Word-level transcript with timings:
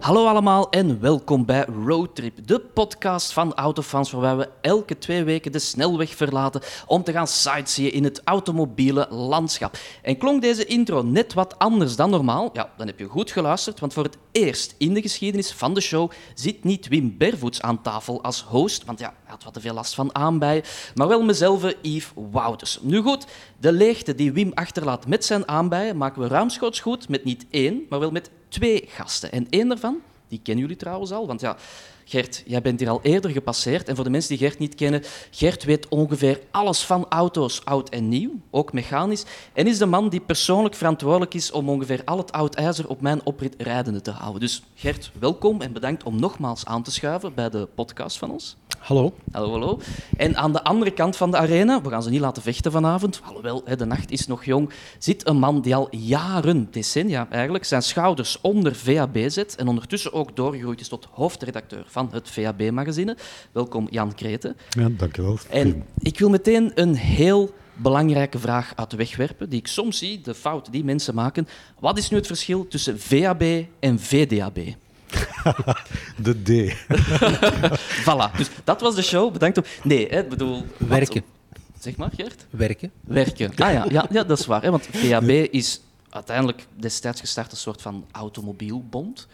Hallo 0.00 0.26
allemaal 0.26 0.70
en 0.70 1.00
welkom 1.00 1.44
bij 1.44 1.64
Roadtrip, 1.84 2.46
de 2.46 2.60
podcast 2.60 3.32
van 3.32 3.54
autofans 3.54 4.10
waarbij 4.10 4.36
we 4.36 4.48
elke 4.60 4.98
twee 4.98 5.24
weken 5.24 5.52
de 5.52 5.58
snelweg 5.58 6.14
verlaten 6.14 6.60
om 6.86 7.02
te 7.02 7.12
gaan 7.12 7.26
sightseeën 7.26 7.92
in 7.92 8.04
het 8.04 8.20
automobiele 8.24 9.06
landschap. 9.10 9.78
En 10.02 10.18
klonk 10.18 10.42
deze 10.42 10.64
intro 10.64 11.02
net 11.02 11.34
wat 11.34 11.58
anders 11.58 11.96
dan 11.96 12.10
normaal? 12.10 12.50
Ja, 12.52 12.70
dan 12.76 12.86
heb 12.86 12.98
je 12.98 13.04
goed 13.04 13.30
geluisterd, 13.30 13.80
want 13.80 13.92
voor 13.92 14.04
het 14.04 14.16
eerst 14.32 14.74
in 14.78 14.94
de 14.94 15.02
geschiedenis 15.02 15.52
van 15.52 15.74
de 15.74 15.80
show 15.80 16.10
zit 16.34 16.64
niet 16.64 16.88
Wim 16.88 17.16
Bervoets 17.18 17.62
aan 17.62 17.82
tafel 17.82 18.22
als 18.22 18.42
host, 18.42 18.84
want 18.84 18.98
ja, 18.98 19.08
hij 19.08 19.30
had 19.30 19.44
wat 19.44 19.54
te 19.54 19.60
veel 19.60 19.74
last 19.74 19.94
van 19.94 20.14
aanbijen, 20.14 20.62
maar 20.94 21.08
wel 21.08 21.22
mezelf, 21.22 21.74
Yves 21.82 22.12
Wouters. 22.30 22.78
Nu 22.82 23.00
goed, 23.02 23.26
de 23.60 23.72
leegte 23.72 24.14
die 24.14 24.32
Wim 24.32 24.52
achterlaat 24.54 25.06
met 25.06 25.24
zijn 25.24 25.48
aanbijen 25.48 25.96
maken 25.96 26.22
we 26.22 26.28
ruimschoots 26.28 26.80
goed 26.80 27.08
met 27.08 27.24
niet 27.24 27.46
één, 27.50 27.86
maar 27.88 28.00
wel 28.00 28.10
met 28.10 28.30
twee 28.56 28.84
gasten. 28.88 29.32
En 29.32 29.46
één 29.50 29.68
daarvan, 29.68 29.96
die 30.28 30.40
kennen 30.42 30.62
jullie 30.62 30.78
trouwens 30.78 31.12
al, 31.12 31.26
want 31.26 31.40
ja, 31.40 31.56
Gert, 32.04 32.42
jij 32.46 32.62
bent 32.62 32.80
hier 32.80 32.88
al 32.88 33.02
eerder 33.02 33.30
gepasseerd. 33.30 33.88
En 33.88 33.94
voor 33.94 34.04
de 34.04 34.10
mensen 34.10 34.36
die 34.36 34.46
Gert 34.46 34.58
niet 34.58 34.74
kennen, 34.74 35.02
Gert 35.30 35.64
weet 35.64 35.88
ongeveer 35.88 36.40
alles 36.50 36.82
van 36.84 37.06
auto's, 37.08 37.64
oud 37.64 37.88
en 37.88 38.08
nieuw, 38.08 38.30
ook 38.50 38.72
mechanisch. 38.72 39.24
En 39.52 39.66
is 39.66 39.78
de 39.78 39.86
man 39.86 40.08
die 40.08 40.20
persoonlijk 40.20 40.74
verantwoordelijk 40.74 41.34
is 41.34 41.50
om 41.50 41.68
ongeveer 41.68 42.02
al 42.04 42.18
het 42.18 42.32
oud 42.32 42.54
ijzer 42.54 42.88
op 42.88 43.00
mijn 43.00 43.20
oprit 43.24 43.54
rijdende 43.58 44.00
te 44.00 44.10
houden. 44.10 44.40
Dus 44.40 44.62
Gert, 44.74 45.10
welkom 45.18 45.60
en 45.60 45.72
bedankt 45.72 46.02
om 46.02 46.20
nogmaals 46.20 46.64
aan 46.64 46.82
te 46.82 46.90
schuiven 46.92 47.34
bij 47.34 47.50
de 47.50 47.68
podcast 47.74 48.18
van 48.18 48.30
ons. 48.30 48.56
Hallo. 48.78 49.14
Hallo, 49.32 49.50
hallo. 49.50 49.80
En 50.16 50.36
aan 50.36 50.52
de 50.52 50.64
andere 50.64 50.90
kant 50.90 51.16
van 51.16 51.30
de 51.30 51.36
arena, 51.36 51.82
we 51.82 51.90
gaan 51.90 52.02
ze 52.02 52.10
niet 52.10 52.20
laten 52.20 52.42
vechten 52.42 52.72
vanavond, 52.72 53.20
alhoewel 53.24 53.64
de 53.76 53.84
nacht 53.84 54.10
is 54.10 54.26
nog 54.26 54.44
jong, 54.44 54.70
zit 54.98 55.28
een 55.28 55.38
man 55.38 55.60
die 55.60 55.74
al 55.74 55.88
jaren, 55.90 56.68
decennia 56.70 57.26
eigenlijk, 57.30 57.64
zijn 57.64 57.82
schouders 57.82 58.40
onder 58.40 58.74
VAB 58.74 59.18
zet 59.26 59.56
en 59.56 59.68
ondertussen 59.68 60.12
ook 60.12 60.36
doorgegroeid 60.36 60.80
is 60.80 60.88
tot 60.88 61.08
hoofdredacteur 61.10 61.84
van 61.86 62.08
het 62.12 62.30
VAB-magazine. 62.30 63.16
Welkom 63.52 63.86
Jan 63.90 64.14
Kreten. 64.14 64.56
Ja, 64.68 64.88
dankjewel. 64.88 65.38
En 65.50 65.84
ik 65.98 66.18
wil 66.18 66.28
meteen 66.28 66.72
een 66.74 66.94
heel 66.94 67.54
belangrijke 67.74 68.38
vraag 68.38 68.72
uit 68.76 68.90
de 68.90 68.96
weg 68.96 69.16
werpen, 69.16 69.48
die 69.48 69.58
ik 69.58 69.66
soms 69.66 69.98
zie, 69.98 70.20
de 70.20 70.34
fout 70.34 70.72
die 70.72 70.84
mensen 70.84 71.14
maken. 71.14 71.48
Wat 71.80 71.98
is 71.98 72.10
nu 72.10 72.16
het 72.16 72.26
verschil 72.26 72.68
tussen 72.68 73.00
VAB 73.00 73.42
en 73.80 73.98
VDAB? 74.00 74.58
De 76.22 76.42
D. 76.42 76.74
voilà, 78.06 78.36
dus 78.36 78.48
dat 78.64 78.80
was 78.80 78.94
de 78.94 79.02
show. 79.02 79.32
Bedankt. 79.32 79.58
Op... 79.58 79.66
Nee, 79.82 80.08
hè, 80.10 80.24
bedoel... 80.24 80.66
wat- 80.78 80.88
Werken. 80.88 81.22
Zeg 81.78 81.96
maar, 81.96 82.10
Gert. 82.16 82.46
Werken. 82.50 82.90
Werken. 83.04 83.50
Ah 83.50 83.72
ja, 83.72 83.86
ja, 83.90 84.06
ja 84.10 84.24
dat 84.24 84.38
is 84.38 84.46
waar. 84.46 84.62
Hè, 84.62 84.70
want 84.70 84.88
VAB 84.92 85.28
is 85.30 85.80
uiteindelijk 86.10 86.66
destijds 86.76 87.20
gestart 87.20 87.50
een 87.52 87.56
soort 87.56 87.82
van 87.82 88.04
automobielbond. 88.12 89.26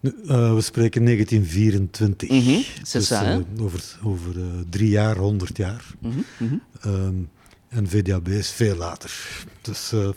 Nu, 0.00 0.14
eh, 0.28 0.54
we 0.54 0.60
spreken 0.60 1.04
1924. 1.04 2.28
Mhm, 2.30 2.60
c'est 2.82 2.92
Dus, 2.92 3.10
eh, 3.10 3.36
over 3.60 3.80
over 4.02 4.38
eh, 4.40 4.44
drie 4.70 4.88
jaar, 4.88 5.16
honderd 5.16 5.56
jaar. 5.56 5.84
Mhm, 5.98 6.18
mhm. 6.38 6.54
Ehm, 6.80 7.14
en 7.68 7.88
VDAB 7.88 8.28
is 8.28 8.50
veel 8.50 8.76
later. 8.76 9.10
Dus 9.60 9.92
eh, 9.92 10.08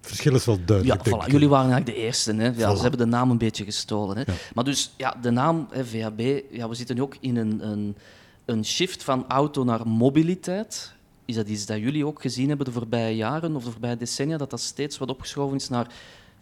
verschil 0.00 0.34
is 0.34 0.44
wel 0.44 0.56
Ja, 0.56 0.64
duidelijk. 0.64 1.04
denk 1.04 1.22
voilà. 1.22 1.26
jullie 1.30 1.48
waren 1.48 1.70
eigenlijk 1.70 1.98
de 1.98 2.04
eerste. 2.04 2.34
Hè. 2.34 2.44
Ja, 2.44 2.52
Voilà. 2.52 2.76
Ze 2.76 2.80
hebben 2.82 2.98
de 3.00 3.06
naam 3.06 3.30
een 3.30 3.38
beetje 3.38 3.64
gestolen. 3.64 4.16
Hè. 4.16 4.22
Ja. 4.26 4.32
Maar 4.54 4.64
dus, 4.64 4.94
ja, 4.96 5.16
de 5.22 5.30
naam 5.30 5.66
hè, 5.70 5.84
VAB, 5.84 6.20
ja, 6.50 6.68
we 6.68 6.74
zitten 6.74 6.96
nu 6.96 7.02
ook 7.02 7.16
in 7.20 7.36
een, 7.36 7.68
een, 7.68 7.96
een 8.44 8.64
shift 8.64 9.04
van 9.04 9.24
auto 9.28 9.64
naar 9.64 9.88
mobiliteit. 9.88 10.92
Is 11.24 11.34
dat 11.34 11.48
iets 11.48 11.66
dat 11.66 11.78
jullie 11.78 12.06
ook 12.06 12.20
gezien 12.20 12.48
hebben 12.48 12.66
de 12.66 12.72
voorbije 12.72 13.16
jaren 13.16 13.56
of 13.56 13.64
de 13.64 13.70
voorbije 13.70 13.96
decennia, 13.96 14.36
dat 14.36 14.50
dat 14.50 14.60
steeds 14.60 14.98
wat 14.98 15.08
opgeschoven 15.08 15.56
is 15.56 15.68
naar 15.68 15.86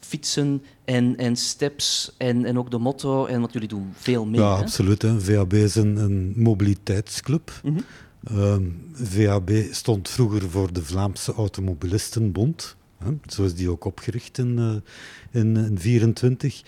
fietsen 0.00 0.62
en, 0.84 1.16
en 1.16 1.36
steps 1.36 2.12
en, 2.16 2.44
en 2.44 2.58
ook 2.58 2.70
de 2.70 2.78
motto 2.78 3.26
en 3.26 3.40
wat 3.40 3.52
jullie 3.52 3.68
doen 3.68 3.90
veel 3.92 4.24
meer. 4.24 4.40
Ja, 4.40 4.56
hè? 4.56 4.62
absoluut. 4.62 5.02
Hè. 5.02 5.20
VAB 5.20 5.52
is 5.52 5.74
een, 5.74 5.96
een 5.96 6.32
mobiliteitsclub. 6.36 7.52
Mhm. 7.62 7.78
Ehm, 8.24 8.62
VAB 8.92 9.50
stond 9.70 10.08
vroeger 10.08 10.50
voor 10.50 10.72
de 10.72 10.82
Vlaamse 10.82 11.32
Automobilistenbond. 11.32 12.76
Zo 13.26 13.44
is 13.44 13.54
die 13.54 13.70
ook 13.70 13.84
opgericht 13.84 14.38
in 14.38 14.56
1924. 14.56 15.32
in, 15.32 15.56
in 15.56 15.78
24. 15.78 16.62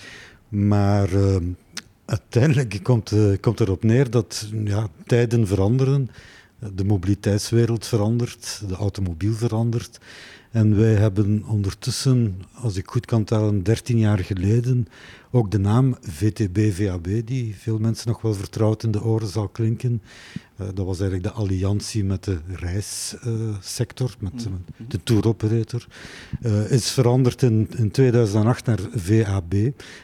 Maar 0.49 1.13
ehm, 1.13 1.45
uiteindelijk 2.05 2.81
komt, 2.83 3.13
eh, 3.13 3.41
komt 3.41 3.61
erop 3.61 3.83
neer 3.83 4.11
dat 4.11 4.51
ja, 4.65 4.89
tijden 5.07 5.47
veranderen. 5.47 6.11
De 6.75 6.85
mobiliteitswereld 6.85 7.87
verandert, 7.87 8.63
de 8.69 8.75
automobiel 8.75 9.35
verandert. 9.35 10.01
En 10.51 10.77
wij 10.77 10.95
hebben 10.95 11.45
ondertussen, 11.47 12.43
als 12.55 12.77
ik 12.77 12.91
goed 12.91 13.07
kan 13.07 13.25
tellen, 13.25 13.63
13 13.63 13.99
jaar 13.99 14.19
geleden 14.19 14.87
ook 15.31 15.51
de 15.51 15.59
naam 15.59 15.97
VTB-VAB, 16.01 17.09
die 17.25 17.57
veel 17.57 17.79
mensen 17.79 18.09
nog 18.09 18.23
wel 18.23 18.35
vertrouwd 18.35 18.83
in 18.83 18.91
de 18.91 19.03
oren 19.03 19.29
zal 19.29 19.49
klinken. 19.49 20.03
Eh, 20.57 20.67
dat 20.75 20.87
was 20.87 21.01
eigenlijk 21.01 21.35
de 21.35 21.41
alliantie 21.41 22.05
met 22.05 22.25
de 22.25 22.39
reissector, 22.47 24.15
met 24.19 24.47
eh, 24.47 24.53
de 24.89 25.03
touroperator. 25.03 25.87
Eh, 26.43 26.71
is 26.71 26.91
veranderd 26.91 27.43
in, 27.43 27.69
in 27.77 27.91
2008 27.91 28.67
naar 28.67 28.81
VAB. 28.95 29.55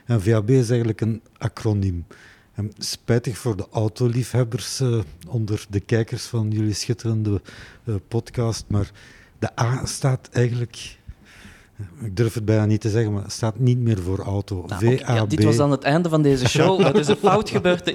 En 0.04 0.22
VAB 0.22 0.50
is 0.50 0.68
eigenlijk 0.68 1.00
een 1.00 1.22
acroniem. 1.38 2.04
En 2.52 2.72
spijtig 2.78 3.38
voor 3.38 3.56
de 3.56 3.66
autoliefhebbers 3.70 4.80
eh, 4.80 5.00
onder 5.28 5.66
de 5.68 5.80
kijkers 5.80 6.24
van 6.24 6.50
jullie 6.50 6.74
schitterende 6.74 7.40
podcast, 8.08 8.64
maar 8.68 8.90
de 9.38 9.60
A 9.60 9.86
staat 9.86 10.28
eigenlijk, 10.32 10.98
ik 12.00 12.16
durf 12.16 12.34
het 12.34 12.44
bijna 12.44 12.64
niet 12.64 12.80
te 12.80 12.90
zeggen, 12.90 13.12
maar 13.12 13.22
het 13.22 13.32
staat 13.32 13.58
niet 13.58 13.78
meer 13.78 14.02
voor 14.02 14.18
auto. 14.18 14.64
Nou, 14.66 14.84
VAB. 14.84 14.98
ja, 14.98 15.26
dit 15.26 15.44
was 15.44 15.56
dan 15.56 15.70
het 15.70 15.82
einde 15.82 16.08
van 16.08 16.22
deze 16.22 16.48
show. 16.48 16.80
Er 16.86 16.98
is 16.98 17.08
een 17.08 17.16
fout 17.16 17.50
gebeurd. 17.50 17.94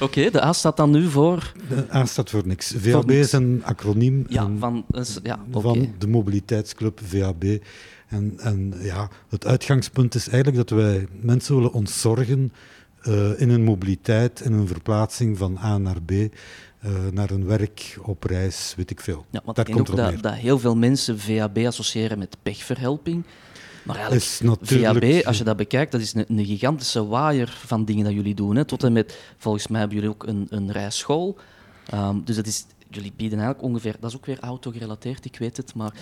Oké, 0.00 0.30
de 0.30 0.44
A 0.44 0.52
staat 0.52 0.76
dan 0.76 0.90
nu 0.90 1.08
voor... 1.08 1.52
De 1.68 1.94
A 1.94 2.04
staat 2.04 2.30
voor 2.30 2.46
niks. 2.46 2.74
VAB 2.78 3.06
niks. 3.06 3.18
is 3.18 3.32
een 3.32 3.62
acroniem 3.64 4.24
Ja, 4.28 4.50
van... 4.58 4.84
dus, 4.88 5.18
Ja, 5.22 5.38
van 5.50 5.94
de 5.98 6.08
mobiliteitsclub 6.08 7.00
VAB. 7.04 7.44
En, 8.08 8.34
en 8.38 8.74
ja, 8.78 9.10
het 9.28 9.46
uitgangspunt 9.46 10.14
is 10.14 10.28
eigenlijk 10.28 10.68
dat 10.68 10.78
wij 10.78 11.06
mensen 11.20 11.54
willen 11.54 11.72
ontzorgen 11.72 12.52
eh, 13.06 13.40
in 13.40 13.50
hun 13.50 13.64
mobiliteit, 13.64 14.40
in 14.40 14.52
hun 14.52 14.66
verplaatsing 14.66 15.38
van 15.38 15.58
A 15.58 15.78
naar 15.78 16.02
B, 16.02 16.12
eh, 16.86 16.92
naar 17.12 17.28
hun 17.28 17.46
werk, 17.46 17.98
op 18.02 18.24
reis, 18.24 18.74
weet 18.76 18.90
ik 18.90 19.00
veel. 19.00 19.24
Ja, 19.30 19.40
want 19.44 19.62
komt 19.70 19.90
ook 19.90 19.96
dat, 19.96 20.22
dat 20.22 20.34
heel 20.34 20.58
veel 20.58 20.76
mensen 20.76 21.18
VAB 21.18 21.58
associëren 21.58 22.18
met 22.18 22.36
pechverhelping. 22.42 23.24
Maar 23.82 23.96
eigenlijk, 23.96 24.24
Is 24.24 24.40
natuurlijk- 24.40 25.04
VAB, 25.04 25.26
als 25.26 25.38
je 25.38 25.44
dat 25.44 25.56
bekijkt, 25.56 25.92
dat 25.92 26.00
is 26.00 26.14
een, 26.14 26.24
een 26.28 26.44
gigantische 26.44 27.06
waaier 27.06 27.58
van 27.66 27.84
dingen 27.84 28.04
dat 28.04 28.12
jullie 28.12 28.34
doen. 28.34 28.56
Hè. 28.56 28.64
Tot 28.64 28.84
en 28.84 28.92
met, 28.92 29.18
volgens 29.36 29.66
mij 29.66 29.78
hebben 29.80 29.98
jullie 29.98 30.12
ook 30.12 30.26
een, 30.26 30.46
een 30.50 30.72
rijschool. 30.72 31.36
Ehm, 31.86 32.16
dus 32.24 32.36
dat 32.36 32.46
is, 32.46 32.64
jullie 32.90 33.12
bieden 33.16 33.38
eigenlijk 33.38 33.68
ongeveer, 33.68 33.96
dat 34.00 34.10
is 34.10 34.16
ook 34.16 34.26
weer 34.26 34.40
auto-gerelateerd, 34.40 35.24
ik 35.24 35.38
weet 35.38 35.56
het, 35.56 35.74
maar 35.74 35.92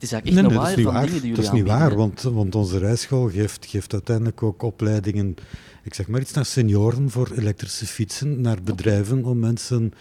het 0.00 0.08
is 0.08 0.12
eigenlijk 0.12 0.46
echt 0.46 0.48
Nee, 0.48 0.58
dat 0.58 0.68
is 0.70 0.76
niet 0.76 0.86
waar. 0.86 1.06
dingen 1.06 1.20
die 1.22 1.34
Dat 1.34 1.44
is 1.44 1.50
niet 1.50 1.68
aanbieden, 1.68 1.88
waar, 1.88 1.96
want, 1.96 2.22
want 2.22 2.54
onze 2.54 2.78
rijschool 2.78 3.28
geeft, 3.30 3.66
geeft 3.66 3.92
uiteindelijk 3.92 4.42
ook 4.42 4.62
opleidingen, 4.62 5.34
ik 5.82 5.94
zeg 5.94 6.08
maar 6.08 6.20
iets, 6.20 6.32
naar 6.32 6.44
senioren 6.44 7.10
voor 7.10 7.30
elektrische 7.36 7.86
fietsen, 7.86 8.40
naar 8.40 8.62
bedrijven 8.62 9.24
om 9.24 9.38
mensen 9.38 9.92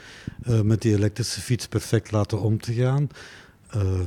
eh, 0.44 0.62
met 0.62 0.82
die 0.82 0.96
elektrische 0.96 1.42
fiets 1.42 1.68
perfect 1.68 2.12
laten 2.12 2.42
om 2.42 2.60
te 2.60 2.74
gaan. 2.74 3.10
eh, 3.70 4.00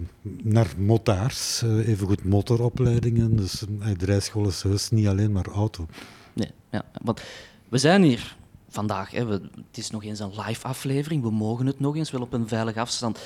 naar 0.42 0.66
motaars, 0.78 1.62
eh 1.62 1.88
evengoed 1.88 2.24
motoropleidingen. 2.24 3.36
Dus 3.36 3.64
de 3.98 4.04
rijschool 4.04 4.46
is 4.46 4.62
heus 4.62 4.90
niet 4.90 5.06
alleen 5.06 5.32
maar 5.32 5.46
auto. 5.46 5.86
Nee, 6.32 6.50
ja, 6.70 6.84
want 7.02 7.22
we 7.68 7.78
zijn 7.78 8.02
hier 8.02 8.36
vandaag. 8.68 9.10
Hè, 9.10 9.24
we, 9.24 9.32
het 9.68 9.78
is 9.78 9.90
nog 9.90 10.04
eens 10.04 10.18
een 10.20 10.32
live 10.46 10.66
aflevering. 10.66 11.22
We 11.22 11.30
mogen 11.30 11.66
het 11.66 11.80
nog 11.80 11.96
eens, 11.96 12.10
wel 12.10 12.20
op 12.20 12.32
een 12.32 12.48
veilige 12.48 12.80
afstand. 12.80 13.18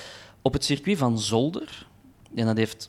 Op 0.43 0.53
het 0.53 0.65
circuit 0.65 0.99
van 0.99 1.19
Zolder. 1.19 1.87
En 2.37 2.47
dat 2.47 2.57
heeft 2.57 2.89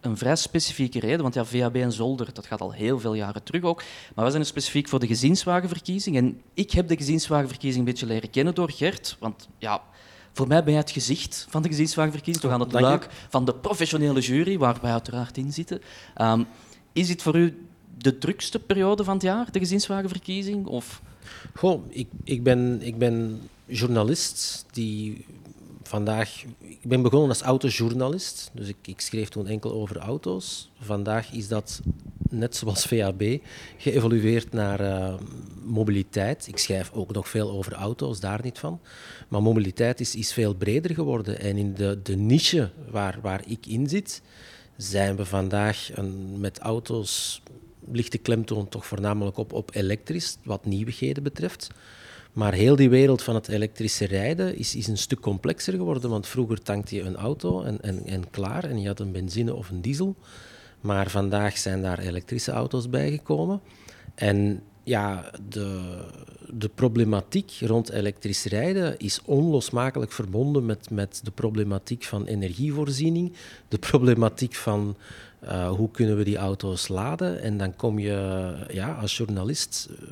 een 0.00 0.16
vrij 0.16 0.36
specifieke 0.36 1.00
reden, 1.00 1.22
want 1.22 1.34
ja, 1.34 1.44
VAB 1.44 1.76
en 1.76 1.92
Zolder, 1.92 2.34
dat 2.34 2.46
gaat 2.46 2.60
al 2.60 2.72
heel 2.72 3.00
veel 3.00 3.14
jaren 3.14 3.42
terug 3.42 3.62
ook. 3.62 3.82
Maar 4.14 4.24
we 4.24 4.30
zijn 4.30 4.42
er 4.42 4.48
specifiek 4.48 4.88
voor 4.88 5.00
de 5.00 5.06
gezinswagenverkiezing. 5.06 6.16
En 6.16 6.40
ik 6.54 6.70
heb 6.70 6.88
de 6.88 6.96
gezinswagenverkiezing 6.96 7.86
een 7.86 7.90
beetje 7.90 8.06
leren 8.06 8.30
kennen 8.30 8.54
door 8.54 8.70
Gert. 8.70 9.16
Want 9.18 9.48
ja, 9.58 9.82
voor 10.32 10.46
mij 10.46 10.64
ben 10.64 10.72
jij 10.72 10.82
het 10.82 10.90
gezicht 10.90 11.46
van 11.48 11.62
de 11.62 11.68
gezinswagenverkiezing. 11.68 12.44
Toch 12.44 12.54
aan 12.54 12.60
het 12.60 12.72
luik 12.72 13.08
van 13.28 13.44
de 13.44 13.54
professionele 13.54 14.20
jury, 14.20 14.58
waar 14.58 14.78
wij 14.82 14.92
uiteraard 14.92 15.36
in 15.36 15.52
zitten. 15.52 15.80
Ehm, 16.14 16.44
is 16.92 17.06
dit 17.06 17.22
voor 17.22 17.36
u 17.36 17.66
de 17.98 18.18
drukste 18.18 18.58
periode 18.58 19.04
van 19.04 19.14
het 19.14 19.22
jaar, 19.22 19.52
de 19.52 19.58
gezinswagenverkiezing? 19.58 20.66
Of... 20.66 21.02
Goh, 21.54 21.84
ik, 21.88 22.08
ik, 22.24 22.42
ben, 22.42 22.78
ik 22.82 22.98
ben 22.98 23.40
journalist 23.66 24.66
die 24.70 25.24
vandaag... 25.90 26.44
Ik 26.58 26.88
ben 26.88 27.02
begonnen 27.02 27.28
als 27.28 27.40
autojournalist, 27.40 28.50
dus 28.52 28.68
ik, 28.68 28.76
ik 28.82 29.00
schreef 29.00 29.28
toen 29.28 29.46
enkel 29.46 29.72
over 29.72 29.96
auto's. 29.96 30.70
Vandaag 30.80 31.32
is 31.32 31.48
dat, 31.48 31.80
net 32.30 32.56
zoals 32.56 32.84
VAB, 32.84 33.22
geëvolueerd 33.76 34.52
naar 34.52 34.80
eh, 34.80 35.14
mobiliteit. 35.64 36.46
Ik 36.46 36.58
schrijf 36.58 36.90
ook 36.92 37.12
nog 37.12 37.28
veel 37.28 37.50
over 37.50 37.72
auto's, 37.72 38.20
daar 38.20 38.40
niet 38.42 38.58
van. 38.58 38.80
Maar 39.28 39.42
mobiliteit 39.42 40.00
is, 40.00 40.14
is 40.14 40.32
veel 40.32 40.54
breder 40.54 40.94
geworden. 40.94 41.40
En 41.40 41.56
in 41.56 41.74
de, 41.74 42.00
de 42.02 42.16
niche 42.16 42.70
waar, 42.90 43.18
waar 43.22 43.42
ik 43.46 43.66
in 43.66 43.88
zit, 43.88 44.22
zijn 44.76 45.16
we 45.16 45.24
vandaag 45.24 45.90
een, 45.94 46.40
met 46.40 46.58
auto's 46.58 47.42
ligt 47.92 48.12
de 48.12 48.18
klemtoon 48.18 48.68
toch 48.68 48.86
voornamelijk 48.86 49.36
op, 49.36 49.52
op 49.52 49.70
elektrisch, 49.74 50.36
wat 50.44 50.64
nieuwigheden 50.64 51.22
betreft. 51.22 51.70
Maar 52.32 52.52
heel 52.52 52.76
die 52.76 52.90
wereld 52.90 53.22
van 53.22 53.34
het 53.34 53.48
elektrische 53.48 54.06
rijden 54.06 54.56
is, 54.56 54.74
is 54.74 54.86
een 54.86 54.98
stuk 54.98 55.20
complexer 55.20 55.72
geworden. 55.72 56.10
Want 56.10 56.26
vroeger 56.26 56.62
tankte 56.62 56.94
je 56.94 57.02
een 57.02 57.16
auto 57.16 57.62
en, 57.62 57.80
en, 57.80 58.06
en 58.06 58.30
klaar. 58.30 58.64
En 58.64 58.80
je 58.80 58.86
had 58.86 59.00
een 59.00 59.12
benzine 59.12 59.54
of 59.54 59.70
een 59.70 59.80
diesel. 59.80 60.16
Maar 60.80 61.10
vandaag 61.10 61.58
zijn 61.58 61.82
daar 61.82 61.98
elektrische 61.98 62.52
auto's 62.52 62.90
bijgekomen. 62.90 63.60
En 64.14 64.62
ja, 64.84 65.30
de, 65.48 65.98
de 66.48 66.68
problematiek 66.68 67.52
rond 67.60 67.90
elektrisch 67.90 68.44
rijden 68.44 68.98
is 68.98 69.20
onlosmakelijk 69.24 70.12
verbonden 70.12 70.66
met, 70.66 70.90
met 70.90 71.20
de 71.24 71.30
problematiek 71.30 72.04
van 72.04 72.26
energievoorziening, 72.26 73.32
de 73.68 73.78
problematiek 73.78 74.54
van 74.54 74.96
uh, 75.44 75.70
hoe 75.70 75.90
kunnen 75.90 76.16
we 76.16 76.24
die 76.24 76.36
auto's 76.36 76.88
laden. 76.88 77.42
En 77.42 77.56
dan 77.56 77.76
kom 77.76 77.98
je 77.98 78.54
ja, 78.68 78.92
als 78.92 79.16
journalist 79.16 79.88
eh, 79.90 80.06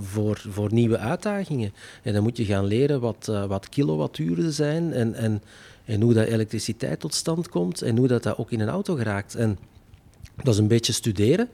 voor, 0.00 0.42
voor 0.48 0.72
nieuwe 0.72 0.98
uitdagingen. 0.98 1.72
En 2.02 2.12
dan 2.12 2.22
moet 2.22 2.36
je 2.36 2.44
gaan 2.44 2.64
leren 2.64 3.00
wat, 3.00 3.26
uh, 3.30 3.44
wat 3.44 3.68
kilowatturen 3.68 4.52
zijn 4.52 4.92
en, 4.92 5.14
en, 5.14 5.42
en 5.84 6.00
hoe 6.00 6.14
dat 6.14 6.26
elektriciteit 6.26 7.00
tot 7.00 7.14
stand 7.14 7.48
komt 7.48 7.82
en 7.82 7.96
hoe 7.96 8.08
dat, 8.08 8.22
dat 8.22 8.38
ook 8.38 8.50
in 8.50 8.60
een 8.60 8.68
auto 8.68 8.94
geraakt. 8.94 9.34
En 9.34 9.58
dat 10.36 10.54
is 10.54 10.60
een 10.60 10.68
beetje 10.68 10.92
studeren. 10.92 11.48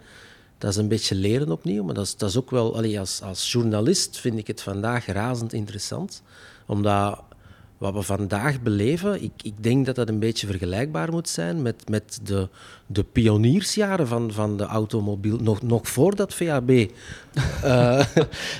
Dat 0.58 0.70
is 0.70 0.76
een 0.76 0.88
beetje 0.88 1.14
leren 1.14 1.50
opnieuw, 1.50 1.84
maar 1.84 1.94
dat 1.94 2.04
is, 2.04 2.16
dat 2.16 2.28
is 2.28 2.36
ook 2.36 2.50
wel... 2.50 2.76
Allee, 2.76 2.98
als, 2.98 3.22
als 3.22 3.52
journalist 3.52 4.18
vind 4.18 4.38
ik 4.38 4.46
het 4.46 4.62
vandaag 4.62 5.06
razend 5.06 5.52
interessant, 5.52 6.22
omdat 6.66 7.22
wat 7.78 7.94
we 7.94 8.02
vandaag 8.02 8.60
beleven, 8.60 9.22
ik, 9.22 9.32
ik 9.42 9.62
denk 9.62 9.86
dat 9.86 9.94
dat 9.94 10.08
een 10.08 10.18
beetje 10.18 10.46
vergelijkbaar 10.46 11.10
moet 11.10 11.28
zijn 11.28 11.62
met, 11.62 11.88
met 11.88 12.20
de, 12.22 12.48
de 12.86 13.04
pioniersjaren 13.04 14.06
van, 14.06 14.32
van 14.32 14.56
de 14.56 14.64
automobiel, 14.64 15.36
nog, 15.36 15.62
nog 15.62 15.88
voordat 15.88 16.34
VAB. 16.34 16.70
Uh, 16.70 16.86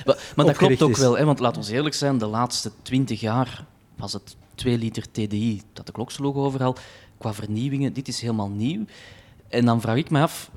maar, 0.05 0.31
maar 0.35 0.45
dat 0.45 0.57
klopt 0.57 0.81
ook 0.81 0.97
wel, 0.97 1.17
hè, 1.17 1.25
want 1.25 1.39
laten 1.39 1.61
we 1.61 1.73
eerlijk 1.73 1.95
zijn, 1.95 2.17
de 2.17 2.25
laatste 2.25 2.71
twintig 2.81 3.19
jaar 3.19 3.65
was 3.95 4.13
het 4.13 4.35
2 4.55 4.77
liter 4.77 5.11
TDI 5.11 5.61
dat 5.73 5.85
de 5.85 5.91
klok 5.91 6.11
sloeg 6.11 6.35
overal. 6.35 6.75
Qua 7.17 7.33
vernieuwingen, 7.33 7.93
dit 7.93 8.07
is 8.07 8.21
helemaal 8.21 8.49
nieuw. 8.49 8.85
En 9.47 9.65
dan 9.65 9.81
vraag 9.81 9.95
ik 9.95 10.09
me 10.09 10.21
af, 10.21 10.51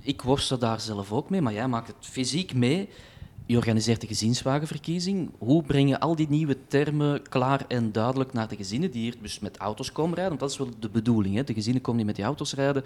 ik 0.00 0.22
worstel 0.22 0.58
daar 0.58 0.80
zelf 0.80 1.12
ook 1.12 1.30
mee, 1.30 1.40
maar 1.40 1.52
jij 1.52 1.68
maakt 1.68 1.86
het 1.86 1.96
fysiek 2.00 2.54
mee. 2.54 2.88
Je 3.48 3.56
organiseert 3.56 4.00
de 4.00 4.06
gezinswagenverkiezing. 4.06 5.30
Hoe 5.38 5.62
breng 5.62 5.88
je 5.88 6.00
al 6.00 6.16
die 6.16 6.28
nieuwe 6.28 6.56
termen 6.66 7.22
klaar 7.22 7.64
en 7.68 7.92
duidelijk 7.92 8.32
naar 8.32 8.48
de 8.48 8.56
gezinnen 8.56 8.90
die 8.90 9.02
hier 9.02 9.14
dus 9.22 9.38
met 9.38 9.56
auto's 9.56 9.92
komen 9.92 10.14
rijden? 10.14 10.38
Want 10.38 10.40
dat 10.40 10.50
is 10.50 10.58
wel 10.58 10.80
de 10.80 10.88
bedoeling. 10.88 11.34
Hè? 11.34 11.44
De 11.44 11.54
gezinnen 11.54 11.82
komen 11.82 11.98
niet 11.98 12.06
met 12.06 12.16
die 12.16 12.24
auto's 12.24 12.54
rijden. 12.54 12.84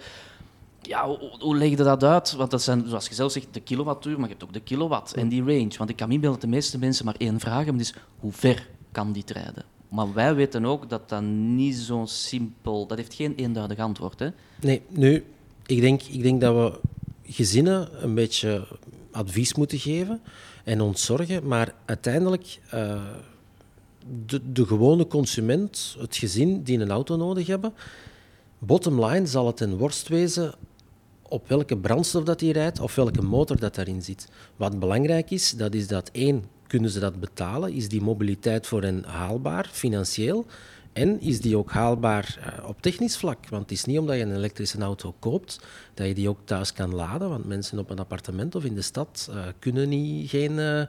Ja, 0.81 1.07
hoe, 1.07 1.37
hoe 1.39 1.55
leg 1.55 1.69
je 1.69 1.75
dat 1.75 2.03
uit? 2.03 2.33
Want 2.33 2.51
dat 2.51 2.61
zijn, 2.61 2.87
zoals 2.87 3.07
je 3.07 3.13
zelf 3.13 3.31
zegt, 3.31 3.47
de 3.51 3.59
kilowattuur, 3.59 4.13
maar 4.13 4.23
je 4.23 4.29
hebt 4.29 4.43
ook 4.43 4.53
de 4.53 4.59
kilowatt 4.59 5.13
en 5.13 5.29
die 5.29 5.43
range. 5.43 5.77
Want 5.77 5.89
ik 5.89 5.95
kan 5.95 6.07
me 6.07 6.13
inbeelden 6.13 6.39
dat 6.39 6.49
de 6.49 6.55
meeste 6.55 6.77
mensen 6.77 7.05
maar 7.05 7.15
één 7.17 7.39
vraag 7.39 7.63
hebben, 7.63 7.81
is 7.81 7.93
hoe 8.19 8.31
ver 8.31 8.69
kan 8.91 9.13
dit 9.13 9.31
rijden? 9.31 9.63
Maar 9.89 10.13
wij 10.13 10.35
weten 10.35 10.65
ook 10.65 10.89
dat 10.89 11.09
dat 11.09 11.21
niet 11.21 11.75
zo 11.75 12.03
simpel... 12.05 12.87
Dat 12.87 12.97
heeft 12.97 13.13
geen 13.13 13.35
eenduidig 13.35 13.77
antwoord, 13.77 14.19
hè? 14.19 14.29
Nee, 14.61 14.81
nu, 14.89 15.25
ik 15.65 15.81
denk, 15.81 16.01
ik 16.01 16.21
denk 16.21 16.41
dat 16.41 16.55
we 16.55 16.79
gezinnen 17.31 18.03
een 18.03 18.13
beetje 18.13 18.67
advies 19.11 19.55
moeten 19.55 19.79
geven 19.79 20.21
en 20.63 20.81
ontzorgen, 20.81 21.47
maar 21.47 21.73
uiteindelijk 21.85 22.59
uh, 22.73 23.01
de, 24.25 24.51
de 24.51 24.65
gewone 24.65 25.07
consument, 25.07 25.95
het 25.99 26.15
gezin 26.15 26.63
die 26.63 26.79
een 26.79 26.91
auto 26.91 27.15
nodig 27.15 27.47
hebben, 27.47 27.73
bottom 28.59 29.05
line 29.05 29.25
zal 29.25 29.47
het 29.47 29.59
een 29.59 29.77
worst 29.77 30.07
wezen 30.07 30.53
op 31.21 31.47
welke 31.47 31.77
brandstof 31.77 32.23
dat 32.23 32.41
hij 32.41 32.49
rijdt 32.49 32.79
of 32.79 32.95
welke 32.95 33.21
motor 33.21 33.59
dat 33.59 33.75
daarin 33.75 34.01
zit. 34.01 34.27
Wat 34.55 34.79
belangrijk 34.79 35.31
is, 35.31 35.51
dat 35.51 35.73
is 35.73 35.87
dat 35.87 36.09
één, 36.11 36.45
kunnen 36.67 36.89
ze 36.89 36.99
dat 36.99 37.19
betalen? 37.19 37.73
Is 37.73 37.89
die 37.89 38.01
mobiliteit 38.01 38.67
voor 38.67 38.81
hen 38.81 39.03
haalbaar, 39.03 39.69
financieel? 39.71 40.45
En 40.93 41.21
is 41.21 41.41
die 41.41 41.57
ook 41.57 41.71
haalbaar 41.71 42.37
uh, 42.39 42.69
op 42.69 42.81
technisch 42.81 43.17
vlak? 43.17 43.49
Want 43.49 43.61
het 43.61 43.71
is 43.71 43.85
niet 43.85 43.99
omdat 43.99 44.15
je 44.15 44.21
een 44.21 44.35
elektrische 44.35 44.79
auto 44.79 45.15
koopt 45.19 45.59
dat 45.93 46.07
je 46.07 46.13
die 46.13 46.29
ook 46.29 46.39
thuis 46.43 46.73
kan 46.73 46.95
laden. 46.95 47.29
Want 47.29 47.45
mensen 47.45 47.79
op 47.79 47.89
een 47.89 47.99
appartement 47.99 48.55
of 48.55 48.63
in 48.63 48.75
de 48.75 48.81
stad 48.81 49.29
uh, 49.29 49.45
kunnen 49.59 49.89
niet 49.89 50.29
geen 50.29 50.51
uh, 50.51 50.81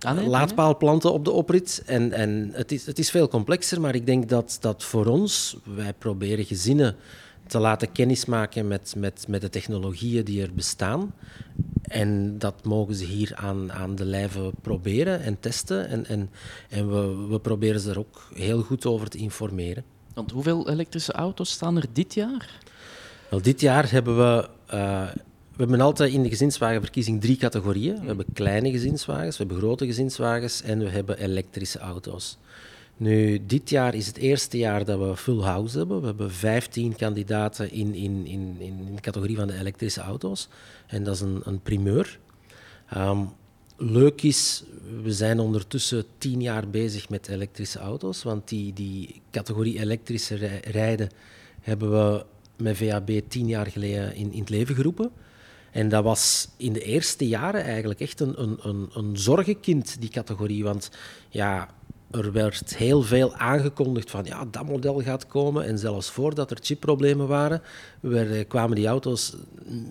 ah, 0.00 0.16
nee, 0.16 0.26
laadpaalplanten 0.26 1.12
op 1.12 1.24
de 1.24 1.30
oprit. 1.30 1.82
En, 1.86 2.12
en 2.12 2.50
het, 2.52 2.72
is, 2.72 2.86
het 2.86 2.98
is 2.98 3.10
veel 3.10 3.28
complexer, 3.28 3.80
maar 3.80 3.94
ik 3.94 4.06
denk 4.06 4.28
dat, 4.28 4.58
dat 4.60 4.84
voor 4.84 5.06
ons, 5.06 5.56
wij 5.64 5.92
proberen 5.92 6.44
gezinnen 6.44 6.96
te 7.46 7.58
laten 7.58 7.92
kennismaken 7.92 8.68
met, 8.68 8.94
met, 8.96 9.24
met 9.28 9.40
de 9.40 9.48
technologieën 9.48 10.24
die 10.24 10.42
er 10.42 10.54
bestaan. 10.54 11.14
En 11.90 12.38
dat 12.38 12.64
mogen 12.64 12.94
ze 12.94 13.04
hier 13.04 13.32
aan, 13.34 13.72
aan 13.72 13.94
de 13.94 14.04
lijve 14.04 14.52
proberen 14.62 15.22
en 15.22 15.40
testen. 15.40 15.88
En, 15.88 16.06
en, 16.06 16.30
en 16.68 16.90
we, 16.90 17.26
we 17.28 17.40
proberen 17.40 17.80
ze 17.80 17.90
er 17.90 17.98
ook 17.98 18.28
heel 18.34 18.62
goed 18.62 18.86
over 18.86 19.08
te 19.08 19.18
informeren. 19.18 19.84
Want 20.14 20.30
hoeveel 20.30 20.68
elektrische 20.70 21.12
auto's 21.12 21.50
staan 21.50 21.76
er 21.76 21.86
dit 21.92 22.14
jaar? 22.14 22.58
Wel, 23.30 23.42
dit 23.42 23.60
jaar 23.60 23.90
hebben 23.90 24.16
we... 24.16 24.48
Uh, 24.74 25.08
we 25.50 25.66
hebben 25.66 25.80
altijd 25.86 26.12
in 26.12 26.22
de 26.22 26.28
gezinswagenverkiezing 26.28 27.20
drie 27.20 27.36
categorieën. 27.36 28.00
We 28.00 28.06
hebben 28.06 28.26
kleine 28.32 28.70
gezinswagens, 28.70 29.36
we 29.36 29.44
hebben 29.44 29.62
grote 29.62 29.86
gezinswagens 29.86 30.62
en 30.62 30.78
we 30.78 30.88
hebben 30.88 31.18
elektrische 31.18 31.78
auto's. 31.78 32.38
Nu, 33.00 33.46
dit 33.46 33.70
jaar 33.70 33.94
is 33.94 34.06
het 34.06 34.16
eerste 34.16 34.58
jaar 34.58 34.84
dat 34.84 34.98
we 34.98 35.16
full 35.16 35.40
house 35.40 35.78
hebben. 35.78 36.00
We 36.00 36.06
hebben 36.06 36.30
15 36.30 36.96
kandidaten 36.96 37.70
in, 37.70 37.94
in, 37.94 38.26
in, 38.26 38.56
in 38.58 38.94
de 38.94 39.00
categorie 39.00 39.36
van 39.36 39.46
de 39.46 39.58
elektrische 39.58 40.00
auto's. 40.00 40.48
En 40.86 41.04
dat 41.04 41.14
is 41.14 41.20
een, 41.20 41.40
een 41.44 41.60
primeur. 41.60 42.18
Um, 42.96 43.28
leuk 43.76 44.22
is, 44.22 44.64
we 45.02 45.12
zijn 45.12 45.38
ondertussen 45.38 46.04
tien 46.18 46.42
jaar 46.42 46.68
bezig 46.68 47.08
met 47.08 47.28
elektrische 47.28 47.78
auto's. 47.78 48.22
Want 48.22 48.48
die, 48.48 48.72
die 48.72 49.22
categorie 49.30 49.78
elektrische 49.78 50.60
rijden 50.70 51.10
hebben 51.60 51.90
we 51.90 52.24
met 52.56 52.76
VAB 52.76 53.10
tien 53.28 53.46
jaar 53.46 53.66
geleden 53.66 54.14
in, 54.14 54.32
in 54.32 54.40
het 54.40 54.50
leven 54.50 54.74
geroepen. 54.74 55.10
En 55.70 55.88
dat 55.88 56.04
was 56.04 56.48
in 56.56 56.72
de 56.72 56.82
eerste 56.82 57.28
jaren 57.28 57.62
eigenlijk 57.62 58.00
echt 58.00 58.20
een, 58.20 58.42
een, 58.42 58.58
een, 58.62 58.90
een 58.94 59.18
zorgenkind, 59.18 60.00
die 60.00 60.10
categorie. 60.10 60.64
Want 60.64 60.90
ja, 61.28 61.68
er 62.10 62.32
werd 62.32 62.76
heel 62.76 63.02
veel 63.02 63.34
aangekondigd 63.34 64.10
van 64.10 64.24
ja, 64.24 64.44
dat 64.50 64.66
model 64.66 65.00
gaat 65.02 65.26
komen. 65.26 65.64
En 65.64 65.78
zelfs 65.78 66.10
voordat 66.10 66.50
er 66.50 66.58
chipproblemen 66.60 67.28
waren, 67.28 67.62
werden, 68.00 68.46
kwamen 68.46 68.76
die 68.76 68.86
auto's 68.86 69.36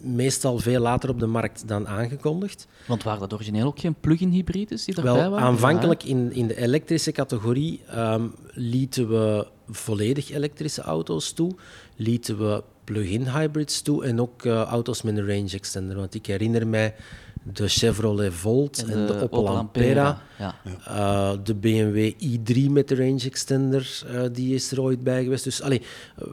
meestal 0.02 0.58
veel 0.58 0.82
later 0.82 1.10
op 1.10 1.20
de 1.20 1.26
markt 1.26 1.68
dan 1.68 1.88
aangekondigd. 1.88 2.68
Want 2.88 3.04
waren 3.04 3.20
dat 3.20 3.34
origineel 3.34 3.66
ook 3.66 3.80
geen 3.80 3.96
plug-in 4.00 4.30
hybrides 4.30 4.86
die 4.86 4.96
erbij 4.96 5.14
Wel, 5.14 5.30
waren? 5.30 5.48
Aanvankelijk 5.48 6.04
in, 6.04 6.34
in 6.34 6.48
de 6.48 6.58
elektrische 6.58 7.12
categorie 7.12 7.82
um, 7.96 8.34
lieten 8.54 9.10
we 9.10 9.48
volledig 9.70 10.32
elektrische 10.32 10.82
auto's 10.82 11.32
toe, 11.32 11.52
lieten 11.96 12.38
we 12.38 12.64
plug-in 12.84 13.28
hybrids 13.28 13.82
toe 13.82 14.06
en 14.06 14.22
ook 14.22 14.44
uh, 14.44 14.62
auto's 14.62 15.02
met 15.02 15.18
een 15.18 15.28
range 15.28 15.52
extender. 15.52 15.96
Want 15.96 16.14
ik 16.14 16.26
herinner 16.26 16.68
mij 16.68 16.96
de 17.44 17.68
Chevrolet 17.68 18.34
Volt 18.34 18.84
en, 18.86 19.06
de, 19.06 19.22
Opel, 19.22 19.48
Ampera. 19.48 20.22
Ja. 20.38 20.56
Uh, 20.88 21.32
de 21.44 21.56
BMW 21.56 22.12
i3 22.12 22.72
met 22.72 22.88
de 22.88 22.96
range 22.96 23.24
extender, 23.24 24.04
uh, 24.12 24.22
die 24.32 24.56
is 24.56 24.72
er 24.72 24.82
ooit 24.82 25.04
bij 25.04 25.24
geweest. 25.24 25.44
Dus 25.44 25.62
allee, 25.62 25.82
uh, 26.20 26.28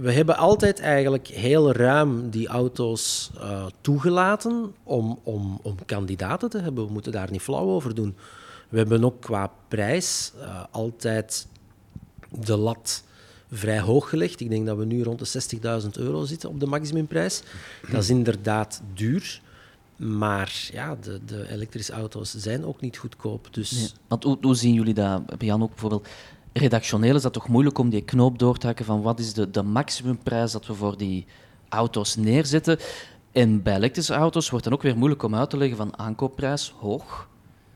we 0.00 0.12
hebben 0.12 0.36
altijd 0.36 0.80
eigenlijk 0.80 1.26
heel 1.26 1.72
ruim 1.72 2.30
die 2.30 2.48
auto's 2.48 3.30
toegelaten 3.80 4.74
om, 4.82 5.20
om, 5.22 5.60
om 5.62 5.76
kandidaten 5.86 6.50
te 6.50 6.58
hebben. 6.58 6.86
We 6.86 6.92
moeten 6.92 7.12
daar 7.12 7.30
niet 7.30 7.42
flauw 7.42 7.68
over 7.68 7.94
doen. 7.94 8.16
We 8.68 8.78
hebben 8.78 9.04
ook 9.04 9.20
qua 9.20 9.50
prijs 9.68 10.32
altijd 10.70 11.46
de 12.30 12.56
lat 12.56 13.04
vrij 13.50 13.80
hoog 13.80 14.08
gelegd. 14.08 14.40
Ik 14.40 14.48
denk 14.48 14.66
dat 14.66 14.76
we 14.76 14.84
nu 14.84 15.02
rond 15.02 15.32
de 15.32 15.58
60.000 15.82 15.88
euro 15.92 16.24
zitten 16.24 16.48
op 16.48 16.60
de 16.60 16.66
maximumprijs. 16.66 17.42
Dat 17.90 18.02
is 18.02 18.10
inderdaad 18.10 18.82
duur. 18.94 19.40
Maar 20.04 20.68
ja, 20.72 20.96
de, 21.00 21.24
de, 21.24 21.50
elektrische 21.50 21.92
auto's 21.92 22.34
zijn 22.34 22.64
ook 22.64 22.80
niet 22.80 22.96
goedkoop. 22.96 23.48
Dus... 23.50 23.94
Want 24.08 24.24
hoe, 24.40 24.54
zien 24.54 24.74
jullie 24.74 24.94
dat, 24.94 25.22
Jan, 25.38 25.62
ook 25.62 25.70
bijvoorbeeld? 25.70 26.08
Redactioneel 26.52 27.14
is 27.14 27.22
dat 27.22 27.32
toch 27.32 27.48
moeilijk 27.48 27.78
om 27.78 27.90
die 27.90 28.02
knoop 28.02 28.38
door 28.38 28.58
te 28.58 28.66
hakken 28.66 28.84
van 28.84 29.02
wat 29.02 29.18
is 29.18 29.32
de, 29.32 29.50
de 29.50 29.62
maximumprijs 29.62 30.52
dat 30.52 30.66
we 30.66 30.74
voor 30.74 30.96
die 30.96 31.26
auto's 31.68 32.16
neerzetten. 32.16 32.78
En 33.32 33.62
bij 33.62 33.76
elektrische 33.76 34.14
auto's 34.14 34.50
wordt 34.50 34.64
dan 34.64 34.74
ook 34.74 34.82
weer 34.82 34.96
moeilijk 34.96 35.22
om 35.22 35.34
uit 35.34 35.50
te 35.50 35.56
leggen 35.56 35.76
van 35.76 35.98
aankoopprijs 35.98 36.74
hoog, 36.78 37.28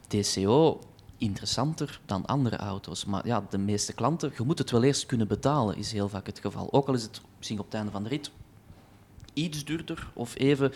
TCO 0.07 0.81
interessanter 1.19 2.01
dan 2.07 2.27
andere 2.27 2.57
auto's. 2.57 3.05
Maar 3.05 3.27
ja, 3.27 3.47
de 3.51 3.59
meeste 3.59 3.93
klanten, 3.93 4.33
je 4.37 4.43
moet 4.43 4.59
het 4.59 4.71
wel 4.71 4.83
eerst 4.83 5.07
kunnen 5.07 5.29
betalen, 5.29 5.77
is 5.77 5.93
heel 5.93 6.09
vaak 6.09 6.27
het 6.27 6.39
geval. 6.39 6.73
Ook 6.73 6.89
al 6.89 6.95
is 6.95 7.03
het 7.03 7.21
misschien 7.37 7.59
op 7.59 7.65
het 7.65 7.75
einde 7.75 7.91
van 7.91 8.03
de 8.03 8.09
rit 8.09 8.31
iets 9.33 9.65
duurder 9.65 10.07
of 10.13 10.39
even 10.39 10.73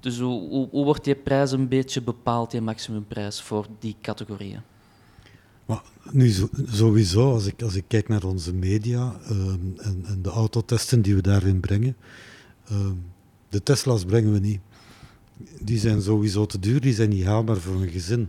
dus 0.00 0.18
hoe, 0.18 0.68
hoe, 0.70 0.84
wordt 0.84 1.04
die 1.04 1.14
prijs 1.14 1.52
een 1.52 1.68
beetje 1.68 2.02
bepaald, 2.02 2.50
die 2.50 2.60
maximumprijs 2.60 3.40
voor 3.40 3.66
die 3.78 3.96
categorieën? 4.02 4.60
Maar 5.66 5.82
nu 6.10 6.34
sowieso, 6.66 7.32
als 7.32 7.46
ik, 7.46 7.62
als 7.62 7.74
ik 7.74 7.84
kijk 7.86 8.08
naar 8.08 8.24
onze 8.24 8.54
media 8.54 9.20
ehm, 9.24 9.58
en, 9.76 10.02
en, 10.06 10.22
de 10.22 10.30
autotesten 10.30 11.02
die 11.02 11.14
we 11.14 11.22
daarin 11.22 11.60
brengen, 11.60 11.96
uh, 12.72 12.78
de 13.48 13.62
Tesla's 13.62 14.04
brengen 14.04 14.32
we 14.32 14.38
niet. 14.38 14.60
die 15.60 15.78
zijn 15.78 16.02
sowieso 16.02 16.46
te 16.46 16.58
duur, 16.58 16.80
die 16.80 16.94
zijn 16.94 17.08
niet 17.08 17.24
haalbaar 17.24 17.56
voor 17.56 17.74
een 17.74 17.88
gezin. 17.88 18.28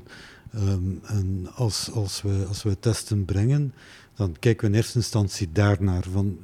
Ehm, 0.53 0.91
en 1.03 1.47
als, 1.55 1.91
als, 1.91 2.21
we, 2.21 2.45
als 2.47 2.63
we 2.63 2.79
testen 2.79 3.25
brengen, 3.25 3.73
dan 4.15 4.35
kijken 4.39 4.61
we 4.61 4.71
in 4.71 4.77
eerste 4.77 4.97
instantie 4.97 5.49
daarnaar. 5.51 6.03
Van, 6.11 6.37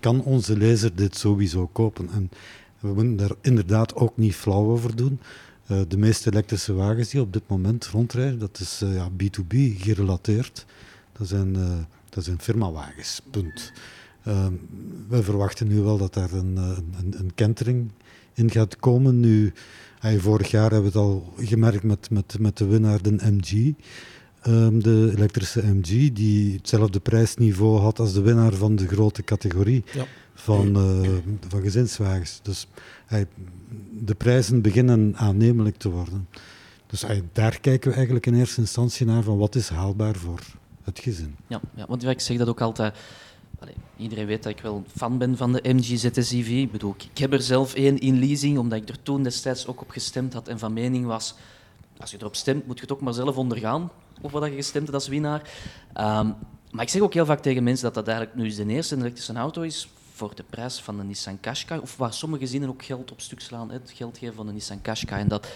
kan 0.00 0.22
onze 0.22 0.56
lezer 0.56 0.94
dit 0.94 1.16
sowieso 1.16 1.66
kopen? 1.66 2.08
En 2.10 2.30
we 2.82 2.88
moeten 2.88 3.16
daar 3.16 3.36
inderdaad 3.40 3.94
ook 3.94 4.16
niet 4.16 4.34
flauw 4.34 4.70
over 4.70 4.96
doen. 4.96 5.20
Uh, 5.70 5.80
de 5.88 5.96
meeste 5.96 6.30
elektrische 6.30 6.72
wagens 6.72 7.08
die 7.08 7.20
op 7.20 7.32
dit 7.32 7.42
moment 7.46 7.86
rondrijden, 7.86 8.38
dat 8.38 8.58
is 8.60 8.80
uh, 8.84 8.94
ja, 8.94 9.08
B2B 9.10 9.56
gerelateerd. 9.78 10.66
Dat 11.12 11.28
zijn, 11.28 11.56
uh, 11.56 11.72
dat 12.08 12.24
zijn 12.24 12.40
firmawagens, 12.40 13.22
punt. 13.30 13.72
Ehm, 14.24 14.52
we 15.08 15.22
verwachten 15.22 15.68
nu 15.68 15.80
wel 15.80 15.98
dat 15.98 16.14
daar 16.14 16.32
een, 16.32 16.56
een, 16.56 17.14
een 17.18 17.34
kentering 17.34 17.90
in 18.34 18.50
gaat 18.50 18.76
komen. 18.76 19.20
Nu, 19.20 19.52
vorig 20.18 20.50
jaar 20.50 20.70
hebben 20.70 20.92
we 20.92 20.98
het 20.98 21.06
al 21.08 21.32
gemerkt 21.38 21.82
met, 21.82 22.10
met, 22.10 22.38
met 22.38 22.56
de 22.56 22.66
winnaar, 22.66 23.02
de 23.02 23.10
MG. 23.10 23.74
Ehm, 24.42 24.78
de 24.78 25.12
elektrische 25.16 25.66
MG, 25.66 26.12
die 26.12 26.56
hetzelfde 26.56 27.00
prijsniveau 27.00 27.80
had 27.80 27.98
als 27.98 28.12
de 28.12 28.20
winnaar 28.20 28.52
van 28.52 28.76
de 28.76 28.86
grote 28.86 29.22
categorie 29.22 29.84
ja. 29.92 30.06
Van, 30.42 30.76
uh, 30.76 31.08
van 31.48 31.62
gezinswagens. 31.62 32.40
Dus 32.42 32.66
de 33.90 34.14
prijzen 34.14 34.62
beginnen 34.62 35.16
aannemelijk 35.16 35.76
te 35.76 35.90
worden. 35.90 36.28
Dus 36.86 37.04
daar 37.32 37.60
kijken 37.60 37.88
we 37.88 37.94
eigenlijk 37.96 38.26
in 38.26 38.34
eerste 38.34 38.60
instantie 38.60 39.06
naar 39.06 39.22
van 39.22 39.38
wat 39.38 39.54
is 39.54 39.68
haalbaar 39.68 40.14
voor 40.14 40.40
het 40.82 40.98
gezin. 40.98 41.36
Ja, 41.46 41.60
ja 41.74 41.86
want 41.88 42.04
ik 42.04 42.20
zeg 42.20 42.36
dat 42.36 42.48
ook 42.48 42.60
altijd 42.60 42.94
iedereen 43.96 44.26
weet 44.26 44.42
dat 44.42 44.52
ik 44.52 44.60
wel 44.60 44.84
fan 44.96 45.18
ben 45.18 45.36
van 45.36 45.52
de 45.52 45.60
MG 45.62 45.98
ZSEV. 45.98 46.48
Ik 46.48 46.72
bedoel, 46.72 46.94
ik 47.12 47.18
heb 47.18 47.32
er 47.32 47.42
zelf 47.42 47.74
één 47.74 47.98
in 47.98 48.18
leasing, 48.18 48.58
omdat 48.58 48.78
ik 48.78 48.88
er 48.88 49.02
toen 49.02 49.22
destijds 49.22 49.66
ook 49.66 49.80
op 49.80 49.90
gestemd 49.90 50.32
had 50.32 50.48
en 50.48 50.58
van 50.58 50.72
mening 50.72 51.06
was, 51.06 51.34
als 51.98 52.10
je 52.10 52.16
erop 52.20 52.36
stemt, 52.36 52.66
moet 52.66 52.76
je 52.76 52.82
het 52.82 52.92
ook 52.92 53.00
maar 53.00 53.14
zelf 53.14 53.36
ondergaan, 53.36 53.90
over 54.22 54.40
wat 54.40 54.48
je 54.48 54.56
gestemd 54.56 54.84
hebt 54.84 54.96
als 54.96 55.08
winnaar. 55.08 55.50
Ehm, 55.92 56.30
maar 56.70 56.84
ik 56.84 56.88
zeg 56.88 57.02
ook 57.02 57.14
heel 57.14 57.26
vaak 57.26 57.42
tegen 57.42 57.62
mensen 57.62 57.84
dat 57.84 57.94
dat 57.94 58.08
eigenlijk 58.08 58.36
nu 58.36 58.64
de 58.64 58.72
eerste 58.72 58.96
elektrische 58.96 59.34
auto 59.34 59.62
is 59.62 59.88
voor 60.22 60.34
de 60.34 60.44
prijs 60.50 60.80
van 60.80 60.98
een 60.98 61.06
Nissan 61.06 61.40
Qashqai, 61.40 61.80
of 61.80 61.96
waar 61.96 62.12
sommige 62.12 62.42
gezinnen 62.42 62.68
ook 62.68 62.84
geld 62.84 63.12
op 63.12 63.20
stuk 63.20 63.40
slaan, 63.40 63.70
het 63.70 63.92
geld 63.94 64.18
geven 64.18 64.34
van 64.34 64.48
een 64.48 64.54
Nissan 64.54 64.82
Qashqai. 64.82 65.20
En 65.20 65.28
dat, 65.28 65.48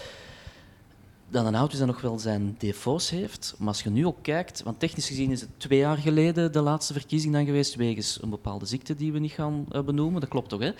dat 1.29 1.45
een 1.45 1.55
auto 1.55 1.77
dan 1.77 1.87
nog 1.87 2.01
wel 2.01 2.19
zijn 2.19 2.55
defaults 2.57 3.09
heeft. 3.09 3.55
Maar 3.57 3.67
als 3.67 3.81
je 3.81 3.89
nu 3.89 4.05
ook 4.05 4.17
kijkt, 4.21 4.63
want 4.63 4.79
technisch 4.79 5.07
gezien 5.07 5.31
is 5.31 5.41
het 5.41 5.49
twee 5.57 5.79
jaar 5.79 5.97
geleden 5.97 6.51
de 6.51 6.61
laatste 6.61 6.93
verkiezing 6.93 7.33
dan 7.33 7.45
geweest, 7.45 7.75
wegens 7.75 8.17
een 8.21 8.29
bepaalde 8.29 8.65
ziekte 8.65 8.95
die 8.95 9.11
we 9.11 9.19
niet 9.19 9.31
gaan 9.31 9.65
uh, 9.71 9.81
benoemen. 9.81 10.21
Dat 10.21 10.29
klopt 10.29 10.49
toch, 10.49 10.61
hè? 10.61 10.71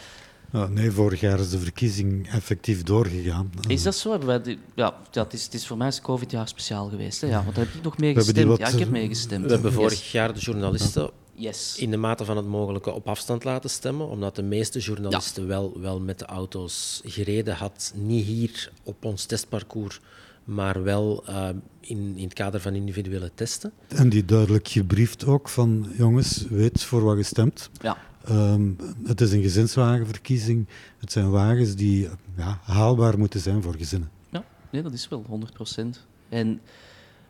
nee, 0.69 0.91
vorig 0.91 1.19
jaar 1.19 1.39
is 1.39 1.49
de 1.49 1.59
verkiezing 1.59 2.29
effectief 2.29 2.83
doorgegaan. 2.83 3.51
Is 3.67 3.83
dat 3.83 3.95
zo? 3.95 4.19
Wij, 4.25 4.57
ja, 4.75 4.97
het, 5.11 5.33
is, 5.33 5.43
het 5.43 5.53
is 5.53 5.67
voor 5.67 5.77
mij 5.77 5.87
een 5.87 6.01
COVID-jaar 6.01 6.47
speciaal 6.47 6.89
geweest. 6.89 7.21
Hè? 7.21 7.27
Ja, 7.27 7.43
want 7.43 7.55
daar 7.55 7.65
heb 7.65 7.73
ik 7.73 7.83
nog 7.83 7.97
mee 7.97 8.13
gestemd. 8.13 8.57
ja, 8.57 8.67
ik 8.67 8.79
heb 8.79 8.89
meegestemd. 8.89 9.45
We 9.45 9.51
hebben 9.51 9.73
vorig 9.73 10.11
jaar 10.11 10.33
de 10.33 10.39
journalisten 10.39 11.09
yes. 11.37 11.77
in 11.77 11.91
de 11.91 11.97
mate 11.97 12.25
van 12.25 12.37
het 12.37 12.47
mogelijke 12.47 12.91
op 12.91 13.07
afstand 13.07 13.43
laten 13.43 13.69
stemmen, 13.69 14.07
omdat 14.07 14.35
de 14.35 14.43
meeste 14.43 14.79
journalisten 14.79 15.47
wel, 15.47 15.79
wel 15.79 15.99
met 15.99 16.19
de 16.19 16.25
auto's 16.25 17.01
gereden 17.05 17.55
had. 17.55 17.93
Niet 17.95 18.25
hier 18.25 18.71
op 18.83 19.05
ons 19.05 19.25
testparcours 19.25 19.99
maar 20.47 20.83
wel 20.83 21.23
uh, 21.29 21.49
in, 21.79 22.13
in 22.15 22.23
het 22.23 22.33
kader 22.33 22.61
van 22.61 22.73
individuele 22.73 23.31
testen. 23.35 23.71
En 23.87 24.09
die 24.09 24.25
duidelijk 24.25 24.67
gebriefd 24.67 25.25
ook 25.25 25.49
van 25.49 25.91
jongens, 25.97 26.45
weet 26.49 26.83
voor 26.83 27.03
wat 27.03 27.17
je 27.17 27.23
stemt. 27.23 27.69
Ja. 27.81 27.97
Um, 28.29 28.77
het 29.05 29.21
is 29.21 29.31
een 29.31 29.41
gezinswagenverkiezing. 29.41 30.67
Het 30.99 31.11
zijn 31.11 31.29
wagens 31.29 31.75
die 31.75 32.09
ja, 32.37 32.59
haalbaar 32.63 33.17
moeten 33.17 33.39
zijn 33.39 33.61
voor 33.61 33.75
gezinnen. 33.75 34.09
Ja, 34.29 34.43
nee, 34.71 34.81
dat 34.81 34.93
is 34.93 35.07
wel 35.07 35.23
100 35.27 35.53
procent. 35.53 36.05
En 36.29 36.61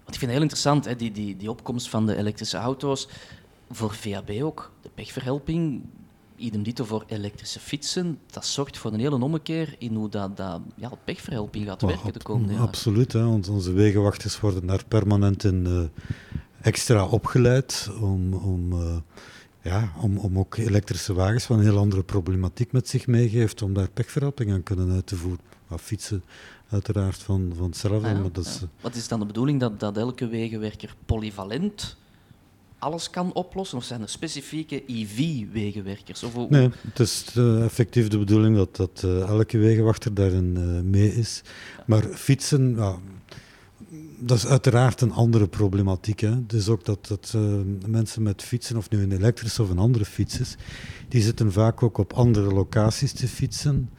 wat 0.03 0.13
ik 0.13 0.19
vind 0.19 0.31
heel 0.31 0.41
interessant, 0.41 0.85
hè, 0.85 0.95
die, 0.95 1.11
die, 1.11 1.37
die 1.37 1.49
opkomst 1.49 1.89
van 1.89 2.05
de 2.05 2.15
elektrische 2.15 2.57
auto's. 2.57 3.07
Voor 3.69 3.93
VAB 3.93 4.29
ook, 4.41 4.71
de 4.81 4.89
pechverhelping 4.93 5.81
idem 6.37 6.63
dito 6.63 6.83
voor 6.83 7.03
elektrische 7.07 7.59
fietsen. 7.59 8.19
Dat 8.31 8.45
zorgt 8.45 8.77
voor 8.77 8.93
een 8.93 8.99
hele 8.99 9.23
ommekeer 9.23 9.75
in 9.77 9.95
hoe 9.95 10.09
dat, 10.09 10.37
dat 10.37 10.61
ja, 10.75 10.91
pechverhelping 11.03 11.65
gaat 11.65 11.81
werken 11.81 12.13
de 12.13 12.23
komende 12.23 12.53
jaren. 12.53 12.67
Absoluut. 12.67 13.13
Hè, 13.13 13.25
want 13.25 13.49
onze 13.49 13.71
wegenwachters 13.71 14.39
worden 14.39 14.67
daar 14.67 14.85
permanent 14.87 15.43
in 15.43 15.65
uh, 15.67 15.81
extra 16.61 17.05
opgeleid 17.05 17.89
om, 18.01 18.33
om, 18.33 18.73
uh, 18.73 18.97
ja, 19.61 19.93
om, 20.01 20.17
om 20.17 20.39
ook 20.39 20.57
elektrische 20.57 21.13
wagens 21.13 21.43
van 21.43 21.57
een 21.57 21.65
heel 21.65 21.77
andere 21.77 22.03
problematiek 22.03 22.71
met 22.71 22.87
zich 22.87 23.07
meegeeft, 23.07 23.61
om 23.61 23.73
daar 23.73 23.89
pechverhelping 23.89 24.51
aan 24.51 24.63
kunnen 24.63 24.91
uit 24.91 25.07
te 25.07 25.15
voeren. 25.15 25.45
Maar 25.67 25.79
fietsen 25.79 26.23
uiteraard 26.69 27.17
van, 27.17 27.53
van 27.55 27.65
hetzelfde. 27.65 28.07
Ah 28.07 28.19
maar 28.21 28.31
dat 28.31 28.45
is. 28.45 28.61
Wat 28.81 28.95
is 28.95 29.07
dan 29.07 29.19
de 29.19 29.25
bedoeling 29.25 29.59
dat, 29.59 29.79
dat 29.79 29.97
elke 29.97 30.27
wegenwerker 30.27 30.95
polyvalent 31.05 31.97
alles 32.79 33.09
kan 33.09 33.33
oplossen? 33.33 33.77
Of 33.77 33.83
zijn 33.83 34.01
er 34.01 34.09
specifieke 34.09 34.83
EV-wegenwerkers? 34.87 36.23
Nee, 36.49 36.69
het 36.81 36.99
is 36.99 37.25
uh, 37.37 37.63
effectief 37.63 38.07
de 38.07 38.17
bedoeling 38.17 38.55
dat, 38.55 38.75
dat 38.75 39.01
uh, 39.05 39.27
elke 39.27 39.57
wegenwachter 39.57 40.13
daarin 40.13 40.55
uh, 40.57 40.81
mee 40.81 41.15
is. 41.15 41.41
Maar 41.85 42.03
fietsen, 42.03 42.75
ja, 42.75 42.97
dat 44.19 44.37
is 44.37 44.47
uiteraard 44.47 45.01
een 45.01 45.11
andere 45.11 45.47
problematiek. 45.47 46.19
Hè. 46.19 46.35
Is 46.47 46.69
ook 46.69 46.85
dat, 46.85 47.07
dat 47.07 47.35
mensen 47.85 48.23
met 48.23 48.43
fietsen, 48.43 48.77
of 48.77 48.89
nu 48.89 49.01
een 49.01 49.11
elektrische 49.11 49.61
of 49.61 49.69
een 49.69 49.79
andere 49.79 50.05
fiets 50.05 50.39
is, 50.39 50.55
die 51.07 51.21
zitten 51.21 51.51
vaak 51.51 51.83
ook 51.83 51.97
op 51.97 52.13
andere 52.13 52.53
locaties 52.53 53.11
te 53.11 53.27
fietsen. 53.27 53.89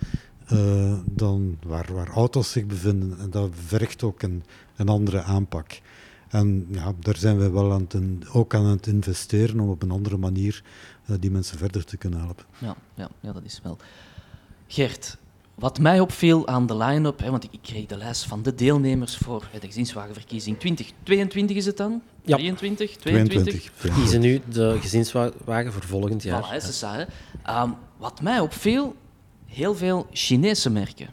dan 1.05 1.59
waar, 1.67 1.89
waar 1.93 2.09
auto's 2.09 2.51
zich 2.51 2.67
bevinden. 2.67 3.19
En 3.19 3.31
dat 3.31 3.51
vergt 3.67 4.03
ook 4.03 4.23
een, 4.23 4.43
een 4.77 4.89
andere 4.89 5.23
aanpak. 5.23 5.81
En 6.29 6.67
ja, 6.71 6.93
daar 7.01 7.17
zijn 7.17 7.39
wij 7.39 7.51
wel 7.51 7.73
aan 7.73 7.87
het, 7.89 8.29
ook 8.33 8.55
aan 8.55 8.67
het 8.67 8.87
investeren 8.87 9.61
om 9.61 9.71
op 9.71 9.83
een 9.83 9.91
andere 9.91 10.17
manier 10.17 10.63
uh, 11.07 11.17
die 11.21 11.31
mensen 11.31 11.59
verder 11.59 11.85
te 11.85 11.97
kunnen 11.97 12.21
helpen. 12.21 12.45
Ja, 12.59 12.77
ja, 12.95 13.09
ja, 13.21 13.33
dat 13.33 13.45
is 13.45 13.61
wel. 13.63 13.77
Gert, 14.67 15.17
wat 15.55 15.79
mij 15.79 16.01
opviel 16.01 16.47
aan 16.47 16.67
de 16.67 16.77
line-up, 16.77 17.21
want 17.21 17.45
ik, 17.45 17.59
kreeg 17.63 17.87
de 17.87 17.97
lijst 17.97 18.25
van 18.25 18.43
de 18.43 18.55
deelnemers 18.55 19.17
voor 19.17 19.49
de 19.61 19.67
gezinswagenverkiezing 19.67 20.59
2022 20.59 21.57
is 21.57 21.67
het 21.67 21.77
dan? 21.77 22.03
Ja. 22.25 22.37
23, 22.37 22.97
22? 22.97 23.73
We 23.81 23.91
kiezen 23.91 24.21
nu 24.21 24.41
de 24.51 24.79
gezinswagen 24.81 25.73
voor 25.73 25.83
volgend 25.83 26.23
jaar. 26.23 26.45
Voilà, 26.45 26.57
is 26.57 26.81
dat, 26.81 27.07
um, 27.51 27.75
wat 27.97 28.21
mij 28.21 28.41
opviel, 28.41 28.97
heel 29.47 29.75
veel 29.75 30.07
Chinese 30.13 30.71
merken. 30.71 31.09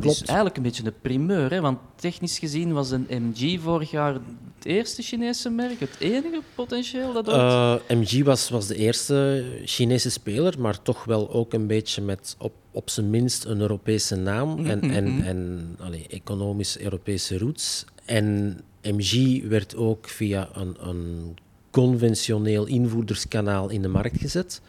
Dat 0.00 0.12
is 0.12 0.22
eigenlijk 0.22 0.56
een 0.56 0.62
beetje 0.62 0.82
de 0.82 0.92
primeur, 1.00 1.50
hè? 1.50 1.60
want 1.60 1.78
technisch 1.94 2.38
gezien 2.38 2.72
was 2.72 2.90
een 2.90 3.06
MG 3.08 3.60
vorig 3.60 3.90
jaar 3.90 4.12
het 4.14 4.64
eerste 4.64 5.02
Chinese 5.02 5.50
merk, 5.50 5.80
het 5.80 5.96
enige 5.98 6.40
potentieel 6.54 7.12
dat 7.12 7.28
uh, 7.28 7.74
MG 7.88 8.24
was, 8.24 8.48
was 8.48 8.66
de 8.66 8.76
eerste 8.76 9.44
Chinese 9.64 10.10
speler, 10.10 10.60
maar 10.60 10.82
toch 10.82 11.04
wel 11.04 11.30
ook 11.30 11.52
een 11.52 11.66
beetje 11.66 12.02
met 12.02 12.34
op, 12.38 12.52
op 12.70 12.90
zijn 12.90 13.10
minst 13.10 13.44
een 13.44 13.60
Europese 13.60 14.16
naam 14.16 14.66
en, 14.66 14.80
en, 14.90 15.16
mhm. 15.16 15.22
en 15.22 15.76
allee, 15.78 16.06
economisch 16.08 16.78
Europese 16.78 17.38
roots. 17.38 17.84
En 18.04 18.58
MG 18.82 19.42
werd 19.48 19.76
ook 19.76 20.08
via 20.08 20.48
een, 20.52 20.76
een 20.80 21.34
conventioneel 21.70 22.66
invoerderskanaal 22.66 23.68
in 23.68 23.82
de 23.82 23.88
markt 23.88 24.20
gezet. 24.20 24.60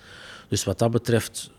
Dus 0.47 0.63
wat 0.63 0.79
dat 0.79 0.91
betreft 0.91 1.51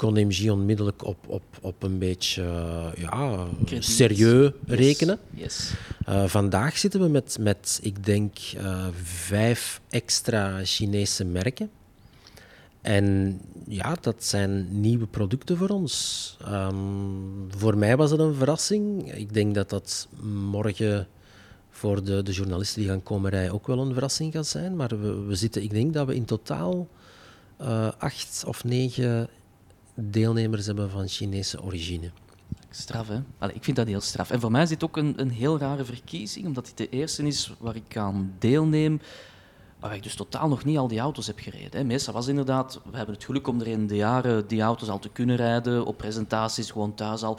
kon 0.00 0.26
MG 0.26 0.50
onmiddellijk 0.50 1.04
op, 1.04 1.28
op, 1.28 1.42
op 1.60 1.82
een 1.82 1.98
beetje 1.98 2.42
uh, 2.42 2.86
ja, 2.96 3.46
serieus 3.78 4.52
rekenen. 4.66 5.18
Yes. 5.30 5.72
Uh, 6.08 6.24
vandaag 6.26 6.78
zitten 6.78 7.00
we 7.00 7.08
met, 7.08 7.36
met 7.40 7.78
ik 7.82 8.04
denk, 8.04 8.38
uh, 8.56 8.86
vijf 9.02 9.80
extra 9.88 10.60
Chinese 10.64 11.24
merken. 11.24 11.70
En 12.80 13.38
ja, 13.66 13.96
dat 14.00 14.24
zijn 14.24 14.80
nieuwe 14.80 15.06
producten 15.06 15.56
voor 15.56 15.68
ons. 15.68 16.36
Um, 16.48 17.48
voor 17.56 17.76
mij 17.76 17.96
was 17.96 18.10
het 18.10 18.20
een 18.20 18.34
verrassing. 18.34 19.12
Ik 19.14 19.34
denk 19.34 19.54
dat 19.54 19.70
dat 19.70 20.08
morgen 20.50 21.06
voor 21.70 22.04
de, 22.04 22.22
de 22.22 22.32
journalisten 22.32 22.80
die 22.80 22.90
gaan 22.90 23.02
komen 23.02 23.30
rijden 23.30 23.52
ook 23.52 23.66
wel 23.66 23.78
een 23.78 23.92
verrassing 23.92 24.32
gaat 24.32 24.46
zijn. 24.46 24.76
Maar 24.76 25.00
we, 25.00 25.24
we 25.24 25.34
zitten, 25.34 25.62
ik 25.62 25.70
denk 25.70 25.94
dat 25.94 26.06
we 26.06 26.14
in 26.14 26.24
totaal 26.24 26.88
acht 27.98 28.44
of 28.46 28.64
negen 28.64 29.28
deelnemers 30.02 30.66
hebben 30.66 30.90
van 30.90 31.08
Chinese 31.08 31.62
origine. 31.62 32.10
Straf, 32.70 33.08
hè? 33.08 33.48
Ik 33.52 33.64
vind 33.64 33.76
dat 33.76 33.86
heel 33.86 34.00
straf. 34.00 34.30
En 34.30 34.40
voor 34.40 34.50
mij 34.50 34.62
is 34.62 34.68
dit 34.68 34.84
ook 34.84 34.96
een, 34.96 35.14
een 35.16 35.30
heel 35.30 35.58
rare 35.58 35.84
verkiezing, 35.84 36.46
omdat 36.46 36.66
dit 36.66 36.76
de 36.76 36.88
eerste 36.88 37.26
is 37.26 37.52
waar 37.58 37.76
ik 37.76 37.96
aan 37.96 38.34
deelneem, 38.38 39.00
waar 39.80 39.94
ik 39.94 40.02
dus 40.02 40.14
totaal 40.14 40.48
nog 40.48 40.64
niet 40.64 40.78
al 40.78 40.88
die 40.88 40.98
auto's 40.98 41.26
heb 41.26 41.38
gereden. 41.38 41.80
Hè. 41.80 41.84
Meestal 41.84 42.14
was 42.14 42.26
inderdaad, 42.26 42.80
we 42.90 42.96
hebben 42.96 43.14
het 43.14 43.24
geluk 43.24 43.46
om 43.46 43.60
er 43.60 43.66
in 43.66 43.86
de 43.86 43.96
jaren 43.96 44.46
die 44.46 44.60
auto's 44.60 44.88
al 44.88 44.98
te 44.98 45.08
kunnen 45.08 45.36
rijden, 45.36 45.84
op 45.84 45.96
presentaties, 45.96 46.70
gewoon 46.70 46.94
thuis 46.94 47.22
al. 47.22 47.38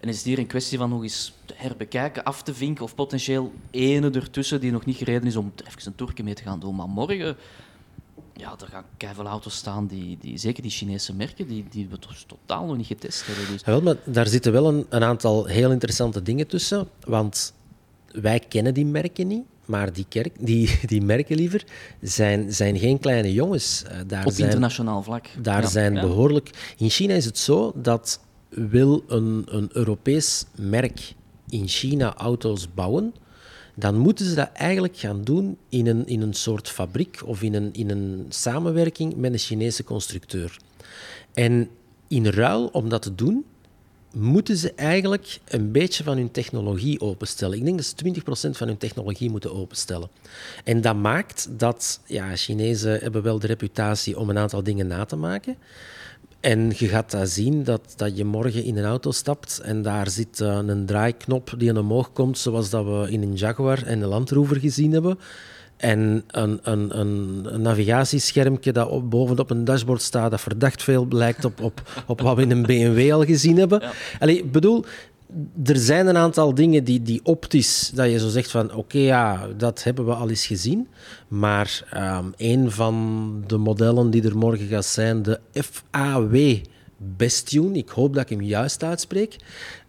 En 0.00 0.08
is 0.08 0.16
het 0.16 0.24
hier 0.24 0.38
een 0.38 0.46
kwestie 0.46 0.78
van 0.78 0.88
nog 0.88 1.02
eens 1.02 1.32
te 1.44 1.54
herbekijken, 1.56 2.24
af 2.24 2.42
te 2.42 2.54
vinken, 2.54 2.84
of 2.84 2.94
potentieel 2.94 3.52
ene 3.70 4.10
ertussen 4.10 4.60
die 4.60 4.72
nog 4.72 4.84
niet 4.84 4.96
gereden 4.96 5.26
is, 5.26 5.36
om 5.36 5.52
even 5.66 5.86
een 5.86 5.94
toertje 5.94 6.24
mee 6.24 6.34
te 6.34 6.42
gaan 6.42 6.60
doen. 6.60 6.76
Maar 6.76 6.88
morgen 6.88 7.36
ja, 8.40 8.54
er 8.60 8.66
gaan 8.66 8.84
keiveel 8.96 9.26
auto's 9.26 9.54
staan, 9.54 9.86
die, 9.86 10.18
die, 10.20 10.38
zeker 10.38 10.62
die 10.62 10.70
Chinese 10.70 11.14
merken, 11.14 11.46
die, 11.46 11.64
die 11.70 11.88
we 11.88 11.98
dus 12.08 12.24
totaal 12.26 12.66
nog 12.66 12.76
niet 12.76 12.86
getest 12.86 13.26
hebben. 13.26 13.46
Dus. 13.46 13.60
Ja, 13.60 13.70
wel, 13.70 13.80
maar 13.82 13.96
daar 14.04 14.26
zitten 14.26 14.52
wel 14.52 14.68
een, 14.68 14.86
een 14.88 15.04
aantal 15.04 15.44
heel 15.44 15.70
interessante 15.70 16.22
dingen 16.22 16.46
tussen. 16.46 16.88
Want 17.06 17.52
wij 18.12 18.38
kennen 18.38 18.74
die 18.74 18.86
merken 18.86 19.26
niet. 19.26 19.44
Maar 19.64 19.92
die, 19.92 20.06
kerk, 20.08 20.36
die, 20.38 20.78
die 20.86 21.02
merken 21.02 21.36
liever 21.36 21.64
zijn, 22.00 22.52
zijn 22.52 22.78
geen 22.78 22.98
kleine 22.98 23.32
jongens. 23.32 23.82
Uh, 23.84 23.98
daar 24.06 24.26
Op 24.26 24.32
zijn, 24.32 24.46
internationaal 24.46 25.02
vlak. 25.02 25.26
Daar 25.42 25.68
zijn 25.68 25.94
behoorlijk. 25.94 26.74
In 26.76 26.90
China 26.90 27.14
is 27.14 27.24
het 27.24 27.38
zo 27.38 27.72
dat 27.74 28.20
wil 28.48 29.04
een, 29.08 29.44
een 29.48 29.70
Europees 29.72 30.44
merk 30.54 31.14
in 31.48 31.68
China 31.68 32.14
auto's 32.14 32.74
bouwen, 32.74 33.14
dan 33.80 33.96
moeten 33.96 34.26
ze 34.26 34.34
dat 34.34 34.50
eigenlijk 34.52 34.96
gaan 34.96 35.24
doen 35.24 35.58
in 35.68 35.86
een, 35.86 36.06
in 36.06 36.20
een 36.20 36.34
soort 36.34 36.68
fabriek 36.68 37.20
of 37.24 37.42
in 37.42 37.54
een, 37.54 37.72
in 37.72 37.90
een 37.90 38.26
samenwerking 38.28 39.16
met 39.16 39.32
een 39.32 39.38
Chinese 39.38 39.84
constructeur. 39.84 40.56
En 41.34 41.68
in 42.08 42.26
ruil 42.26 42.66
om 42.66 42.88
dat 42.88 43.02
te 43.02 43.14
doen, 43.14 43.44
moeten 44.12 44.56
ze 44.56 44.72
eigenlijk 44.72 45.40
een 45.48 45.72
beetje 45.72 46.04
van 46.04 46.16
hun 46.16 46.30
technologie 46.30 47.00
openstellen. 47.00 47.58
Ik 47.58 47.64
denk 47.64 47.76
dat 47.76 47.86
ze 47.86 48.48
20% 48.48 48.56
van 48.56 48.66
hun 48.66 48.78
technologie 48.78 49.30
moeten 49.30 49.54
openstellen. 49.54 50.08
En 50.64 50.80
dat 50.80 50.96
maakt 50.96 51.48
dat 51.50 52.00
ja, 52.06 52.36
Chinezen 52.36 53.00
hebben 53.00 53.22
wel 53.22 53.38
de 53.38 53.46
reputatie 53.46 54.18
om 54.18 54.30
een 54.30 54.38
aantal 54.38 54.62
dingen 54.62 54.86
na 54.86 55.04
te 55.04 55.16
maken. 55.16 55.56
En 56.40 56.72
je 56.76 56.88
gaat 56.88 57.10
dat 57.10 57.28
zien 57.28 57.64
dat, 57.64 57.80
dat 57.96 58.16
je 58.16 58.24
morgen 58.24 58.64
in 58.64 58.76
een 58.76 58.84
auto 58.84 59.10
stapt 59.10 59.60
en 59.62 59.82
daar 59.82 60.10
zit 60.10 60.40
uh, 60.40 60.58
een 60.66 60.86
draaiknop 60.86 61.54
die 61.58 61.78
omhoog 61.78 62.12
komt, 62.12 62.38
zoals 62.38 62.70
dat 62.70 62.84
we 62.84 63.06
in 63.10 63.22
een 63.22 63.34
Jaguar 63.34 63.82
en 63.82 64.02
een 64.02 64.08
Land 64.08 64.30
Rover 64.30 64.56
gezien 64.56 64.92
hebben. 64.92 65.18
En 65.76 66.24
een, 66.26 66.60
een, 66.62 66.98
een, 66.98 67.46
een 67.54 67.62
navigatieschermpje 67.62 68.72
dat 68.72 68.88
op, 68.88 69.10
bovenop 69.10 69.50
een 69.50 69.64
dashboard 69.64 70.02
staat, 70.02 70.30
dat 70.30 70.40
verdacht 70.40 70.82
veel 70.82 71.06
lijkt 71.10 71.44
op, 71.44 71.60
op, 71.60 72.04
op 72.06 72.20
wat 72.20 72.36
we 72.36 72.42
in 72.42 72.50
een 72.50 72.62
BMW 72.62 73.12
al 73.12 73.24
gezien 73.24 73.56
hebben. 73.56 73.82
Ja. 74.20 74.26
ik 74.26 74.52
bedoel, 74.52 74.84
er 75.64 75.76
zijn 75.76 76.06
een 76.06 76.16
aantal 76.16 76.54
dingen 76.54 76.84
die, 76.84 77.02
die 77.02 77.20
optisch, 77.22 77.90
dat 77.94 78.10
je 78.10 78.18
zo 78.18 78.28
zegt 78.28 78.50
van 78.50 78.74
oké, 78.74 78.98
ja, 78.98 79.48
dat 79.56 79.82
hebben 79.82 80.06
we 80.06 80.12
al 80.12 80.28
eens 80.28 80.46
gezien. 80.46 80.88
Maar 81.28 81.88
um, 81.96 82.32
een 82.36 82.70
van 82.70 83.44
de 83.46 83.56
modellen 83.56 84.10
die 84.10 84.22
er 84.22 84.36
morgen 84.36 84.66
gaat 84.66 84.84
zijn, 84.84 85.22
de 85.22 85.40
FAW 85.52 86.56
Bestune, 86.96 87.78
ik 87.78 87.88
hoop 87.88 88.14
dat 88.14 88.22
ik 88.22 88.28
hem 88.28 88.42
juist 88.42 88.82
uitspreek, 88.82 89.36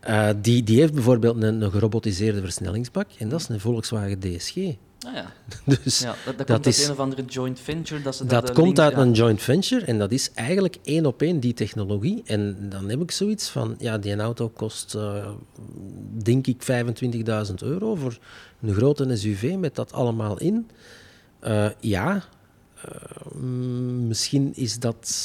uh, 0.09 0.29
die, 0.41 0.63
die 0.63 0.79
heeft 0.79 0.93
bijvoorbeeld 0.93 1.43
een, 1.43 1.61
een 1.61 1.71
gerobotiseerde 1.71 2.41
versnellingsbak 2.41 3.07
en 3.17 3.29
dat 3.29 3.39
is 3.39 3.47
een 3.47 3.59
Volkswagen 3.59 4.19
DSG. 4.19 4.55
Ah, 5.07 5.13
ja. 5.13 5.33
dus 5.83 5.99
ja, 5.99 6.15
dat, 6.25 6.37
dat, 6.37 6.47
komt 6.47 6.65
uit 6.65 6.85
een 6.85 6.91
of 6.91 6.99
andere 6.99 7.25
joint 7.25 7.59
venture. 7.59 8.01
Dat, 8.01 8.15
ze 8.15 8.25
dat, 8.25 8.47
dat 8.47 8.55
komt 8.55 8.79
uit 8.79 8.97
een 8.97 9.11
joint 9.11 9.41
venture 9.41 9.85
en 9.85 9.97
dat 9.97 10.11
is 10.11 10.31
eigenlijk 10.33 10.77
één 10.83 11.05
op 11.05 11.21
één 11.21 11.39
die 11.39 11.53
technologie. 11.53 12.21
En 12.25 12.69
dan 12.69 12.89
heb 12.89 13.01
ik 13.01 13.11
zoiets 13.11 13.49
van, 13.49 13.75
ja, 13.77 13.97
die 13.97 14.15
auto 14.15 14.49
kost, 14.49 14.95
uh, 14.95 15.27
denk 16.23 16.47
ik, 16.47 16.63
25.000 17.47 17.53
euro 17.59 17.95
voor 17.95 18.17
een 18.61 18.73
grote 18.73 19.15
SUV 19.17 19.55
met 19.55 19.75
dat 19.75 19.91
allemaal 19.91 20.39
in. 20.39 20.69
Uh, 21.43 21.69
ja, 21.79 22.23
uh, 22.85 23.41
misschien 24.07 24.51
is 24.55 24.79
dat 24.79 25.15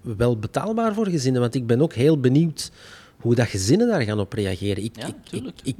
wel 0.00 0.38
betaalbaar 0.38 0.94
voor 0.94 1.08
gezinnen, 1.08 1.40
want 1.40 1.54
ik 1.54 1.66
ben 1.66 1.80
ook 1.80 1.92
heel 1.92 2.20
benieuwd 2.20 2.70
hoe 3.20 3.34
dat 3.34 3.48
gezinnen 3.48 3.88
daar 3.88 4.02
gaan 4.02 4.20
op 4.20 4.32
reageren. 4.32 4.84
Ik, 4.84 4.96
ja, 4.96 5.06
ik, 5.06 5.14
ik, 5.30 5.52
ik 5.62 5.76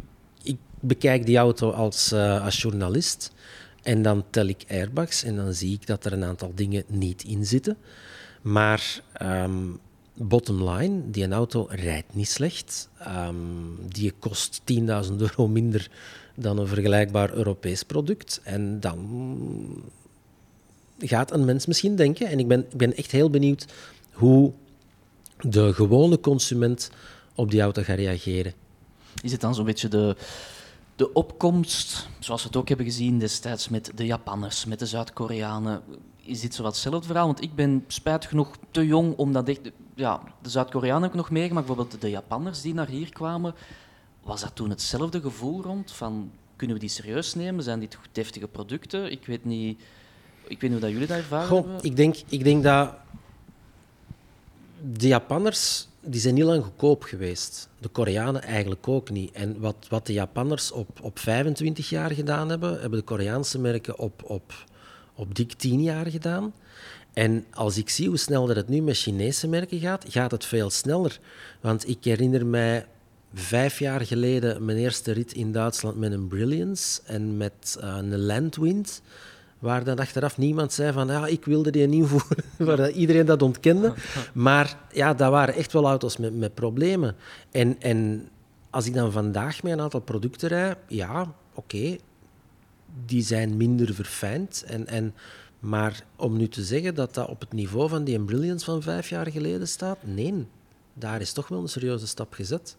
bekijk 0.81 1.27
die 1.27 1.37
auto 1.37 1.71
als, 1.71 2.13
uh, 2.13 2.45
als 2.45 2.63
journalist 2.63 3.33
en 3.83 4.03
dan 4.03 4.25
tel 4.31 4.47
ik 4.47 4.65
airbags 4.69 5.23
en 5.23 5.37
dan 5.37 5.55
zie 5.55 5.73
ik 5.73 5.87
dat 5.87 6.05
er 6.05 6.13
een 6.13 6.25
aantal 6.25 6.53
dingen 6.55 6.85
niet 6.87 7.25
in 7.25 7.47
zitten. 7.47 7.77
Maar 8.43 9.01
um, 9.23 9.79
bottom 10.15 10.71
line, 10.71 11.11
die 11.11 11.29
auto 11.29 11.67
rijdt 11.71 12.15
niet 12.15 12.29
slecht. 12.29 12.89
Um, 13.09 13.79
die 13.89 14.13
kost 14.19 14.61
10.000 14.61 14.77
euro 15.17 15.49
minder 15.49 15.91
dan 16.35 16.59
een 16.59 16.67
vergelijkbaar 16.67 17.33
Europees 17.33 17.83
product. 17.83 18.41
En 18.45 18.81
dan 18.81 19.83
gaat 20.99 21.33
een 21.33 21.45
mens 21.45 21.67
misschien 21.67 21.97
denken, 21.97 22.27
en 22.27 22.39
ik 22.39 22.49
ben, 22.49 22.67
ik 22.71 22.77
ben 22.77 22.97
echt 22.97 23.11
heel 23.11 23.31
benieuwd 23.31 23.67
hoe 24.13 24.53
de 25.41 25.73
gewone 25.73 26.21
consument 26.21 26.91
op 27.35 27.51
die 27.51 27.61
auto 27.61 27.83
gaat 27.83 27.97
reageren. 27.97 28.53
Is 29.23 29.33
het 29.33 29.41
dan 29.41 29.55
zo'n 29.55 29.65
beetje 29.65 29.89
de, 29.89 30.17
de 30.97 31.13
opkomst, 31.13 32.09
zoals 32.19 32.43
we 32.43 32.49
het 32.49 32.57
ook 32.57 32.69
hebben 32.69 32.87
gezien 32.87 33.19
destijds 33.19 33.69
met 33.69 33.91
de 33.95 34.07
Japanners, 34.07 34.65
met 34.65 34.79
de 34.79 34.87
Zuid-Koreanen, 34.87 35.83
is 36.17 36.41
dit 36.41 36.55
zo 36.55 36.63
wat 36.63 36.73
hetzelfde 36.73 37.07
verhaal? 37.07 37.27
Want 37.27 37.43
ik 37.43 37.55
ben 37.55 37.85
spijtig 37.87 38.29
genoeg 38.29 38.57
te 38.71 38.87
jong 38.87 39.17
om 39.17 39.33
dat 39.33 39.49
echt... 39.49 39.61
Ja, 39.95 40.21
de 40.43 40.49
Zuid-Koreanen 40.49 41.03
heb 41.03 41.11
ik 41.11 41.17
nog 41.17 41.31
meegemaakt, 41.31 41.67
bijvoorbeeld 41.67 42.01
de 42.01 42.11
Japanners 42.11 42.61
die 42.61 42.75
naar 42.75 42.89
hier 42.89 43.13
kwamen. 43.13 43.55
Was 44.23 44.41
dat 44.41 44.55
toen 44.55 44.71
hetzelfde 44.71 45.21
gevoel 45.21 45.63
rond? 45.63 45.93
Van, 45.93 46.31
kunnen 46.57 46.77
we 46.77 46.83
die 46.83 46.91
serieus 46.91 47.35
nemen? 47.35 47.65
Zijn 47.65 47.81
dit 47.81 47.99
deftige 48.13 48.49
producten? 48.49 49.11
Ik 49.11 49.27
weet 49.27 49.45
niet, 49.45 49.81
ik 50.47 50.61
weet 50.61 50.71
niet 50.71 50.71
hoe 50.71 50.81
dat 50.81 50.91
jullie 50.91 51.07
dat 51.07 51.17
ervaren 51.17 51.49
Goh, 51.49 51.65
hebben. 51.65 51.85
Ik 51.85 51.97
denk, 51.97 52.17
ik 52.29 52.45
denk 52.45 52.63
dat 52.63 52.95
de 54.93 55.09
Japanners 55.09 55.89
die 56.07 56.21
zijn 56.21 56.35
niet 56.35 56.45
lang 56.45 56.65
goedkoop 56.65 57.03
geweest. 57.03 57.69
De 57.79 57.89
Koreanen 57.89 58.43
eigenlijk 58.43 58.89
ook 58.89 59.11
niet. 59.11 59.33
En 59.33 59.61
wat, 59.61 59.87
wat 59.89 60.07
de 60.07 60.13
Japanners 60.13 60.73
op, 60.73 60.99
op 61.03 61.19
25 61.19 61.89
jaar 61.89 62.11
gedaan 62.11 62.49
hebben, 62.49 62.81
hebben 62.81 62.99
de 62.99 63.05
Koreaanse 63.05 63.59
merken 63.59 63.99
op, 63.99 64.23
op, 64.25 64.53
op 65.15 65.35
dik 65.35 65.53
10 65.53 65.83
jaar 65.83 66.07
gedaan. 66.07 66.53
En 67.13 67.45
als 67.51 67.77
ik 67.77 67.89
zie 67.89 68.09
hoe 68.09 68.17
snel 68.17 68.47
dat 68.47 68.57
het 68.57 68.69
nu 68.69 68.83
met 68.83 68.97
Chinese 68.97 69.49
merken 69.49 69.81
gaat, 69.81 70.05
gaat 70.09 70.31
het 70.31 70.45
veel 70.45 70.71
sneller. 70.71 71.21
Want 71.61 71.89
ik 71.89 72.05
herinner 72.05 72.47
mij 72.47 72.87
vijf 73.35 73.79
jaar 73.79 74.01
geleden 74.01 74.65
mijn 74.65 74.79
eerste 74.79 75.13
rit 75.13 75.33
in 75.33 75.53
Duitsland 75.53 75.97
met 75.97 76.13
een 76.13 76.29
Brilliance 76.29 77.01
en 77.05 77.37
met 77.37 77.79
uh, 77.81 77.97
een 77.97 78.19
Landwind 78.19 79.03
waar 79.59 79.85
dan 79.85 79.99
achteraf 79.99 80.39
niemand 80.39 80.73
zei 80.73 80.93
van 80.93 81.07
ja, 81.07 81.27
ik 81.27 81.45
wilde 81.45 81.71
die 81.71 81.89
invoeren, 81.89 82.45
waar 82.59 82.91
iedereen 82.91 83.27
dat 83.27 83.43
ontkende. 83.43 83.95
Maar 84.33 84.79
ja, 84.93 85.15
dat 85.15 85.31
waren 85.31 85.55
echt 85.55 85.73
wel 85.73 85.87
auto's 85.87 86.17
met, 86.17 86.37
met 86.39 86.55
problemen. 86.55 87.17
En, 87.51 87.81
en 87.81 88.29
als 88.71 88.87
ik 88.87 88.95
dan 88.95 89.13
vandaag 89.13 89.63
met 89.63 89.73
een 89.73 89.81
aantal 89.81 90.01
producten 90.01 90.49
rijd, 90.49 90.77
ja, 90.89 91.35
oké, 91.55 91.97
die 93.07 93.23
zijn 93.23 93.57
minder 93.57 93.95
verfijnd. 93.95 94.65
En, 94.67 94.87
en, 94.87 95.15
maar 95.59 96.03
om 96.17 96.37
nu 96.37 96.49
te 96.49 96.65
zeggen 96.65 96.95
dat 96.95 97.15
dat 97.15 97.29
op 97.29 97.41
het 97.41 97.53
niveau 97.53 97.89
van 97.89 98.05
die 98.05 98.21
Brilliance 98.21 98.65
van 98.65 98.83
vijf 98.83 99.09
jaar 99.09 99.31
geleden 99.31 99.69
staat, 99.69 99.99
nee, 100.01 100.47
daar 100.95 101.21
is 101.21 101.33
toch 101.33 101.49
wel 101.49 101.61
een 101.61 101.69
serieuze 101.69 102.07
stap 102.07 102.33
gezet. 102.33 102.77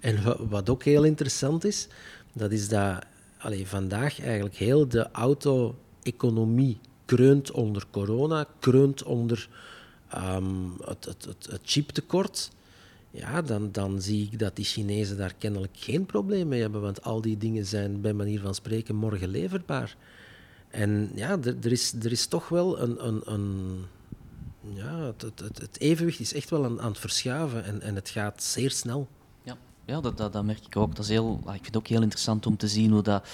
En 0.00 0.48
wat 0.48 0.70
ook 0.70 0.82
heel 0.84 1.04
interessant 1.04 1.64
is, 1.64 1.88
dat 2.32 2.50
is 2.50 2.68
dat 2.68 3.04
allee, 3.38 3.66
vandaag 3.66 4.20
eigenlijk 4.20 4.54
heel 4.54 4.88
de 4.88 5.10
auto 5.10 5.74
economie 6.02 6.78
kreunt 7.04 7.50
onder 7.50 7.84
corona, 7.90 8.46
kreunt 8.58 9.02
onder 9.02 9.48
um, 10.14 10.72
het, 10.84 11.04
het, 11.04 11.24
het, 11.24 11.60
chiptekort, 11.62 12.50
ja, 13.10 13.42
dan, 13.42 13.72
dan 13.72 14.02
zie 14.02 14.28
ik 14.32 14.38
dat 14.38 14.56
die 14.56 14.64
Chinezen 14.64 15.16
daar 15.16 15.34
kennelijk 15.38 15.76
geen 15.76 16.06
probleem 16.06 16.48
mee 16.48 16.60
hebben, 16.60 16.80
want 16.80 17.02
al 17.02 17.20
die 17.20 17.36
dingen 17.36 17.66
zijn 17.66 18.00
bij 18.00 18.12
manier 18.12 18.40
van 18.40 18.54
spreken 18.54 18.94
morgen 18.94 19.28
leverbaar. 19.28 19.96
En 20.68 21.10
ja, 21.14 21.38
er 21.42 21.72
is, 21.72 21.92
er 22.02 22.12
is 22.12 22.26
toch 22.26 22.48
wel 22.48 22.80
een, 22.80 23.06
een, 23.06 23.22
een 23.24 23.76
ja, 24.74 24.98
het, 24.98 25.22
het, 25.22 25.58
het, 25.58 25.80
evenwicht 25.80 26.20
is 26.20 26.34
echt 26.34 26.50
wel 26.50 26.64
aan, 26.64 26.80
aan 26.80 26.90
het 26.90 26.98
verschuiven 26.98 27.64
en, 27.64 27.80
en 27.80 27.94
het 27.94 28.08
gaat 28.08 28.42
zeer 28.42 28.70
snel. 28.70 29.08
Ja, 29.42 29.56
ja 29.84 30.00
dat, 30.00 30.16
dat, 30.16 30.32
dat 30.32 30.44
merk 30.44 30.66
ik 30.66 30.76
ook. 30.76 30.96
Dat 30.96 31.04
is 31.04 31.10
heel, 31.10 31.40
ik 31.44 31.50
vind 31.50 31.66
het 31.66 31.76
ook 31.76 31.86
heel 31.86 32.02
interessant 32.02 32.46
om 32.46 32.56
te 32.56 32.68
zien 32.68 32.90
hoe 32.90 33.02
dat 33.02 33.28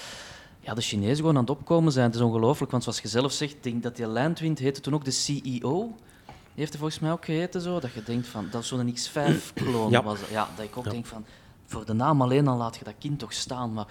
ja, 0.69 0.75
de 0.75 0.81
Chinezen 0.81 1.15
gewoon 1.15 1.35
aan 1.35 1.41
het 1.41 1.49
opkomen 1.49 1.91
zijn. 1.91 2.05
Het 2.05 2.15
is 2.15 2.21
ongelooflijk, 2.21 2.71
want 2.71 2.83
zoals 2.83 3.01
je 3.01 3.07
zelf 3.07 3.31
zegt, 3.31 3.55
denk 3.61 3.83
dat 3.83 3.95
die 3.95 4.07
Landwind 4.07 4.59
heette 4.59 4.81
toen 4.81 4.93
ook 4.93 5.05
de 5.05 5.11
CEO. 5.11 5.93
Die 6.31 6.67
heeft 6.67 6.73
er 6.73 6.79
volgens 6.79 6.99
mij 6.99 7.11
ook 7.11 7.25
geheten 7.25 7.61
zo, 7.61 7.79
dat 7.79 7.93
je 7.93 8.03
denkt 8.03 8.27
van, 8.27 8.47
dat 8.51 8.61
is 8.61 8.67
zo'n 8.67 8.95
X5-kloon. 8.95 9.91
Ja. 9.95 10.03
Was, 10.03 10.19
ja, 10.31 10.47
dat 10.55 10.65
ik 10.65 10.77
ook 10.77 10.89
denk 10.89 11.05
van, 11.05 11.25
voor 11.65 11.85
de 11.85 11.93
naam 11.93 12.21
alleen 12.21 12.45
dan 12.45 12.57
laat 12.57 12.77
je 12.77 12.83
dat 12.83 12.93
kind 12.99 13.19
toch 13.19 13.33
staan, 13.33 13.73
maar 13.73 13.85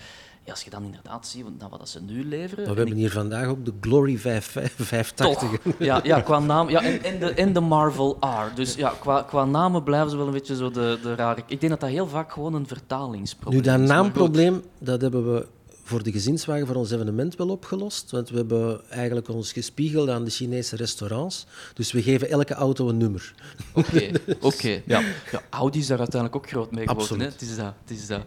ja, 0.44 0.50
als 0.50 0.62
je 0.62 0.70
dan 0.70 0.84
inderdaad 0.84 1.26
ziet 1.26 1.58
nou, 1.58 1.70
wat 1.70 1.88
ze 1.88 2.02
nu 2.02 2.24
leveren... 2.24 2.74
we 2.74 2.74
hebben 2.74 2.96
hier 2.96 3.10
vandaag 3.10 3.46
ook 3.46 3.64
de 3.64 3.72
Glory 3.80 4.18
580. 4.18 5.50
Ja, 5.78 6.00
ja, 6.02 6.20
qua 6.28 6.38
naam... 6.38 6.68
Ja, 6.68 6.82
en, 6.82 7.02
en, 7.02 7.18
de, 7.18 7.32
en 7.32 7.52
de 7.52 7.60
Marvel 7.60 8.16
R. 8.20 8.54
Dus 8.54 8.74
ja, 8.74 8.92
qua, 9.00 9.22
qua 9.22 9.44
namen 9.44 9.82
blijven 9.82 10.10
ze 10.10 10.16
wel 10.16 10.26
een 10.26 10.32
beetje 10.32 10.56
zo 10.56 10.70
de, 10.70 10.98
de 11.02 11.14
rare... 11.14 11.42
Ik 11.46 11.60
denk 11.60 11.72
dat 11.72 11.80
dat 11.80 11.90
heel 11.90 12.08
vaak 12.08 12.32
gewoon 12.32 12.54
een 12.54 12.66
vertalingsprobleem 12.66 13.60
is. 13.60 13.66
Nu, 13.66 13.72
dat 13.72 13.88
naamprobleem, 13.88 14.62
dat 14.78 15.00
hebben 15.00 15.32
we 15.34 15.46
voor 15.88 16.02
de 16.02 16.12
gezinswagen 16.12 16.66
voor 16.66 16.76
ons 16.76 16.90
evenement 16.90 17.36
wel 17.36 17.48
opgelost. 17.48 18.10
Want 18.10 18.30
we 18.30 18.36
hebben 18.36 18.80
eigenlijk 18.90 19.28
ons 19.28 19.52
gespiegeld 19.52 20.08
aan 20.08 20.24
de 20.24 20.30
Chinese 20.30 20.76
restaurants. 20.76 21.46
Dus 21.74 21.92
we 21.92 22.02
geven 22.02 22.30
elke 22.30 22.54
auto 22.54 22.88
een 22.88 22.96
nummer. 22.96 23.34
Oké, 23.72 24.10
oké. 24.40 24.82
Ja. 24.86 25.00
ja. 25.30 25.42
Audi 25.50 25.78
is 25.78 25.86
daar 25.86 25.98
uiteindelijk 25.98 26.44
ook 26.44 26.50
groot 26.50 26.70
mee 26.70 26.88
geworden. 26.88 27.20
Hè? 27.20 27.26
Het 27.26 27.40
is 27.40 27.56
dat. 27.56 27.74
Het 27.84 27.90
is 27.90 28.06
dat. 28.06 28.22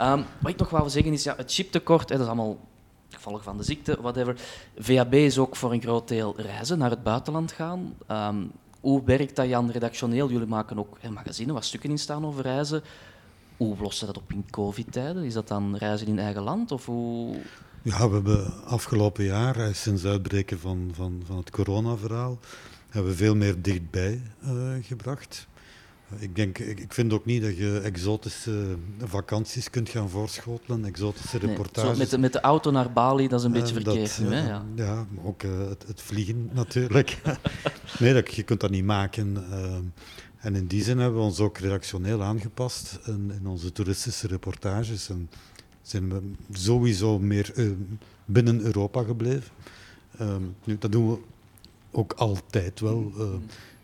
Um, 0.00 0.24
wat 0.40 0.50
ik 0.50 0.58
nog 0.58 0.70
wou 0.70 0.88
zeggen 0.90 1.12
is, 1.12 1.22
ja, 1.22 1.34
het 1.36 1.52
chiptekort, 1.52 2.08
hè, 2.08 2.14
dat 2.14 2.24
is 2.24 2.32
allemaal 2.32 2.58
gevolg 3.08 3.42
van 3.42 3.56
de 3.56 3.62
ziekte, 3.62 3.98
whatever. 4.00 4.36
VAB 4.76 5.14
is 5.14 5.38
ook 5.38 5.56
voor 5.56 5.72
een 5.72 5.82
groot 5.82 6.08
deel 6.08 6.34
reizen, 6.36 6.78
naar 6.78 6.90
het 6.90 7.02
buitenland 7.02 7.52
gaan. 7.52 7.94
Ehm, 8.06 8.36
hoe 8.80 9.02
werkt 9.04 9.36
dat, 9.36 9.48
Jan, 9.48 9.70
redactioneel? 9.70 10.30
Jullie 10.30 10.46
maken 10.46 10.78
ook 10.78 10.98
een 11.00 11.12
magazine 11.12 11.52
waar 11.52 11.64
stukken 11.64 11.90
in 11.90 11.98
staan 11.98 12.26
over 12.26 12.42
reizen. 12.42 12.82
Hoe 13.56 13.76
lossen 13.80 14.06
dat 14.06 14.16
op 14.16 14.32
in 14.32 14.44
covid-tijden? 14.50 15.24
Is 15.24 15.32
dat 15.34 15.48
dan 15.48 15.76
reizen 15.76 16.06
in 16.06 16.18
eigen 16.18 16.42
land? 16.42 16.72
Of 16.72 16.86
hoe... 16.86 17.36
Ja, 17.82 18.08
we 18.08 18.14
hebben 18.14 18.64
afgelopen 18.64 19.24
jaar, 19.24 19.74
sinds 19.74 20.02
het 20.02 20.12
uitbreken 20.12 20.58
van, 20.58 20.90
van, 20.92 21.22
van 21.26 21.36
het 21.36 21.50
coronaverhaal, 21.50 22.38
hebben 22.88 23.10
we 23.10 23.16
veel 23.16 23.36
meer 23.36 23.62
dichtbij 23.62 24.22
uh, 24.44 24.50
gebracht. 24.80 25.46
Ik, 26.18 26.36
denk, 26.36 26.58
ik 26.58 26.92
vind 26.92 27.12
ook 27.12 27.24
niet 27.24 27.42
dat 27.42 27.56
je 27.56 27.80
exotische 27.84 28.76
vakanties 28.98 29.70
kunt 29.70 29.88
gaan 29.88 30.08
voorschotelen, 30.08 30.84
exotische 30.84 31.38
reportages. 31.38 31.88
Nee, 31.90 31.98
met, 31.98 32.10
de, 32.10 32.18
met 32.18 32.32
de 32.32 32.40
auto 32.40 32.70
naar 32.70 32.92
Bali, 32.92 33.28
dat 33.28 33.38
is 33.38 33.46
een 33.46 33.52
beetje 33.52 33.74
verkeerd 33.74 34.18
nu. 34.18 34.34
Hè? 34.34 34.48
Ja. 34.48 34.64
ja, 34.74 35.06
ook 35.24 35.42
uh, 35.42 35.68
het, 35.68 35.84
het, 35.86 36.02
vliegen 36.02 36.50
natuurlijk. 36.52 37.20
nee, 38.00 38.12
dat, 38.12 38.34
je 38.34 38.42
kunt 38.42 38.60
dat 38.60 38.70
niet 38.70 38.84
maken. 38.84 39.44
Uh, 39.50 39.76
en 40.44 40.54
in 40.54 40.66
die 40.66 40.82
zin 40.82 40.98
hebben 40.98 41.18
we 41.20 41.26
ons 41.26 41.40
ook 41.40 41.58
redactioneel 41.58 42.22
aangepast 42.22 42.98
in, 43.06 43.32
in 43.40 43.46
onze 43.46 43.72
toeristische 43.72 44.26
reportages. 44.26 45.08
En 45.08 45.30
zijn 45.82 46.08
we 46.08 46.20
sowieso 46.52 47.18
meer 47.18 47.52
uh, 47.56 47.72
binnen 48.24 48.60
Europa 48.60 49.02
gebleven. 49.02 49.50
nu, 50.64 50.78
dat 50.78 50.92
doen 50.92 51.10
we 51.10 51.18
ook 51.90 52.12
altijd 52.12 52.80
wel. 52.80 53.12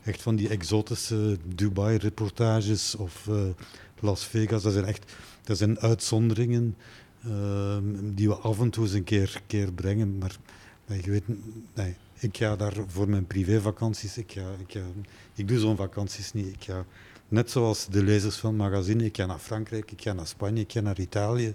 Echt 0.03 0.23
van 0.23 0.37
die 0.37 0.49
exotische 0.49 1.39
Dubai-reportages 1.55 2.95
of 2.95 3.27
uh, 3.31 3.43
Las 4.01 4.25
Vegas. 4.25 4.63
Dat 4.63 4.73
zijn 4.73 4.85
echt 4.85 5.13
dat 5.43 5.59
zijn 5.59 5.79
uitzonderingen 5.79 6.77
uh, 7.27 7.77
die 8.03 8.29
we 8.29 8.35
af 8.35 8.61
en 8.61 8.71
toe 8.71 8.85
eens 8.85 8.93
een 8.93 9.05
keer, 9.05 9.43
keer 9.47 9.73
brengen. 9.73 10.19
Maar 10.19 10.37
nee, 10.87 11.01
je 11.05 11.11
weet, 11.11 11.25
nee, 11.75 11.97
ik 12.21 12.37
ga 12.37 12.57
daar 12.57 12.77
voor 12.87 13.09
mijn 13.09 13.27
privévakanties. 13.27 14.19
Ik, 14.19 14.33
ga, 14.33 14.51
ik, 14.59 14.73
ga, 14.73 14.81
ik 15.35 15.49
doe 15.49 15.59
zo'n 15.59 15.77
vakanties 15.77 16.33
niet. 16.33 16.47
Ik 16.47 16.65
ga, 16.65 16.85
net 17.29 17.51
zoals 17.51 17.87
de 17.87 18.03
lezers 18.03 18.37
van 18.37 18.51
het 18.51 18.59
magazine, 18.59 19.05
ik 19.05 19.17
ga 19.17 19.27
naar 19.27 19.39
Frankrijk, 19.39 19.91
ik 19.93 20.03
ga 20.03 20.13
naar 20.13 20.27
Spanje, 20.27 20.63
ik 20.63 20.73
ga 20.73 20.81
naar 20.81 20.99
Italië. 20.99 21.55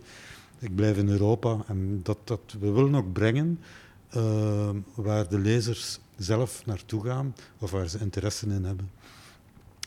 Ik 0.59 0.75
blijf 0.75 0.97
in 0.97 1.09
Europa. 1.09 1.63
En 1.67 1.99
dat, 2.03 2.17
dat 2.23 2.55
we 2.59 2.71
willen 2.71 2.95
ook 2.95 3.13
brengen 3.13 3.59
uh, 4.15 4.69
waar 4.95 5.29
de 5.29 5.39
lezers 5.39 5.99
zelf 6.17 6.65
naartoe 6.65 7.03
gaan 7.03 7.35
of 7.57 7.71
waar 7.71 7.87
ze 7.89 7.99
interesse 7.99 8.45
in 8.47 8.63
hebben. 8.63 8.91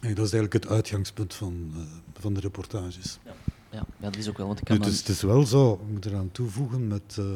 En 0.01 0.15
dat 0.15 0.27
is 0.27 0.33
eigenlijk 0.33 0.53
het 0.53 0.67
uitgangspunt 0.67 1.35
van, 1.35 1.73
uh, 1.77 1.83
van 2.19 2.35
de 2.35 2.41
reportages. 2.41 3.19
Ja. 3.25 3.33
Ja, 3.71 3.85
ja, 4.01 4.11
dat 4.11 4.17
is 4.17 4.29
ook 4.29 4.37
wel. 4.37 4.47
Want 4.47 4.59
ik 4.59 4.65
kan 4.65 4.79
nu, 4.79 4.85
het, 4.85 4.93
is, 4.93 4.99
het 4.99 5.09
is 5.09 5.23
wel 5.23 5.47
zo, 5.47 5.73
ik 5.73 5.93
moet 5.93 6.05
eraan 6.07 6.33
toevoegen, 6.33 6.87
met, 6.87 7.17
uh, 7.19 7.27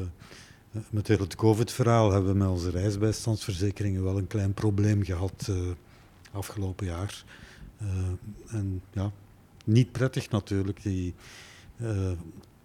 met 0.90 1.08
het 1.08 1.34
COVID-verhaal 1.34 2.12
hebben 2.12 2.32
we 2.32 2.38
met 2.38 2.48
onze 2.48 2.70
reisbijstandsverzekeringen 2.70 4.04
wel 4.04 4.18
een 4.18 4.26
klein 4.26 4.54
probleem 4.54 5.04
gehad 5.04 5.46
uh, 5.50 5.56
afgelopen 6.32 6.86
jaar. 6.86 7.24
en 8.48 8.82
ja, 8.92 9.10
niet 9.64 9.92
prettig 9.92 10.30
natuurlijk. 10.30 10.82
Die 10.82 11.14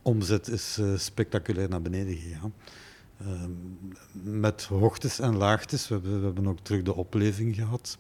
omzet 0.02 0.48
is 0.48 0.80
spectaculair 0.96 1.70
naar 1.70 1.82
beneden 1.82 2.16
gegaan. 2.16 2.54
Met 4.12 4.64
hoogtes 4.64 5.20
en 5.20 5.36
laagtes. 5.38 5.88
We 5.88 5.94
hebben, 5.94 6.20
we 6.20 6.26
hebben, 6.26 6.48
ook 6.48 6.60
terug 6.60 6.84
de 6.84 6.96
opleving 6.96 7.56
gehad. 7.56 7.98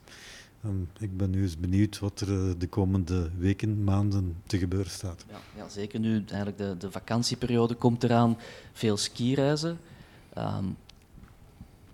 Ehm, 0.63 1.03
ik 1.03 1.17
ben 1.17 1.29
nu 1.29 1.41
eens 1.41 1.57
benieuwd 1.57 1.99
wat 1.99 2.19
er 2.19 2.29
eh, 2.29 2.53
de 2.57 2.67
komende 2.67 3.29
weken, 3.37 3.83
maanden 3.83 4.35
te 4.45 4.57
gebeuren 4.57 4.91
staat. 4.91 5.25
Ja, 5.29 5.37
ja 5.55 5.69
zeker 5.69 5.99
nu. 5.99 6.23
Eigenlijk 6.27 6.57
de, 6.57 6.75
de 6.77 6.91
vakantieperiode 6.91 7.75
komt 7.75 8.03
eraan. 8.03 8.37
Veel 8.73 8.97
skireizen. 8.97 9.77
Um, 10.37 10.77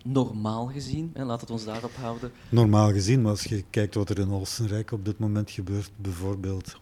normaal 0.04 0.66
gezien, 0.66 1.10
hè, 1.14 1.24
laat 1.24 1.40
het 1.40 1.50
ons 1.50 1.64
daarop 1.64 1.94
houden. 1.94 2.32
Normaal 2.48 2.92
gezien, 2.92 3.22
maar 3.22 3.30
als 3.30 3.44
je 3.44 3.64
kijkt 3.70 3.94
wat 3.94 4.10
er 4.10 4.18
in 4.18 4.30
Oostenrijk 4.30 4.92
op 4.92 5.04
dit 5.04 5.18
moment 5.18 5.50
gebeurt, 5.50 5.90
bijvoorbeeld, 5.96 6.80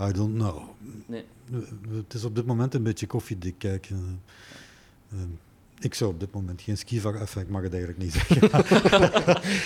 I 0.00 0.12
don't 0.12 0.34
know. 0.34 0.62
Nee. 1.06 1.24
Het 1.88 2.14
is 2.14 2.24
op 2.24 2.34
dit 2.34 2.46
moment 2.46 2.74
een 2.74 2.82
beetje 2.82 3.06
koffiedik 3.06 3.54
kijken. 3.58 4.22
Ik 5.80 5.94
zou 5.94 6.10
op 6.10 6.20
dit 6.20 6.34
moment 6.34 6.62
geen 6.62 6.76
skivakantie... 6.76 7.40
ik 7.40 7.48
mag 7.48 7.62
het 7.62 7.72
eigenlijk 7.72 8.02
niet 8.02 8.12
zeggen. 8.12 8.42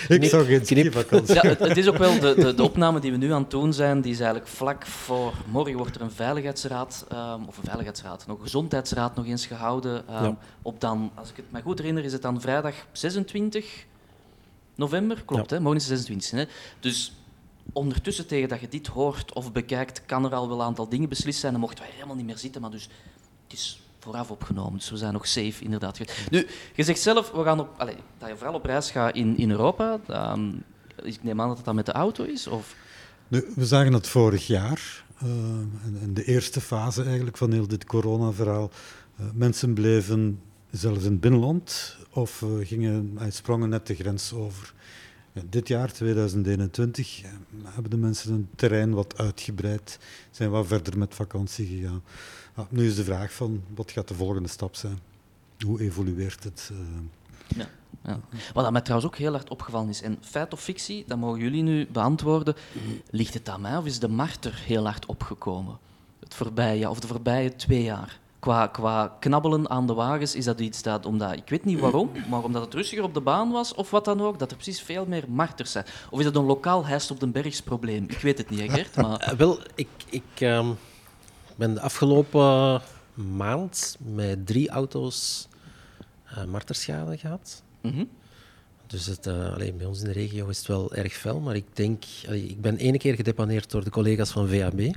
ik 0.22 0.24
zou 0.24 0.44
geen 0.44 0.66
skivakantie... 0.66 1.34
Ja, 1.34 1.42
het, 1.42 1.76
is 1.76 1.88
ook 1.88 1.96
wel 1.96 2.18
de, 2.20 2.34
de, 2.34 2.54
de, 2.54 2.62
opname 2.62 3.00
die 3.00 3.10
we 3.10 3.16
nu 3.16 3.32
aan 3.32 3.42
het 3.42 3.50
doen 3.50 3.72
zijn, 3.72 4.00
die 4.00 4.12
is 4.12 4.20
eigenlijk 4.20 4.50
vlak 4.50 4.86
voor... 4.86 5.34
Morgen 5.46 5.76
wordt 5.76 5.94
er 5.94 6.00
een 6.00 6.10
veiligheidsraad, 6.10 7.06
um, 7.12 7.44
of 7.44 7.56
een 7.56 7.64
veiligheidsraad, 7.64 8.26
nog 8.26 8.36
een 8.36 8.42
gezondheidsraad 8.42 9.16
nog 9.16 9.26
eens 9.26 9.46
gehouden. 9.46 9.96
Um, 9.96 10.04
ja. 10.24 10.38
Op 10.62 10.80
dan, 10.80 11.10
als 11.14 11.30
ik 11.30 11.36
het 11.36 11.52
me 11.52 11.62
goed 11.62 11.78
herinner, 11.78 12.04
is 12.04 12.12
het 12.12 12.22
dan 12.22 12.40
vrijdag 12.40 12.74
26 12.92 13.86
november? 14.74 15.22
Klopt, 15.24 15.50
ja. 15.50 15.56
hè? 15.56 15.62
Morgen 15.62 15.80
is 15.80 15.86
26. 15.86 16.30
Hè? 16.30 16.46
Dus 16.80 17.16
ondertussen, 17.72 18.26
tegen 18.26 18.48
dat 18.48 18.60
je 18.60 18.68
dit 18.68 18.86
hoort 18.86 19.32
of 19.32 19.52
bekijkt, 19.52 20.04
kan 20.06 20.24
er 20.24 20.34
al 20.34 20.48
wel 20.48 20.60
een 20.60 20.66
aantal 20.66 20.88
dingen 20.88 21.08
beslist 21.08 21.40
zijn. 21.40 21.52
Dan 21.52 21.60
mochten 21.60 21.84
wij 21.84 21.92
helemaal 21.92 22.16
niet 22.16 22.26
meer 22.26 22.38
zitten, 22.38 22.60
maar 22.60 22.70
dus 22.70 22.88
het 23.44 23.52
is 23.52 23.83
vooraf 24.04 24.30
opgenomen. 24.30 24.78
Dus 24.78 24.90
we 24.90 24.96
zijn 24.96 25.12
nog 25.12 25.26
safe, 25.26 25.64
inderdaad. 25.64 25.98
Nu, 26.30 26.46
je 26.74 26.82
zegt 26.82 27.00
zelf 27.00 27.30
we 27.30 27.42
gaan 27.42 27.60
op, 27.60 27.68
allez, 27.76 27.96
dat 28.18 28.28
je 28.28 28.36
vooral 28.36 28.54
op 28.54 28.64
reis 28.64 28.90
gaat 28.90 29.14
in, 29.14 29.36
in 29.36 29.50
Europa. 29.50 30.00
Um, 30.08 30.64
ik 31.02 31.22
neem 31.22 31.40
aan 31.40 31.48
dat 31.48 31.56
het 31.56 31.66
dan 31.66 31.74
met 31.74 31.86
de 31.86 31.92
auto 31.92 32.24
is? 32.24 32.46
Of? 32.46 32.74
Nu, 33.28 33.44
we 33.54 33.66
zagen 33.66 33.92
het 33.92 34.08
vorig 34.08 34.46
jaar, 34.46 35.04
in 36.00 36.14
de 36.14 36.24
eerste 36.24 36.60
fase 36.60 37.02
eigenlijk 37.02 37.36
van 37.36 37.52
heel 37.52 37.66
dit 37.66 37.84
corona-verhaal. 37.84 38.70
Uh, 39.20 39.26
mensen 39.34 39.74
bleven 39.74 40.40
zelfs 40.70 41.04
in 41.04 41.10
het 41.10 41.20
binnenland 41.20 41.96
of 42.10 42.42
uh, 42.42 42.66
gingen, 42.66 43.18
sprongen 43.28 43.68
net 43.68 43.86
de 43.86 43.94
grens 43.94 44.32
over. 44.32 44.74
Dit 45.48 45.68
jaar, 45.68 45.92
2021, 45.92 47.22
hebben 47.64 47.90
de 47.90 47.96
mensen 47.96 48.30
hun 48.30 48.48
terrein 48.56 48.94
wat 48.94 49.18
uitgebreid, 49.18 49.98
zijn 50.30 50.50
wat 50.50 50.66
verder 50.66 50.98
met 50.98 51.14
vakantie 51.14 51.66
gegaan. 51.66 52.02
Ja, 52.56 52.66
nu 52.68 52.86
is 52.86 52.96
de 52.96 53.04
vraag 53.04 53.32
van, 53.32 53.62
wat 53.74 53.90
gaat 53.90 54.08
de 54.08 54.14
volgende 54.14 54.48
stap 54.48 54.76
zijn? 54.76 54.98
Hoe 55.66 55.80
evolueert 55.80 56.44
het? 56.44 56.70
Uh... 56.72 56.78
Ja, 57.58 57.66
ja. 58.04 58.20
Wat 58.52 58.70
mij 58.70 58.80
trouwens 58.80 59.10
ook 59.12 59.18
heel 59.18 59.32
hard 59.32 59.50
opgevallen 59.50 59.88
is, 59.88 60.02
en 60.02 60.18
feit 60.20 60.52
of 60.52 60.60
fictie, 60.60 61.04
dat 61.06 61.18
mogen 61.18 61.40
jullie 61.40 61.62
nu 61.62 61.86
beantwoorden. 61.92 62.54
Ligt 63.10 63.34
het 63.34 63.48
aan 63.48 63.60
mij 63.60 63.76
of 63.76 63.84
is 63.86 63.98
de 63.98 64.08
marter 64.08 64.62
heel 64.66 64.84
hard 64.84 65.06
opgekomen? 65.06 65.78
Het 66.20 66.34
voorbije, 66.34 66.90
of 66.90 67.00
de 67.00 67.06
voorbije 67.06 67.56
twee 67.56 67.82
jaar? 67.82 68.18
Qua, 68.38 68.66
qua 68.66 69.16
knabbelen 69.20 69.70
aan 69.70 69.86
de 69.86 69.94
wagens 69.94 70.34
is 70.34 70.44
dat 70.44 70.60
iets 70.60 70.82
dat, 70.82 71.06
omdat, 71.06 71.32
ik 71.32 71.48
weet 71.48 71.64
niet 71.64 71.80
waarom, 71.80 72.10
maar 72.28 72.44
omdat 72.44 72.64
het 72.64 72.74
rustiger 72.74 73.04
op 73.04 73.14
de 73.14 73.20
baan 73.20 73.50
was 73.50 73.74
of 73.74 73.90
wat 73.90 74.04
dan 74.04 74.20
ook, 74.20 74.38
dat 74.38 74.50
er 74.50 74.56
precies 74.56 74.80
veel 74.82 75.06
meer 75.06 75.24
marters 75.28 75.72
zijn. 75.72 75.84
Of 76.10 76.18
is 76.18 76.24
dat 76.24 76.36
een 76.36 76.44
lokaal 76.44 76.86
hijst 76.86 77.10
op 77.10 77.20
de 77.20 77.26
bergs 77.26 77.62
probleem? 77.62 78.04
Ik 78.04 78.18
weet 78.18 78.38
het 78.38 78.50
niet, 78.50 78.70
Gert. 78.70 78.96
Maar... 78.96 79.32
Uh, 79.32 79.38
wel, 79.38 79.58
ik, 79.74 79.88
ik 80.08 80.40
um, 80.40 80.76
ben 81.56 81.74
de 81.74 81.80
afgelopen 81.80 82.82
maand 83.14 83.96
met 84.14 84.46
drie 84.46 84.68
auto's 84.68 85.48
uh, 86.32 86.44
marterschade 86.44 87.18
gehad. 87.18 87.62
Mm 87.80 87.90
-hmm. 87.92 88.08
Dus 88.86 89.06
het, 89.06 89.26
uh, 89.26 89.52
alleen 89.54 89.76
bij 89.76 89.86
ons 89.86 90.00
in 90.00 90.04
de 90.04 90.12
regio 90.12 90.48
is 90.48 90.58
het 90.58 90.66
wel 90.66 90.94
erg 90.94 91.12
fel, 91.12 91.40
maar 91.40 91.56
ik 91.56 91.64
denk, 91.72 92.04
allee, 92.26 92.46
ik 92.46 92.60
ben 92.60 92.76
ene 92.76 92.98
keer 92.98 93.14
gedepaneerd 93.14 93.70
door 93.70 93.84
de 93.84 93.90
collega's 93.90 94.30
van 94.30 94.48
VAB. 94.48 94.94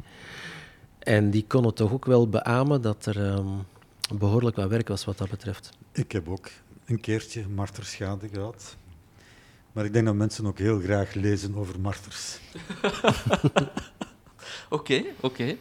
En 0.99 1.29
die 1.29 1.45
konden 1.47 1.73
toch 1.73 1.91
ook 1.91 2.05
wel 2.05 2.29
beamen 2.29 2.81
dat 2.81 3.05
er 3.05 3.17
um, 3.17 3.65
behoorlijk 4.13 4.55
wat 4.55 4.69
werk 4.69 4.87
was 4.87 5.05
wat 5.05 5.17
dat 5.17 5.29
betreft. 5.29 5.69
Ik 5.91 6.11
heb 6.11 6.29
ook 6.29 6.49
een 6.85 6.99
keertje 6.99 7.47
marterschade 7.47 8.27
gehad. 8.33 8.75
Maar 9.71 9.85
ik 9.85 9.93
denk 9.93 10.05
dat 10.05 10.15
mensen 10.15 10.45
ook 10.45 10.57
heel 10.57 10.79
graag 10.79 11.13
lezen 11.13 11.55
over 11.55 11.79
marters. 11.79 12.37
Oké, 14.69 14.93
oké. 14.93 15.05
Okay, 15.09 15.13
okay. 15.21 15.57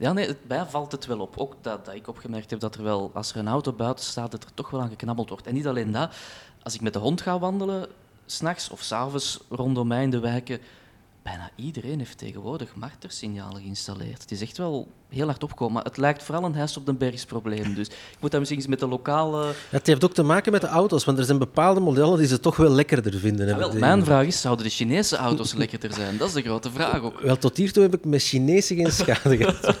Ja, 0.00 0.12
nee, 0.12 0.36
bij 0.42 0.66
valt 0.66 0.92
het 0.92 1.06
wel 1.06 1.20
op. 1.20 1.38
Ook 1.38 1.54
dat, 1.60 1.84
dat 1.84 1.94
ik 1.94 2.08
opgemerkt 2.08 2.50
heb 2.50 2.60
dat 2.60 2.74
er 2.74 2.82
wel, 2.82 3.10
als 3.14 3.32
er 3.32 3.36
een 3.38 3.48
auto 3.48 3.72
buiten 3.72 4.04
staat, 4.04 4.30
dat 4.30 4.44
er 4.44 4.54
toch 4.54 4.70
wel 4.70 4.80
aan 4.80 4.88
geknabbeld 4.88 5.28
wordt. 5.28 5.46
En 5.46 5.54
niet 5.54 5.66
alleen 5.66 5.92
dat. 5.92 6.14
Als 6.62 6.74
ik 6.74 6.80
met 6.80 6.92
de 6.92 6.98
hond 6.98 7.20
ga 7.20 7.38
wandelen, 7.38 7.86
s'nachts 8.26 8.70
of 8.70 8.82
s'avonds 8.82 9.40
rondom 9.48 9.86
mij 9.86 10.02
in 10.02 10.10
de 10.10 10.18
wijken, 10.18 10.60
bijna 11.30 11.50
iedereen 11.56 11.98
heeft 11.98 12.18
tegenwoordig 12.18 12.74
martersignalen 12.74 13.62
geïnstalleerd. 13.62 14.22
Het 14.22 14.30
is 14.30 14.40
echt 14.40 14.58
wel 14.58 14.88
heel 15.08 15.26
hard 15.26 15.42
opkomen, 15.42 15.74
maar 15.74 15.84
het 15.84 15.96
lijkt 15.96 16.22
vooral 16.22 16.44
een 16.44 16.54
huis 16.54 16.76
op 16.76 16.86
de 16.86 16.94
bergsprobleem. 16.94 17.74
Dus 17.74 17.86
ik 17.86 18.16
moet 18.20 18.30
dat 18.30 18.40
misschien 18.40 18.60
eens 18.60 18.68
met 18.68 18.78
de 18.78 18.86
lokale... 18.86 19.46
Ja, 19.46 19.52
het 19.68 19.86
heeft 19.86 20.04
ook 20.04 20.14
te 20.14 20.22
maken 20.22 20.52
met 20.52 20.60
de 20.60 20.66
auto's, 20.66 21.04
want 21.04 21.18
er 21.18 21.24
zijn 21.24 21.38
bepaalde 21.38 21.80
modellen 21.80 22.18
die 22.18 22.26
ze 22.26 22.40
toch 22.40 22.56
wel 22.56 22.70
lekkerder 22.70 23.18
vinden. 23.18 23.46
Ja, 23.46 23.56
wel, 23.56 23.72
mijn 23.72 24.04
vraag 24.04 24.26
is, 24.26 24.40
zouden 24.40 24.64
de 24.64 24.70
Chinese 24.70 25.16
auto's 25.16 25.54
lekkerder 25.54 25.92
zijn? 25.92 26.16
Dat 26.16 26.28
is 26.28 26.34
de 26.34 26.42
grote 26.42 26.70
vraag 26.70 27.00
ook. 27.00 27.20
Wel, 27.20 27.38
tot 27.38 27.56
hiertoe 27.56 27.82
heb 27.82 27.94
ik 27.94 28.04
met 28.04 28.22
Chinese 28.22 28.74
geen 28.74 28.92
schade 28.92 29.36
gehad. 29.40 29.76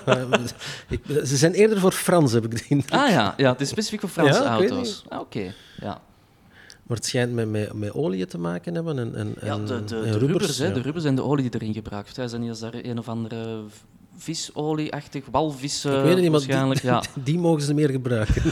ze 1.06 1.36
zijn 1.36 1.52
eerder 1.52 1.80
voor 1.80 1.92
Frans, 1.92 2.32
heb 2.32 2.44
ik 2.44 2.68
die 2.68 2.84
Ah 2.88 3.10
ja, 3.10 3.34
ja 3.36 3.52
het 3.52 3.60
is 3.60 3.68
specifiek 3.68 4.00
voor 4.00 4.08
Franse 4.08 4.44
auto's. 4.44 5.04
Ah, 5.08 5.20
Oké, 5.20 5.54
ja. 5.80 6.00
Maar 6.90 6.98
het 6.98 7.08
schijnt 7.08 7.32
met, 7.32 7.50
met, 7.50 7.72
met 7.72 7.94
olie 7.94 8.26
te 8.26 8.38
maken 8.38 8.74
hebben 8.74 8.98
en, 8.98 9.14
en, 9.14 9.34
ja, 9.42 9.56
de, 9.56 9.84
de, 9.84 10.00
de 10.00 10.18
rubbers, 10.18 10.58
hè, 10.58 10.72
de 10.72 10.80
rubbers 10.80 11.04
en 11.04 11.14
de 11.14 11.22
olie 11.22 11.50
die 11.50 11.60
erin 11.60 11.74
gebruikt 11.74 12.14
zijn. 12.14 12.28
Zijn 12.28 12.40
niet 12.40 12.50
als 12.50 12.60
daar 12.60 12.74
een 12.74 12.98
of 12.98 13.08
andere 13.08 13.62
visolieachtig, 14.16 15.24
walvis 15.30 15.84
Ik 15.84 15.90
weet 15.90 16.14
het 16.14 16.20
niet, 16.20 16.30
waarschijnlijk. 16.30 16.80
Die, 16.80 16.90
ja. 16.90 17.02
die 17.24 17.38
mogen 17.38 17.62
ze 17.62 17.74
meer 17.74 17.90
gebruiken. 17.90 18.42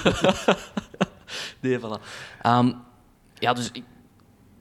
nee, 1.61 1.79
voilà. 1.79 2.03
Ehm, 2.43 2.73
ja, 3.35 3.53
dus 3.53 3.71
ik, 3.73 3.85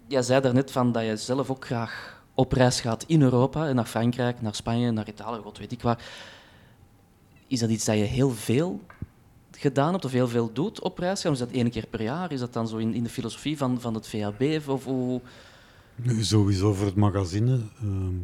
jij 0.07 0.21
zei 0.21 0.41
daarnet 0.41 0.71
van 0.71 0.91
dat 0.91 1.03
je 1.03 1.17
zelf 1.17 1.49
ook 1.49 1.65
graag 1.65 2.23
op 2.33 2.51
reis 2.51 2.81
gaat 2.81 3.03
in 3.07 3.21
Europa, 3.21 3.73
naar 3.73 3.85
Frankrijk, 3.85 4.41
naar 4.41 4.55
Spanje, 4.55 4.91
naar 4.91 5.07
Italië, 5.07 5.39
god 5.41 5.57
weet 5.57 5.71
ik 5.71 5.81
waar. 5.81 6.03
Is 7.47 7.59
dat 7.59 7.69
iets 7.69 7.85
dat 7.85 7.97
je 7.97 8.03
heel 8.03 8.29
veel 8.29 8.81
gedaan 9.57 9.91
hebt 9.91 10.05
of 10.05 10.11
heel 10.11 10.27
veel 10.27 10.53
doet 10.53 10.81
op 10.81 10.97
reis 10.97 11.21
gaan? 11.21 11.31
Is 11.31 11.39
dat 11.39 11.51
één 11.51 11.69
keer 11.69 11.87
per 11.89 12.01
jaar? 12.01 12.31
Is 12.31 12.39
dat 12.39 12.53
dan 12.53 12.67
zo 12.67 12.77
in, 12.77 12.93
in 12.93 13.03
de 13.03 13.09
filosofie 13.09 13.57
van, 13.57 13.81
van 13.81 13.93
het 13.93 14.07
VAB? 14.07 14.61
Of 14.67 14.83
hoe... 14.85 15.21
Nu, 15.95 16.23
sowieso 16.23 16.73
voor 16.73 16.85
het 16.85 16.95
magazine. 16.95 17.59
ehm, 17.81 18.15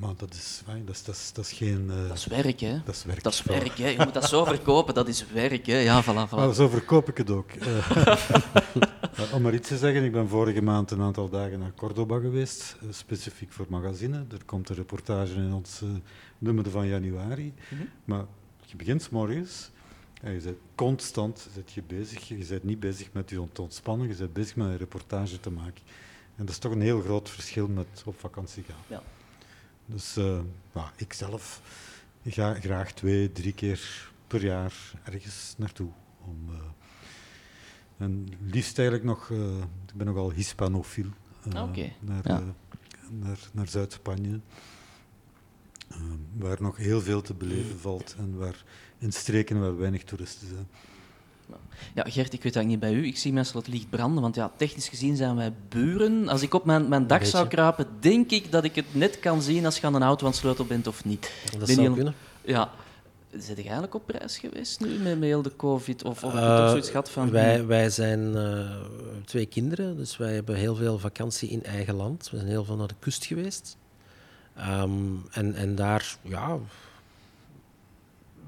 maar 0.00 0.14
dat 0.16 0.34
is, 0.34 0.62
dat 0.86 0.94
is, 0.94 1.02
dat 1.04 1.14
is, 1.14 1.32
dat 1.32 1.44
is 1.44 1.52
geen... 1.52 1.90
eh, 1.90 2.08
Dat 2.08 2.16
is 2.16 2.26
werk, 2.26 2.60
hè? 2.60 2.80
dat 2.84 2.94
is 2.94 3.04
werk. 3.04 3.22
Dat 3.22 3.32
is 3.32 3.42
werk, 3.42 3.78
hè? 3.78 3.88
Je 3.88 3.96
moet 4.04 4.14
dat 4.14 4.28
zo 4.28 4.44
verkopen, 4.54 4.94
dat 4.94 5.08
is 5.08 5.24
werk, 5.32 5.66
hè? 5.66 5.78
Ja, 5.78 6.02
voilà, 6.04 6.28
voilà. 6.28 6.34
Maar 6.36 6.54
zo 6.54 6.68
verkoop 6.68 7.08
ik 7.08 7.16
het 7.16 7.30
ook. 7.30 7.50
Eh, 7.50 8.06
eh, 9.16 9.32
om 9.34 9.42
maar 9.42 9.54
iets 9.54 9.68
te 9.68 9.76
zeggen, 9.78 10.04
ik 10.04 10.12
ben 10.12 10.28
vorige 10.28 10.62
maand 10.62 10.90
een 10.90 11.00
aantal 11.00 11.28
dagen 11.28 11.58
naar 11.58 11.72
Cordoba 11.76 12.18
geweest, 12.18 12.76
specifiek 12.90 13.52
voor 13.52 13.66
magazine. 13.68 14.16
Er 14.16 14.44
komt 14.46 14.68
een 14.68 14.76
reportage 14.76 15.34
in 15.34 15.52
ons 15.52 15.82
nummer 16.38 16.70
van 16.70 16.86
januari. 16.86 17.54
Mhm. 17.70 17.82
Maar 18.04 18.24
je 18.66 18.76
begint 18.76 19.10
morgens 19.10 19.70
en 20.20 20.32
je 20.32 20.40
bent 20.40 20.58
constant 20.74 21.48
zit 21.54 21.72
je 21.72 21.82
bezig. 21.82 22.28
Je 22.28 22.46
bent 22.48 22.64
niet 22.64 22.80
bezig 22.80 23.12
met 23.12 23.30
je 23.30 23.46
ontspannen, 23.58 24.08
je 24.08 24.14
bent 24.14 24.32
bezig 24.32 24.56
met 24.56 24.66
een 24.66 24.76
reportage 24.76 25.40
te 25.40 25.50
maken. 25.50 25.82
En 26.36 26.44
dat 26.46 26.48
is 26.48 26.58
toch 26.58 26.72
een 26.72 26.80
heel 26.80 27.00
groot 27.00 27.30
verschil 27.30 27.68
met 27.68 28.02
op 28.04 28.18
vakantie 28.18 28.62
gaan. 28.62 28.76
Ja. 28.86 29.02
Dus 29.86 30.16
eh, 30.16 30.40
nou, 30.72 30.88
ik 30.96 31.12
zelf 31.12 31.60
ga 32.26 32.54
graag 32.54 32.92
twee, 32.92 33.32
drie 33.32 33.52
keer 33.52 34.10
per 34.26 34.44
jaar 34.44 34.74
ergens 35.04 35.54
naartoe. 35.58 35.90
Om, 36.24 36.48
eh, 36.54 36.60
en 37.96 38.28
liefst 38.40 38.78
eigenlijk 38.78 39.08
nog, 39.08 39.30
eh, 39.30 39.58
ik 39.58 39.94
ben 39.94 40.06
nogal 40.06 40.30
hispanofiel, 40.32 41.08
Ah, 41.52 41.62
oké. 41.68 41.92
naar, 42.00 42.28
Ja. 42.28 42.42
naar, 43.10 43.38
naar 43.52 43.68
Zuid-Spanje. 43.68 44.40
waar 46.36 46.62
nog 46.62 46.76
heel 46.76 47.00
veel 47.00 47.22
te 47.22 47.34
beleven 47.34 47.78
valt 47.78 48.14
en 48.18 48.36
waar 48.38 48.64
in 49.00 49.12
streken 49.12 49.60
waar 49.60 49.78
weinig 49.78 50.04
toeristen 50.04 50.48
zijn. 50.48 50.66
Ja, 51.94 52.04
Gert, 52.10 52.32
ik 52.32 52.42
weet 52.42 52.52
dat 52.54 52.64
niet 52.64 52.80
bij 52.80 52.92
u. 52.92 53.06
Ik 53.06 53.16
zie 53.18 53.32
meestal 53.32 53.60
het 53.60 53.70
licht 53.70 53.90
branden, 53.90 54.22
want 54.22 54.34
ja, 54.34 54.50
technisch 54.56 54.88
gezien 54.88 55.16
zijn 55.16 55.36
wij 55.36 55.52
buren. 55.68 56.28
Als 56.28 56.42
ik 56.42 56.54
op 56.54 56.64
mijn, 56.64 56.88
mijn 56.88 57.06
dak 57.06 57.24
zou 57.24 57.48
kruipen, 57.48 57.86
denk 58.00 58.30
ik 58.30 58.52
dat 58.52 58.64
ik 58.64 58.74
het 58.74 58.94
net 58.94 59.20
kan 59.20 59.42
zien 59.42 59.64
als 59.64 59.78
je 59.78 59.86
aan 59.86 59.94
een 59.94 60.02
auto 60.02 60.24
aan 60.24 60.30
het 60.30 60.40
sleutel 60.40 60.64
bent 60.64 60.86
of 60.86 61.04
niet. 61.04 61.32
Dat 61.50 61.58
Ben 61.58 61.74
zou 61.74 61.88
je- 61.88 61.94
kunnen. 61.94 62.14
Ja. 62.44 62.70
Zit 63.30 63.56
je 63.56 63.62
eigenlijk 63.62 63.94
op 63.94 64.08
reis 64.08 64.38
geweest 64.38 64.80
nu 64.80 64.88
met, 64.88 65.18
met 65.18 65.22
heel 65.28 65.42
de 65.42 65.56
covid? 65.56 66.04
Of, 66.04 66.24
of 66.24 66.32
heb 66.32 66.42
je 66.42 66.48
Eh, 66.48 66.56
toch 66.58 66.68
zoiets 66.68 66.90
gehad 66.90 67.10
van... 67.10 67.30
Wij, 67.30 67.66
wij 67.66 67.90
zijn 67.90 68.36
eh, 68.36 68.70
twee 69.24 69.46
kinderen, 69.46 69.96
dus 69.96 70.16
wij 70.16 70.34
hebben 70.34 70.54
heel 70.56 70.74
veel 70.74 70.98
vakantie 70.98 71.48
in 71.50 71.64
eigen 71.64 71.94
land. 71.94 72.30
We 72.30 72.36
zijn 72.36 72.48
heel 72.48 72.64
veel 72.64 72.76
naar 72.76 72.88
de 72.88 72.94
kust 72.98 73.24
geweest. 73.24 73.76
Ehm, 74.56 74.90
en, 75.30 75.54
en 75.54 75.74
daar, 75.74 76.16
ja, 76.22 76.58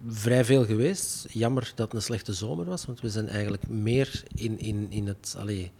vrij 0.09 0.45
veel 0.45 0.65
geweest. 0.65 1.27
Jammer 1.31 1.73
dat 1.75 1.87
het 1.87 1.95
een 1.95 2.03
slechte 2.03 2.33
zomer 2.33 2.65
was, 2.65 2.85
want 2.85 3.01
we 3.01 3.11
zijn 3.11 3.29
eigenlijk 3.29 3.69
meer 3.69 4.23
in, 4.35 4.59
in, 4.59 4.87
in 4.91 5.07
het, 5.07 5.35
allee, 5.38 5.71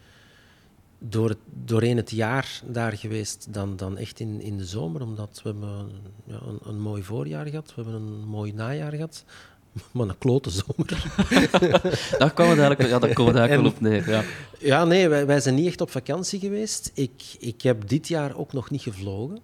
door 0.99 1.29
het, 1.29 1.39
doorheen 1.65 1.97
het 1.97 2.11
jaar 2.11 2.61
daar 2.67 2.93
geweest 2.93 3.47
dan, 3.51 3.77
dan 3.77 3.97
echt 3.99 4.21
in, 4.21 4.41
in 4.41 4.57
de 4.57 4.67
zomer. 4.67 5.03
Omdat 5.03 5.41
we 5.43 5.49
hebben 5.49 5.91
ja, 6.25 6.41
een, 6.47 6.59
een 6.63 6.81
mooi 6.81 7.03
voorjaar 7.03 7.47
gehad, 7.47 7.75
we 7.75 7.83
hebben 7.83 7.95
een 8.03 8.25
mooi 8.29 8.53
najaar 8.53 8.93
gehad. 8.93 9.25
Maar 9.93 10.09
een 10.09 10.19
klote 10.19 10.51
zomer. 10.51 11.11
Daar 12.19 12.33
komen 12.33 12.57
we 12.57 12.63
eigenlijk, 12.63 12.83
ja, 12.83 12.99
daar 12.99 13.09
eigenlijk 13.09 13.51
En- 13.51 13.63
wel 13.63 13.71
op 13.71 13.81
neer. 13.81 14.11
Ja. 14.11 14.23
Ja, 14.59 14.85
nee, 14.85 15.09
wij, 15.09 15.27
wij 15.27 15.41
zijn 15.41 15.55
niet 15.55 15.67
echt 15.67 15.81
op 15.81 15.91
vakantie 15.91 16.41
geweest. 16.41 16.91
Ik, 16.95 17.23
ik 17.39 17.63
heb 17.63 17.89
dit 17.89 18.09
jaar 18.09 18.37
ook 18.37 18.53
nog 18.53 18.71
niet 18.71 18.83
gevlogen. 18.83 19.39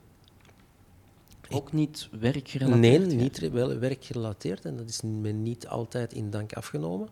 Ook 1.51 1.73
niet 1.73 2.09
werkgerelateerd? 2.21 3.07
Nee, 3.07 3.17
niet 3.17 3.51
wel 3.51 3.79
werkgerelateerd. 3.79 4.65
En 4.65 4.77
dat 4.77 4.89
is 4.89 5.01
me 5.03 5.31
niet 5.31 5.69
altijd 5.69 6.13
in 6.13 6.31
dank 6.31 6.53
afgenomen. 6.53 7.09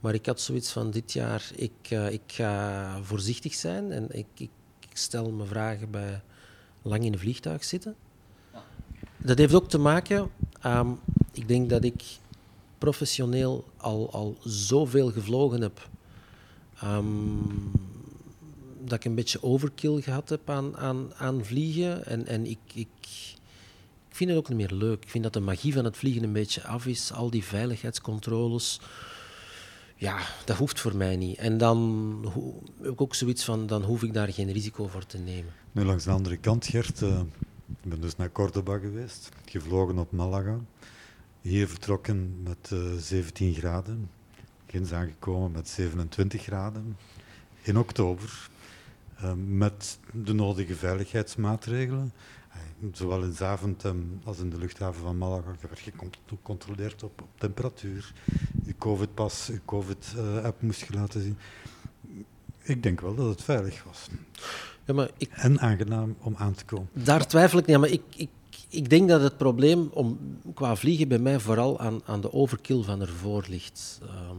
Maar 0.00 0.14
ik 0.14 0.26
had 0.26 0.40
zoiets 0.40 0.72
van 0.72 0.90
dit 0.90 1.12
jaar, 1.12 1.50
ik, 1.54 1.72
eh, 1.88 2.12
ik 2.12 2.22
ga 2.26 2.98
voorzichtig 3.02 3.54
zijn. 3.54 3.92
En 3.92 4.06
ik, 4.10 4.26
ik, 4.34 4.50
ik 4.80 4.96
stel 4.96 5.30
me 5.30 5.44
vragen 5.44 5.90
bij 5.90 6.20
lang 6.82 7.04
in 7.04 7.12
een 7.12 7.18
vliegtuig 7.18 7.64
zitten. 7.64 7.94
Dat 9.16 9.38
heeft 9.38 9.54
ook 9.54 9.68
te 9.68 9.78
maken, 9.78 10.30
ehm, 10.60 10.90
ik 11.32 11.48
denk 11.48 11.70
dat 11.70 11.84
ik 11.84 12.02
professioneel 12.78 13.64
al, 13.76 14.12
al 14.12 14.36
zoveel 14.44 15.10
gevlogen 15.10 15.60
heb. 15.60 15.88
ehm, 16.80 17.06
dat 18.84 18.98
ik 18.98 19.04
een 19.04 19.14
beetje 19.14 19.42
overkill 19.42 20.00
gehad 20.00 20.28
heb 20.28 20.50
aan, 20.50 20.76
aan, 20.76 21.14
aan 21.14 21.44
vliegen. 21.44 22.06
En, 22.06 22.26
en 22.26 22.46
ik, 22.46 22.58
ik 22.74 22.88
vind 24.18 24.30
het 24.30 24.38
ook 24.38 24.48
niet 24.48 24.58
meer 24.58 24.78
leuk. 24.78 25.04
Ik 25.04 25.10
vind 25.10 25.24
dat 25.24 25.32
de 25.32 25.40
magie 25.40 25.72
van 25.72 25.84
het 25.84 25.96
vliegen 25.96 26.22
een 26.22 26.32
beetje 26.32 26.64
af 26.64 26.86
is. 26.86 27.12
Al 27.12 27.30
die 27.30 27.44
veiligheidscontroles. 27.44 28.80
Ja, 29.96 30.18
dat 30.44 30.56
hoeft 30.56 30.80
voor 30.80 30.96
mij 30.96 31.16
niet. 31.16 31.38
En 31.38 31.58
dan 31.58 31.78
heb 32.82 32.92
ik 32.92 33.00
ook 33.00 33.14
zoiets 33.14 33.44
van, 33.44 33.66
dan 33.66 33.82
hoef 33.82 34.02
ik 34.02 34.12
daar 34.12 34.32
geen 34.32 34.52
risico 34.52 34.86
voor 34.86 35.06
te 35.06 35.18
nemen. 35.18 35.52
Nu, 35.72 35.84
langs 35.84 36.04
de 36.04 36.10
andere 36.10 36.36
kant, 36.36 36.66
Gert, 36.66 37.02
eh, 37.02 37.20
ik 37.82 37.90
ben 37.90 38.00
dus 38.00 38.16
naar 38.16 38.32
Cordoba 38.32 38.78
geweest, 38.78 39.28
gevlogen 39.44 39.98
op 39.98 40.12
Malaga. 40.12 40.60
Hier 41.40 41.68
vertrokken 41.68 42.42
met 42.42 42.70
eh, 42.72 42.78
17 42.98 43.54
graden, 43.54 44.10
ginds 44.66 44.92
aangekomen 44.92 45.50
met 45.50 45.68
27 45.68 46.42
graden. 46.42 46.96
In 47.62 47.78
oktober, 47.78 48.50
eh, 49.16 49.32
met 49.46 49.98
de 50.12 50.32
nodige 50.32 50.74
veiligheidsmaatregelen. 50.74 52.12
Zowel 52.92 53.22
in 53.22 53.32
Zaventem 53.32 54.20
als 54.24 54.38
in 54.38 54.50
de 54.50 54.58
luchthaven 54.58 55.02
van 55.02 55.18
Malaga 55.18 55.50
je 55.60 55.66
werd 55.68 55.82
gecontroleerd 56.26 57.02
op, 57.02 57.20
op 57.22 57.28
temperatuur. 57.38 58.12
Je 58.66 58.74
COVID-pas, 58.78 59.46
je 59.46 59.60
COVID-app 59.64 60.62
moest 60.62 60.80
je 60.80 60.94
laten 60.94 61.22
zien. 61.22 61.38
Ik 62.62 62.82
denk 62.82 63.00
wel 63.00 63.14
dat 63.14 63.28
het 63.28 63.42
veilig 63.42 63.84
was. 63.84 64.06
Ja, 64.84 64.94
maar 64.94 65.10
ik, 65.16 65.30
En 65.32 65.60
aangenaam 65.60 66.16
om 66.22 66.34
aan 66.36 66.54
te 66.54 66.64
komen. 66.64 66.88
Daar 66.92 67.26
twijfel 67.26 67.58
ik 67.58 67.66
niet 67.66 67.74
aan, 67.74 67.80
maar 67.82 67.90
ik, 67.90 68.02
ik, 68.16 68.28
ik 68.68 68.90
denk 68.90 69.08
dat 69.08 69.20
het 69.22 69.36
probleem 69.36 69.88
om, 69.92 70.18
qua 70.54 70.76
vliegen 70.76 71.08
bij 71.08 71.18
mij 71.18 71.40
vooral 71.40 71.78
aan, 71.80 72.00
aan 72.04 72.20
de 72.20 72.32
overkill 72.32 72.82
van 72.82 73.00
ervoor 73.00 73.44
ligt. 73.48 73.98
Ehm, 74.02 74.36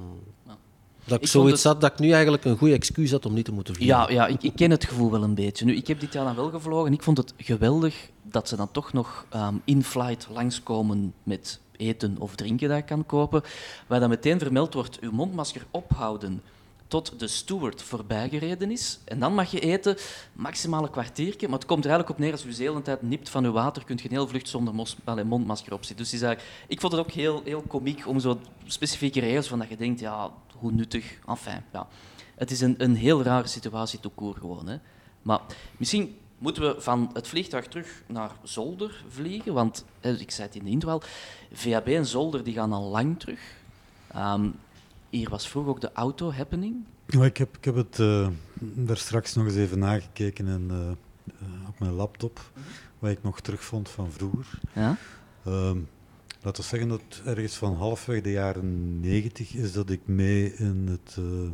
Ja. 0.48 0.58
Dat 1.06 1.22
ik, 1.22 1.28
zoiets 1.28 1.64
het- 1.64 1.72
had 1.72 1.82
dat 1.82 1.92
ik 1.92 2.00
nu 2.00 2.12
eigenlijk 2.12 2.46
een 2.46 2.58
goede 2.58 2.74
excuus 2.74 3.12
had 3.12 3.26
om 3.26 3.34
niet 3.34 3.46
te 3.46 3.52
moeten 3.52 3.76
vliegen. 3.76 3.98
Ja, 3.98 4.10
ja 4.10 4.28
ik, 4.28 4.44
ik 4.44 4.56
ken 4.56 4.72
het 4.72 4.86
gevoel 4.86 5.12
wel 5.12 5.24
een 5.24 5.36
beetje. 5.36 5.66
Nu, 5.66 5.76
ik 5.76 5.88
heb 5.88 6.00
dit 6.00 6.14
jaar 6.14 6.26
dan 6.26 6.36
wel 6.36 6.50
gevlogen 6.50 6.88
en 6.88 6.94
ik 6.94 7.04
vond 7.04 7.18
het 7.18 7.34
geweldig 7.38 8.10
dat 8.32 8.48
ze 8.48 8.56
dan 8.56 8.72
toch 8.72 8.94
nog 8.94 9.26
ehm, 9.30 9.56
in-flight 9.64 10.28
langskomen 10.32 11.14
met 11.24 11.60
eten 11.78 12.16
of 12.20 12.36
drinken 12.36 12.70
dat 12.70 12.86
kan 12.86 13.06
kopen, 13.06 13.44
waar 13.88 14.00
dan 14.00 14.10
meteen 14.10 14.40
vermeld 14.40 14.74
wordt, 14.74 15.00
uw 15.00 15.12
mondmasker 15.12 15.66
ophouden 15.72 16.42
tot 16.90 17.20
de 17.20 17.28
steward 17.28 17.82
voorbijgereden 17.82 18.72
is. 18.72 19.00
En 19.06 19.20
dan 19.20 19.34
mag 19.34 19.52
je 19.52 19.60
eten, 19.60 19.98
maximaal 20.34 20.84
een 20.84 20.90
kwartiertje, 20.90 21.48
maar 21.48 21.60
het 21.60 21.68
komt 21.68 21.86
er 21.86 21.90
eigenlijk 21.90 22.20
op 22.20 22.26
neer, 22.26 22.32
als 22.32 22.46
u 22.46 22.64
hele 22.64 22.82
tijd 22.82 23.02
nipt 23.02 23.30
van 23.30 23.46
uw 23.46 23.52
water, 23.52 23.84
kunt 23.84 24.02
je 24.02 24.10
een 24.10 24.16
heel 24.16 24.28
vlucht 24.28 24.48
zonder 24.48 24.76
mos, 24.76 24.98
mondmasker 25.26 25.74
op 25.74 25.86
zitten. 25.86 26.20
Dus 26.20 26.38
ik 26.68 26.80
vond 26.80 26.92
het 26.94 27.02
ook 27.02 27.12
heel, 27.12 27.42
heel 27.44 27.62
komiek 27.62 28.08
om 28.08 28.20
zo 28.20 28.40
specifieke 28.66 29.20
regels 29.20 29.48
van 29.48 29.60
dat 29.60 29.70
je 29.70 29.78
denkt, 29.78 30.00
ja, 30.00 30.32
hoe 30.56 30.72
nuttig, 30.72 31.20
enfin, 31.28 31.64
ja. 31.74 31.88
Het 32.36 32.52
is 32.52 32.62
een, 32.62 32.76
een 32.78 32.96
heel 32.96 33.24
rare 33.24 33.48
situatie 33.48 34.00
tout 34.00 34.16
court 34.16 34.38
gewoon. 34.38 34.68
Hè. 34.68 34.78
Maar 35.22 35.40
misschien 35.78 36.18
moeten 36.40 36.64
we 36.64 36.82
van 36.82 37.10
het 37.14 37.28
vliegtuig 37.28 37.68
terug 37.68 38.04
naar 38.08 38.32
Zolder 38.44 39.04
vliegen. 39.08 39.54
Want, 39.54 39.86
ik 40.02 40.32
zei 40.32 40.48
het 40.48 40.56
in 40.56 40.64
de 40.64 40.70
intro 40.70 40.90
al, 40.90 41.02
VAB 41.52 41.88
en 41.88 42.06
Zolder 42.06 42.44
die 42.44 42.54
gaan 42.54 42.74
al 42.74 42.90
lang 42.90 43.20
terug. 43.20 43.40
Ehm, 44.08 44.50
hier 45.10 45.30
was 45.30 45.48
vroeger 45.48 45.72
ook 45.72 45.82
de 45.82 45.92
auto-happening. 45.94 46.76
Ja, 47.06 47.24
ik, 47.24 47.38
heb, 47.38 47.58
ik 47.58 47.66
heb 47.66 47.76
het 47.76 48.00
eh, 48.00 48.28
daar 48.60 48.98
straks 48.98 49.36
nog 49.36 49.46
eens 49.46 49.56
even 49.56 49.80
nagekeken 49.80 50.48
en, 50.48 50.68
eh, 50.70 50.90
eh, 51.42 51.68
op 51.68 51.80
mijn 51.80 51.94
laptop, 51.94 52.52
wat 53.00 53.12
ik 53.12 53.24
nog 53.24 53.42
terugvond 53.42 53.90
van 53.90 54.12
vroeger. 54.12 54.60
Ja? 54.74 54.98
Ehm, 55.46 55.78
laten 56.42 56.62
we 56.62 56.68
zeggen 56.70 56.90
dat 56.90 57.22
ergens 57.26 57.56
van 57.56 57.76
halfweg 57.76 58.22
de 58.22 58.32
jaren 58.32 59.00
90 59.00 59.54
is 59.56 59.74
dat 59.74 59.90
ik 59.90 60.02
mee 60.06 60.54
in 60.54 60.88
het 60.88 61.16
eh 61.18 61.52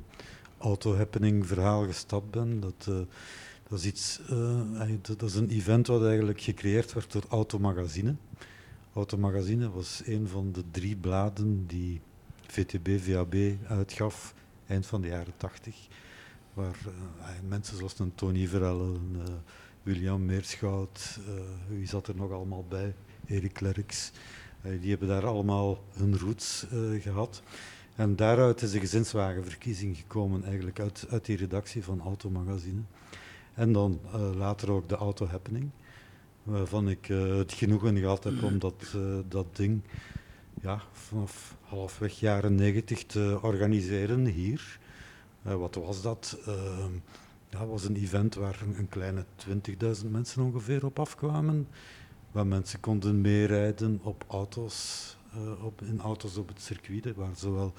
auto-happening 0.57 1.47
verhaal 1.47 1.85
gestapt 1.85 2.31
ben. 2.31 2.59
Dat, 2.59 2.89
dat, 3.69 3.79
is 3.79 3.85
iets, 3.85 4.19
eh, 4.29 4.91
dat 5.01 5.29
is 5.29 5.35
een 5.35 5.49
event 5.49 5.87
wat 5.87 6.05
eigenlijk 6.05 6.41
gecreëerd 6.41 6.93
werd 6.93 7.11
door 7.11 7.23
Automagazine. 7.29 8.15
Automagazine 8.93 9.69
was 9.71 10.01
een 10.05 10.27
van 10.27 10.51
de 10.51 10.63
drie 10.71 10.95
bladen 10.95 11.67
die 11.67 12.01
VTB, 12.47 12.89
VAB 12.99 13.35
uitgaf 13.67 14.33
eind 14.67 14.85
van 14.85 15.01
de 15.01 15.07
jaren 15.07 15.33
80. 15.37 15.87
Waar 16.53 16.77
eh, 16.85 17.27
mensen 17.47 17.77
zoals 17.77 17.99
een 17.99 18.15
Tony 18.15 18.47
Verelle, 18.47 18.83
een, 18.83 19.15
eh, 19.25 19.33
William 19.83 20.25
Meerschout, 20.25 21.19
wie 21.67 21.87
zat 21.87 22.07
er 22.07 22.15
nog 22.15 22.31
allemaal 22.31 22.65
bij? 22.69 22.93
Erik 23.25 23.53
Klerks. 23.53 24.11
Die 24.79 24.89
hebben 24.89 25.07
daar 25.07 25.25
allemaal 25.25 25.83
hun 25.93 26.17
roots 26.17 26.65
eh, 26.71 27.01
gehad. 27.01 27.41
En 27.95 28.15
daaruit 28.15 28.61
is 28.61 28.71
de 28.71 28.79
gezinswagenverkiezing 28.79 29.97
gekomen, 29.97 30.43
eigenlijk 30.43 30.79
uit, 30.79 31.05
uit 31.09 31.25
die 31.25 31.37
redactie 31.37 31.83
van 31.83 32.01
Automagazine. 32.01 32.81
En 33.55 33.71
dan 33.71 33.99
uh, 34.05 34.35
later 34.35 34.71
ook 34.71 34.89
de 34.89 34.95
Auto 34.95 35.27
Happening, 35.27 35.69
waarvan 36.43 36.89
ik 36.89 37.09
uh, 37.09 37.37
het 37.37 37.53
genoegen 37.53 37.97
gehad 37.97 38.23
heb 38.23 38.43
om 38.43 38.59
dat, 38.59 38.93
uh, 38.95 39.17
dat 39.27 39.55
ding 39.55 39.81
ja, 40.61 40.81
vanaf 40.91 41.55
halfweg 41.61 42.19
jaren 42.19 42.55
negentig 42.55 43.05
te 43.05 43.39
organiseren 43.41 44.25
hier. 44.25 44.79
wat 45.41 45.75
was 45.75 46.01
dat? 46.01 46.37
Ehm, 46.45 46.91
dat 47.49 47.67
was 47.67 47.83
een 47.83 47.95
event 47.95 48.35
waar 48.35 48.61
een, 48.77 48.89
kleine 48.89 49.25
20.000 50.03 50.11
mensen 50.11 50.43
ongeveer 50.43 50.85
op 50.85 50.99
afkwamen. 50.99 51.67
Waar 52.31 52.47
mensen 52.47 52.79
konden 52.79 53.21
meerijden 53.21 53.99
op 54.03 54.25
auto's, 54.27 55.17
op, 55.61 55.81
in 55.81 55.99
auto's 55.99 56.37
op 56.37 56.47
het 56.47 56.61
circuit. 56.61 57.15
Waren 57.15 57.35
zowel 57.35 57.73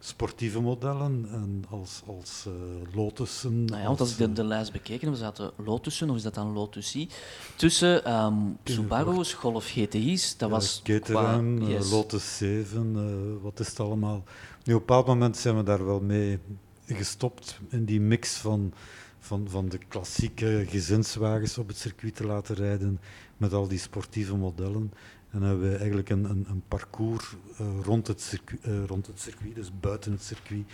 sportieve 0.00 0.60
modellen 0.60 1.28
en 1.30 1.64
als, 1.70 2.02
als 2.06 2.44
uh, 2.48 2.94
Lotussen. 2.94 3.64
Nou 3.64 3.80
ja, 3.80 3.86
want 3.86 4.00
als 4.00 4.10
ik 4.10 4.16
de, 4.18 4.24
eh, 4.24 4.34
de 4.34 4.44
lijst 4.44 4.72
bekeken 4.72 5.08
heb, 5.08 5.16
zaten 5.16 5.50
Lotussen, 5.56 6.10
of 6.10 6.16
is 6.16 6.22
dat 6.22 6.34
dan 6.34 6.52
Lotusie, 6.52 7.08
tussen 7.56 8.12
um, 8.14 8.58
Subaru's, 8.64 9.32
Golf 9.32 9.66
GTI's, 9.66 10.36
dat 10.36 10.50
was 10.50 10.80
Caterham, 10.84 11.56
qua, 11.56 11.68
yes. 11.68 11.90
Lotus 11.90 12.36
7, 12.36 12.94
uh, 12.96 13.42
wat 13.42 13.60
is 13.60 13.68
het 13.68 13.80
allemaal. 13.80 14.24
Nu, 14.64 14.74
op 14.74 14.80
een 14.80 14.86
bepaald 14.86 15.06
moment 15.06 15.36
zijn 15.36 15.56
we 15.56 15.62
daar 15.62 15.86
wel 15.86 16.00
mee 16.00 16.38
gestopt 16.86 17.58
in 17.68 17.84
die 17.84 18.00
mix 18.00 18.32
van, 18.32 18.72
van, 19.18 19.46
van 19.48 19.68
de 19.68 19.78
klassieke 19.78 20.64
gezinswagens 20.68 21.58
op 21.58 21.68
het 21.68 21.76
circuit 21.76 22.16
te 22.16 22.26
laten 22.26 22.54
rijden 22.54 23.00
met 23.36 23.52
al 23.52 23.68
die 23.68 23.78
sportieve 23.78 24.36
modellen. 24.36 24.92
En 25.30 25.42
hebben 25.42 25.70
we 25.70 25.76
eigenlijk 25.76 26.08
een, 26.08 26.24
een, 26.24 26.46
een 26.48 26.62
parcours 26.68 27.36
uh, 27.60 27.66
rond, 27.82 28.06
het 28.06 28.20
circuit, 28.20 28.66
uh, 28.66 28.84
rond 28.84 29.06
het 29.06 29.20
circuit, 29.20 29.54
dus 29.54 29.70
buiten 29.80 30.12
het 30.12 30.22
circuit, 30.22 30.64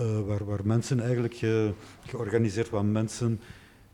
uh, 0.00 0.20
waar, 0.20 0.44
waar 0.44 0.66
mensen 0.66 1.00
eigenlijk 1.00 1.34
ge, 1.34 1.72
georganiseerd 2.06 2.70
waar 2.70 2.84
mensen 2.84 3.40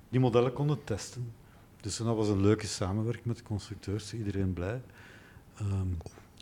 die 0.08 0.20
modellen 0.20 0.52
konden 0.52 0.84
testen. 0.84 1.32
Dus 1.80 1.96
dat 1.96 2.16
was 2.16 2.28
een 2.28 2.40
leuke 2.40 2.66
samenwerking 2.66 3.26
met 3.26 3.36
de 3.36 3.42
constructeurs, 3.42 4.14
iedereen 4.14 4.52
blij. 4.52 4.82
Um, 5.60 5.96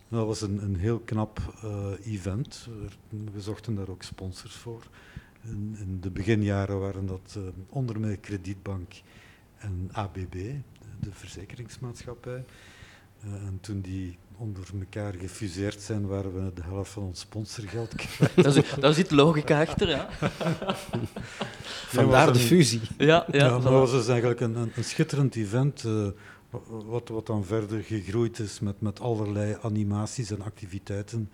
dat 0.07 0.25
was 0.25 0.41
een, 0.41 0.63
een 0.63 0.75
heel 0.75 0.99
knap 0.99 1.39
event. 2.03 2.67
We 3.33 3.41
zochten 3.41 3.75
daar 3.75 3.89
ook 3.89 4.03
sponsors 4.03 4.55
voor. 4.55 4.83
In, 5.43 5.75
in 5.79 5.99
de 6.01 6.09
beginjaren 6.09 6.79
waren 6.79 7.05
dat 7.05 7.37
onder 7.69 7.99
meer 7.99 8.17
Kredietbank 8.17 8.93
en 9.57 9.89
ABB, 9.91 10.33
de 10.99 11.11
verzekeringsmaatschappij. 11.11 12.45
Uh, 13.25 13.33
en 13.33 13.57
toen 13.61 13.81
die 13.81 14.17
onder 14.37 14.63
elkaar 14.79 15.13
gefuseerd 15.13 15.81
zijn, 15.81 16.07
waren 16.07 16.33
we 16.33 16.53
de 16.53 16.61
helft 16.63 16.91
van 16.91 17.03
ons 17.03 17.19
sponsorgeld 17.19 17.95
kwijt. 17.95 18.63
Daar 18.81 18.93
zit 18.93 19.11
logica 19.11 19.61
achter, 19.61 19.89
ja. 19.97 20.09
Vandaar 21.87 22.33
de 22.33 22.39
fusie. 22.39 22.81
Ja, 22.97 23.05
ja, 23.05 23.25
ja 23.31 23.49
dat 23.49 23.63
was 23.63 23.91
dus 23.91 24.07
eigenlijk 24.07 24.39
een, 24.39 24.55
een, 24.55 24.71
een 24.75 24.83
schitterend 24.83 25.35
event, 25.35 25.83
uh, 25.83 26.07
wat, 26.85 27.09
wat 27.09 27.25
dan 27.25 27.45
verder 27.45 27.83
gegroeid 27.83 28.39
is 28.39 28.59
met, 28.59 28.81
met 28.81 28.99
allerlei 28.99 29.57
animaties 29.61 30.31
en 30.31 30.41
activiteiten 30.41 31.29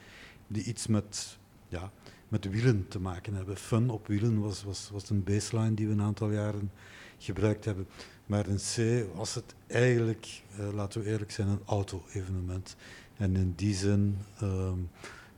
die 0.47 0.63
iets 0.63 0.87
met, 0.87 1.37
ja, 1.67 1.91
met 2.27 2.49
wielen 2.49 2.85
te 2.87 2.99
maken 2.99 3.33
hebben. 3.33 3.57
Fun 3.57 3.89
op 3.89 4.07
wielen 4.07 4.39
was, 4.39 4.63
was, 4.63 4.89
was 4.93 5.09
een 5.09 5.23
baseline 5.23 5.73
die 5.73 5.87
we 5.87 5.93
een 5.93 6.01
aantal 6.01 6.31
jaren 6.31 6.71
gebruikt 7.17 7.65
hebben. 7.65 7.87
Maar 8.25 8.47
in 8.47 8.57
C 8.57 9.05
was 9.15 9.35
het 9.35 9.55
eigenlijk, 9.67 10.41
uh, 10.59 10.73
laten 10.73 11.01
we 11.01 11.09
eerlijk 11.09 11.31
zijn, 11.31 11.47
een 11.47 11.61
auto-evenement. 11.65 12.75
En 13.17 13.35
in 13.35 13.53
die 13.55 13.75
zin 13.75 14.17
uh, 14.43 14.71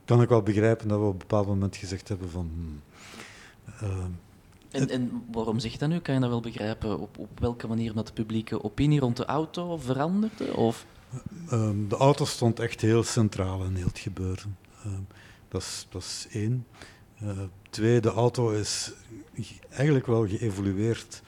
kan 0.04 0.22
ik 0.22 0.28
wel 0.28 0.42
begrijpen 0.42 0.88
dat 0.88 0.98
we 0.98 1.04
op 1.04 1.12
een 1.12 1.18
bepaald 1.18 1.46
moment 1.46 1.76
gezegd 1.76 2.08
hebben 2.08 2.30
van... 2.30 2.50
Uh, 3.82 4.04
en, 4.70 4.88
en, 4.88 5.24
waarom 5.32 5.58
zeg 5.58 5.72
je 5.72 5.78
dat 5.78 5.88
nu? 5.88 5.98
Kan 5.98 6.14
je 6.14 6.20
dat 6.20 6.28
wel 6.28 6.40
begrijpen? 6.40 6.98
Op, 6.98 7.18
op 7.18 7.40
welke 7.40 7.66
manier 7.66 7.94
dat 7.94 8.06
de 8.06 8.12
publieke 8.12 8.64
opinie 8.64 9.00
rond 9.00 9.16
de 9.16 9.24
auto 9.24 9.76
veranderde? 9.76 10.56
Of? 10.56 10.86
Ehm, 11.48 11.88
de 11.88 11.96
auto 11.96 12.24
stond 12.24 12.60
echt 12.60 12.80
heel 12.80 13.02
centraal 13.02 13.64
in 13.64 13.74
heel 13.74 13.86
het 13.86 13.98
gebeuren. 13.98 14.56
Ehm, 14.84 15.00
dat, 15.48 15.62
is, 15.62 15.86
dat 15.90 16.02
is 16.02 16.26
één. 16.30 16.66
Uh, 17.22 17.30
twee, 17.70 18.00
de 18.00 18.10
auto 18.10 18.50
is 18.50 18.92
eigenlijk 19.70 20.06
wel 20.06 20.26
geëvolueerd 20.26 21.22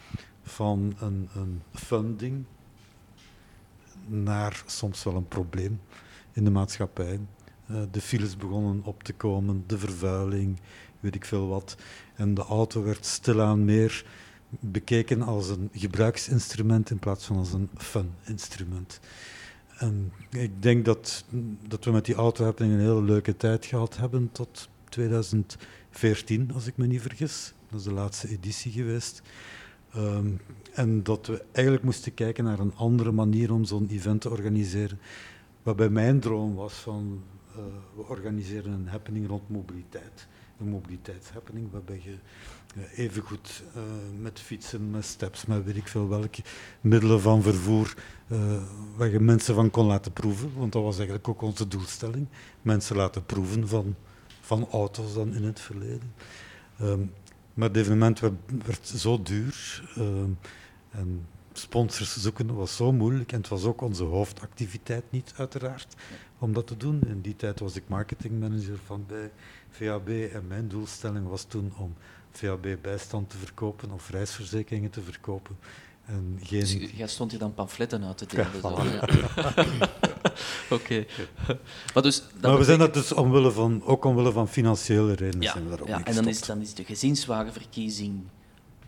van 0.51 0.95
een, 1.01 1.29
een 1.35 1.63
funding 1.75 2.45
naar 4.07 4.63
soms 4.67 5.03
wel 5.03 5.15
een 5.15 5.29
probleem 5.29 5.81
in 6.33 6.45
de 6.45 6.51
maatschappij. 6.51 7.21
Uh, 7.71 7.83
de 7.91 8.01
files 8.01 8.37
begonnen 8.37 8.81
op 8.85 9.03
te 9.03 9.13
komen, 9.13 9.65
de 9.67 9.79
vervuiling, 9.79 10.61
weet 11.01 11.15
ik 11.15 11.25
veel 11.25 11.49
wat. 11.49 11.77
En 12.15 12.35
de 12.35 12.43
auto 12.43 12.83
werd 12.83 13.07
stilaan 13.07 13.65
meer 13.65 14.05
bekeken 14.49 15.23
als 15.23 15.49
een 15.49 15.71
gebruiksinstrument 15.73 16.91
in 16.91 16.99
plaats 16.99 17.25
van 17.25 17.37
als 17.37 17.53
een 17.53 17.69
fun-instrument. 17.77 19.01
En 19.79 20.13
ik 20.31 20.63
denk 20.63 20.85
dat, 20.85 21.25
dat 21.69 21.85
we 21.85 21.91
met 21.91 22.05
die 22.05 22.15
auto 22.15 22.53
een 22.57 22.79
hele 22.79 23.03
leuke 23.03 23.37
tijd 23.37 23.67
gehad 23.67 23.97
hebben 23.97 24.33
tot 24.33 24.69
2014, 24.89 26.51
als 26.55 26.67
ik 26.67 26.77
me 26.77 26.87
niet 26.87 27.01
vergis. 27.01 27.53
Dat 27.71 27.79
is 27.79 27.85
de 27.85 27.93
laatste 27.93 28.29
editie 28.29 28.73
geweest. 28.73 29.23
Um, 29.97 30.41
en 30.73 31.03
dat 31.03 31.27
we 31.27 31.45
eigenlijk 31.53 31.85
moesten 31.85 32.15
kijken 32.15 32.45
naar 32.45 32.59
een 32.59 32.75
andere 32.77 33.13
manier 33.13 33.53
om 33.53 33.65
zo'n 33.65 33.89
event 33.89 34.21
te 34.21 34.31
organiseren. 34.31 34.99
Waarbij 35.63 35.89
mijn 35.89 36.21
droom 36.21 36.55
was 36.55 36.73
van, 36.73 37.23
uh, 37.51 37.57
we 37.97 38.03
organiseren 38.09 38.73
een 38.73 38.89
happening 38.89 39.29
rond 39.29 39.49
mobiliteit. 39.49 40.29
Een 40.61 40.69
mobiliteitshappening 40.69 41.71
waarbij 41.71 42.01
je 42.05 42.15
uh, 42.77 42.99
evengoed 42.99 43.63
uh, 43.77 43.83
met 44.21 44.41
fietsen, 44.41 44.91
met 44.91 45.05
steps, 45.05 45.47
met 45.47 45.65
weet 45.65 45.77
ik 45.77 45.89
veel 45.89 46.09
welke 46.09 46.43
middelen 46.81 47.21
van 47.21 47.43
vervoer, 47.43 47.95
waar 48.97 49.09
je 49.09 49.21
mensen 49.21 49.55
van 49.55 49.71
kon 49.71 49.87
laten 49.87 50.13
proeven. 50.13 50.53
Want 50.57 50.73
dat 50.73 50.83
was 50.83 50.97
eigenlijk 50.97 51.29
ook 51.29 51.43
onze 51.43 51.69
doelstelling. 51.69 52.27
Mensen 52.63 52.97
laten 52.97 53.27
proeven 53.27 53.69
van, 53.69 53.95
van 54.41 54.69
auto's 54.71 55.15
dan 55.15 55.35
in 55.35 55.45
het 55.45 55.61
verleden. 55.61 56.13
Um, 56.81 57.13
maar 57.61 57.69
het 57.69 57.79
evenement 57.79 58.21
werd, 58.21 58.35
werd 58.67 58.87
zo 58.87 59.23
duur 59.23 59.83
uh, 59.99 60.05
en 60.91 61.27
sponsors 61.53 62.17
zoeken 62.17 62.55
was 62.55 62.77
zo 62.77 62.93
moeilijk. 62.93 63.33
En 63.33 63.39
het 63.39 63.49
was 63.49 63.65
ook 63.65 63.81
onze 63.81 64.05
hoofdactiviteit 64.05 65.05
niet, 65.11 65.33
uiteraard, 65.37 65.95
om 66.39 66.53
dat 66.53 66.67
te 66.67 66.77
doen. 66.77 67.01
In 67.07 67.21
die 67.21 67.37
tijd 67.37 67.61
was 67.61 67.77
ik 67.77 67.83
marketingmanager 67.87 68.79
van 68.85 69.05
bij 69.07 69.31
VAB 69.71 70.09
en 70.09 70.47
mijn 70.47 70.69
doelstelling 70.69 71.29
was 71.29 71.45
toen 71.45 71.73
om 71.77 71.95
VAB 72.31 72.77
bijstand 72.83 73.31
te 73.31 73.37
verkopen 73.37 73.91
of 73.91 74.11
reisverzekeringen 74.11 74.91
te 74.91 75.03
verkopen. 75.03 75.57
En 76.11 76.39
geen... 76.43 76.61
Dus 76.61 76.77
jij 76.97 77.07
stond 77.07 77.31
hier 77.31 77.41
dan 77.41 77.55
pamfletten 77.55 78.05
uit 78.05 78.19
te 78.19 78.27
delen? 78.27 78.47
Ja, 78.63 79.55
Oké. 80.77 81.07
Maar, 81.95 82.03
dus, 82.03 82.23
maar 82.41 82.59
we 82.59 82.65
zijn 82.65 82.79
dat 82.79 82.95
dus 82.95 83.13
omwille 83.13 83.51
van, 83.51 83.83
ook 83.85 84.05
omwille 84.05 84.33
van 84.33 84.49
financiële 84.49 85.15
redenen 85.15 85.43
ja, 85.43 85.53
zijn 85.53 85.65
we 85.65 85.71
daarop 85.71 85.89
ja, 85.89 86.05
En 86.05 86.15
dan 86.15 86.29
is, 86.29 86.41
dan 86.41 86.61
is 86.61 86.75
de 86.75 86.85
gezinswagenverkiezing 86.85 88.23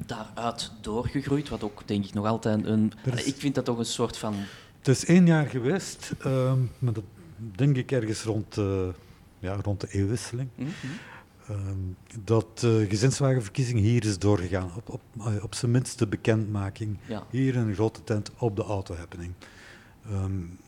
daaruit 0.07 0.71
doorgegroeid, 0.81 1.49
wat 1.49 1.63
ook 1.63 1.83
denk 1.87 2.05
ik 2.05 2.15
nog 2.15 2.27
altijd 2.27 2.65
een... 2.65 2.93
Is, 3.15 3.25
ik 3.25 3.37
vind 3.37 3.55
dat 3.55 3.65
toch 3.65 3.79
een 3.79 3.85
soort 3.85 4.17
van... 4.17 4.35
Het 4.79 4.89
is 4.89 5.05
één 5.05 5.27
jaar 5.27 5.47
geweest, 5.47 6.13
uh, 6.27 6.53
maar 6.79 6.93
dat 6.93 7.05
denk 7.37 7.77
ik 7.77 7.93
ergens 7.93 8.23
rond, 8.23 8.57
uh, 8.57 8.89
ja, 9.39 9.57
rond 9.63 9.81
de 9.81 9.89
eeuwwisseling. 9.91 10.49
Mm 10.55 10.67
-hmm. 10.81 10.91
Um, 11.51 11.97
dat 12.25 12.59
de 12.59 12.81
uh, 12.83 12.91
gezinswagenverkiezing 12.91 13.79
hier 13.79 14.05
is 14.05 14.19
doorgegaan. 14.19 14.71
Op, 14.77 14.89
op, 14.89 15.01
uh, 15.19 15.43
op 15.43 15.55
zijn 15.55 15.71
minst 15.71 15.99
de 15.99 16.07
bekendmaking. 16.07 16.99
Ja. 17.07 17.27
Hier 17.31 17.55
in 17.55 17.61
een 17.61 17.75
grote 17.75 18.05
tent 18.05 18.31
op 18.39 18.57
de 18.57 18.63
auto-happening. 18.63 19.33
Um, 20.13 20.59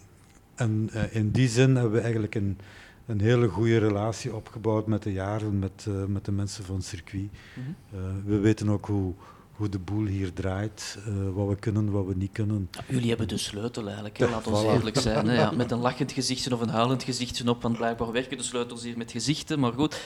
en 0.55 0.91
uh, 0.95 1.15
in 1.15 1.31
die 1.31 1.49
zin 1.49 1.75
hebben 1.75 1.93
we 1.93 2.01
eigenlijk 2.01 2.35
een, 2.35 2.59
een 3.07 3.21
hele 3.21 3.49
goede 3.49 3.79
relatie 3.79 4.35
opgebouwd 4.35 4.87
met 4.87 5.03
de 5.03 5.13
jaren, 5.13 5.59
met, 5.59 5.87
met 6.09 6.25
de 6.25 6.33
mensen 6.33 6.65
van 6.65 6.75
het 6.75 6.85
circuit. 6.85 7.29
Mm 7.55 7.75
-hmm. 7.91 8.23
we 8.25 8.39
weten 8.39 8.69
ook 8.69 8.87
hoe, 8.87 9.15
hoe 9.57 9.69
de 9.69 9.79
boel 9.79 10.07
hier 10.07 10.33
draait, 10.33 10.99
uh, 11.09 11.15
wat 11.35 11.49
we 11.49 11.57
kunnen, 11.57 11.91
wat 11.91 12.07
we 12.07 12.15
niet 12.17 12.33
kunnen. 12.33 12.71
Jullie 12.89 13.09
hebben 13.09 13.29
de 13.29 13.37
sleutel 13.37 13.85
eigenlijk, 13.85 14.17
hè? 14.17 14.29
laat 14.29 14.47
ons 14.47 14.63
voilà. 14.63 14.67
eerlijk 14.67 14.99
zijn. 14.99 15.29
Hè? 15.29 15.35
Ja, 15.35 15.51
met 15.65 15.71
een 15.71 15.79
lachend 15.79 16.13
gezichtje 16.13 16.55
of 16.55 16.61
een 16.61 16.69
huilend 16.69 17.03
gezichtje 17.03 17.51
op, 17.51 17.63
want 17.63 17.77
blijkbaar 17.77 18.13
werken 18.13 18.37
de 18.37 18.43
sleutels 18.43 18.83
hier 18.83 18.97
met 18.97 19.13
gezichten, 19.13 19.61
maar 19.61 19.73
goed. 19.73 20.01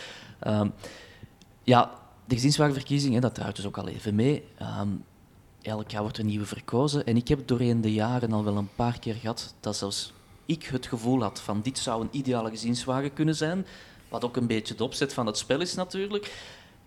Um, 0.46 0.72
ja, 1.62 1.90
de 2.24 2.34
gezinswagenverkiezing, 2.34 3.14
hè, 3.14 3.20
dat 3.20 3.34
draait 3.34 3.56
dus 3.56 3.66
ook 3.66 3.78
al 3.78 3.88
even 3.88 4.14
mee. 4.14 4.44
Um, 4.80 5.04
elk 5.62 5.90
jaar 5.90 6.02
wordt 6.02 6.18
er 6.18 6.24
nieuwe 6.24 6.46
verkozen. 6.46 7.06
En 7.06 7.16
ik 7.16 7.28
heb 7.28 7.46
doorheen 7.46 7.80
de 7.80 7.92
jaren 7.92 8.32
al 8.32 8.44
wel 8.44 8.56
een 8.56 8.70
paar 8.74 8.98
keer 8.98 9.14
gehad 9.14 9.54
dat 9.60 9.76
zelfs 9.76 10.12
ik 10.46 10.64
het 10.64 10.86
gevoel 10.86 11.22
had 11.22 11.40
van 11.40 11.60
dit 11.62 11.78
zou 11.78 12.02
een 12.02 12.08
ideale 12.10 12.50
gezinswagen 12.50 13.12
kunnen 13.12 13.36
zijn. 13.36 13.66
Wat 14.08 14.24
ook 14.24 14.36
een 14.36 14.46
beetje 14.46 14.74
de 14.74 14.84
opzet 14.84 15.12
van 15.12 15.26
het 15.26 15.38
spel 15.38 15.60
is 15.60 15.74
natuurlijk. 15.74 16.32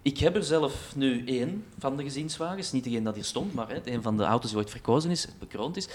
Ik 0.02 0.18
heb 0.18 0.36
er 0.36 0.44
zelf 0.44 0.94
nu 0.96 1.26
één 1.26 1.64
van 1.80 1.98
de 1.98 2.04
gezinswagens. 2.04 2.72
Niet 2.72 2.84
degene 2.84 3.04
dat 3.04 3.16
hier 3.16 3.24
stond, 3.24 3.54
maar 3.54 3.70
hè, 3.70 3.80
een 3.84 4.02
van 4.02 4.18
de 4.18 4.24
auto's 4.24 4.50
die 4.50 4.60
ooit 4.60 4.70
verkozen 4.70 5.12
is, 5.12 5.28
bekroond 5.40 5.78
is. 5.78 5.88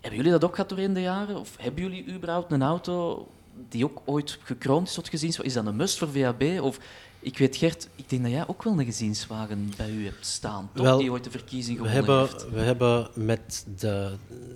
Hebben 0.00 0.16
jullie 0.16 0.32
dat 0.32 0.44
ook 0.44 0.54
gehad 0.54 0.68
doorheen 0.68 0.92
de 0.92 1.00
jaren? 1.00 1.36
Of 1.40 1.56
hebben 1.60 1.82
jullie 1.82 2.12
überhaupt 2.14 2.52
een 2.52 2.62
auto 2.62 3.26
die 3.68 3.84
ook 3.84 4.02
ooit 4.04 4.38
gekroond 4.42 4.88
is 4.88 4.94
tot 4.94 5.08
gezienswagen. 5.08 5.48
Is 5.50 5.56
dat 5.56 5.66
een 5.66 5.76
must 5.76 5.98
voor 5.98 6.08
VAB? 6.08 6.42
Of, 6.60 6.78
ik 7.20 7.38
weet, 7.38 7.56
Gert, 7.56 7.88
ik 7.96 8.08
denk 8.08 8.22
dat 8.22 8.30
jij 8.30 8.46
ook 8.46 8.62
wel 8.62 8.78
een 8.78 8.84
gezienswagen 8.84 9.72
bij 9.76 9.90
u 9.90 10.04
hebt 10.04 10.26
staan, 10.26 10.70
toch? 10.74 10.84
Wel, 10.84 10.98
die 10.98 11.10
ooit 11.10 11.24
de 11.24 11.30
verkiezing 11.30 11.78
We 11.80 11.88
gewonnen 11.88 12.14
hebben, 12.16 12.30
heeft. 12.30 12.50
we 12.50 12.60
hebben 12.60 13.08
met 13.14 13.66
de. 13.78 14.12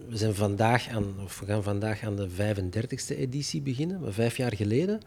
We 0.09 0.17
zijn 0.17 0.35
vandaag 0.35 0.89
aan, 0.89 1.15
of 1.25 1.41
we 1.41 1.47
gaan 1.47 1.63
vandaag 1.63 2.03
aan 2.03 2.17
de 2.17 2.29
35e 2.31 3.17
editie 3.19 3.61
beginnen, 3.61 4.01
maar 4.01 4.13
vijf 4.13 4.37
jaar 4.37 4.55
geleden. 4.57 5.01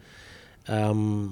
ehm, 0.63 1.23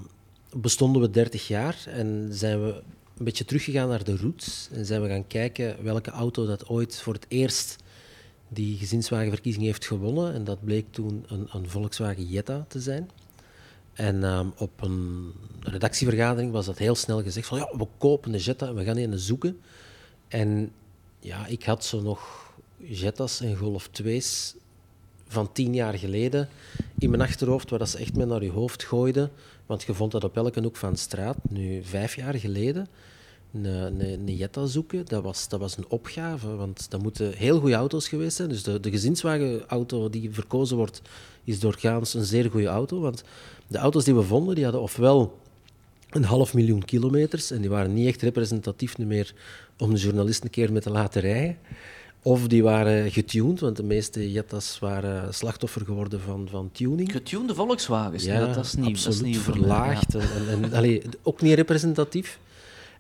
bestonden 0.56 1.02
we 1.02 1.10
30 1.10 1.48
jaar 1.48 1.84
en 1.88 2.30
zijn 2.32 2.64
we 2.64 2.82
een 3.18 3.26
beetje 3.26 3.46
teruggegaan 3.46 3.90
naar 3.90 4.04
de 4.04 4.18
roots. 4.18 4.70
En 4.72 4.86
zijn 4.86 5.02
we 5.02 5.08
gaan 5.08 5.28
kijken 5.28 5.84
welke 5.84 6.12
auto 6.12 6.46
dat 6.46 6.68
ooit 6.68 7.02
voor 7.02 7.14
het 7.14 7.26
eerst 7.28 7.76
die 8.48 8.78
gezinswagenverkiezing 8.78 9.66
heeft 9.66 9.86
gewonnen. 9.86 10.34
En 10.34 10.44
dat 10.44 10.64
bleek 10.64 10.86
toen 10.92 11.26
een, 11.28 11.48
een 11.52 11.70
Volkswagen 11.70 12.28
Jetta 12.28 12.66
te 12.68 12.80
zijn. 12.80 13.10
En 13.94 14.24
ehm, 14.24 14.48
op 14.58 14.82
een 14.82 15.32
redactievergadering 15.60 16.52
was 16.52 16.66
dat 16.66 16.78
heel 16.78 16.96
snel 16.96 17.24
gezegd 17.24 17.48
van 17.48 17.58
ja, 17.58 17.70
we 17.78 17.88
kopen 17.98 18.34
een 18.34 18.40
Jetta 18.40 18.68
en 18.68 18.76
we 18.76 18.84
gaan 18.84 18.98
een 18.98 19.20
zoeken. 19.20 19.60
En 20.28 20.72
ja, 21.20 21.46
ik 21.46 21.64
had 21.64 21.86
zo 21.86 22.02
nog 22.02 22.48
Jettas 22.78 23.42
en 23.42 23.56
Golf 23.56 23.90
2's 24.02 24.56
van 25.28 25.52
tien 25.52 25.74
jaar 25.74 25.94
geleden 25.94 26.50
in 26.98 27.10
mijn 27.10 27.22
achterhoofd, 27.22 27.70
waar 27.70 27.80
dat 27.80 27.90
ze 27.90 27.98
echt 27.98 28.16
mee 28.16 28.26
naar 28.26 28.44
je 28.44 28.52
hoofd 28.52 28.84
gooiden. 28.84 29.32
Want 29.66 29.84
je 29.84 29.94
vond 29.94 30.12
dat 30.12 30.24
op 30.24 30.36
elke 30.38 30.62
hoek 30.62 30.76
van 30.76 30.92
de 30.92 31.00
straat. 31.00 31.38
Nu, 31.50 31.84
vijf 31.84 32.16
jaar 32.16 32.34
geleden, 32.34 32.88
een, 33.54 33.66
een, 33.66 34.02
een 34.02 34.36
Jetta 34.36 34.66
zoeken, 34.66 35.06
dat 35.06 35.24
was, 35.24 35.50
dat 35.50 35.60
was 35.60 35.78
een 35.78 35.86
opgave. 35.90 36.56
Want 36.56 36.92
dat 36.92 37.02
moeten 37.02 37.34
heel 37.34 37.60
goede 37.60 37.76
auto's 37.76 38.08
geweest 38.08 38.36
zijn. 38.36 38.50
Dus 38.50 38.64
de, 38.64 38.80
de 38.80 38.90
gezinswagenauto 38.90 40.10
die 40.10 40.32
verkozen 40.32 40.78
wordt, 40.78 41.02
is 41.44 41.60
doorgaans 41.60 42.14
een 42.14 42.26
zeer 42.26 42.50
goede 42.50 42.68
auto. 42.68 43.00
Want 43.00 43.24
de 43.68 43.78
auto's 43.78 44.04
die 44.04 44.16
we 44.16 44.24
vonden, 44.24 44.56
die 44.56 44.64
hadden 44.64 44.82
ofwel 44.82 45.38
een 46.10 46.24
half 46.24 46.54
miljoen 46.54 46.86
kilometers. 46.86 47.52
En 47.52 47.62
die 47.62 47.70
waren 47.70 47.94
niet 47.94 48.08
echt 48.08 48.22
representatief 48.22 48.98
meer 48.98 49.34
om 49.78 49.94
de 49.94 50.00
journalist 50.00 50.44
een 50.44 50.50
keer 50.50 50.72
mee 50.72 50.82
te 50.82 50.90
laten 50.90 51.22
rijden. 51.22 51.58
Of 52.22 52.48
die 52.48 52.64
waren 52.64 53.12
getuned, 53.12 53.60
want 53.60 53.76
de 53.76 53.84
meeste 53.84 54.32
Jettas 54.32 54.80
waren 54.80 55.34
slachtoffer 55.34 55.86
geworden 55.86 56.22
van, 56.22 56.48
van 56.50 56.70
tuning. 56.72 57.12
Getunede 57.12 57.56
Volkswagens, 57.56 58.26
nee, 58.26 58.40
dat, 58.40 58.66
is 58.66 58.74
nieuw. 58.74 58.88
absoluut 58.88 59.04
dat 59.04 59.14
is 59.14 59.22
nieuw 59.22 59.40
voor 59.40 59.54
mij, 59.54 59.62
verlaagd. 59.62 60.16
En, 60.16 60.48
en, 60.50 60.64
en, 60.64 60.74
allee, 60.74 61.02
ook 61.24 61.42
niet 61.42 61.54
representatief. 61.54 62.40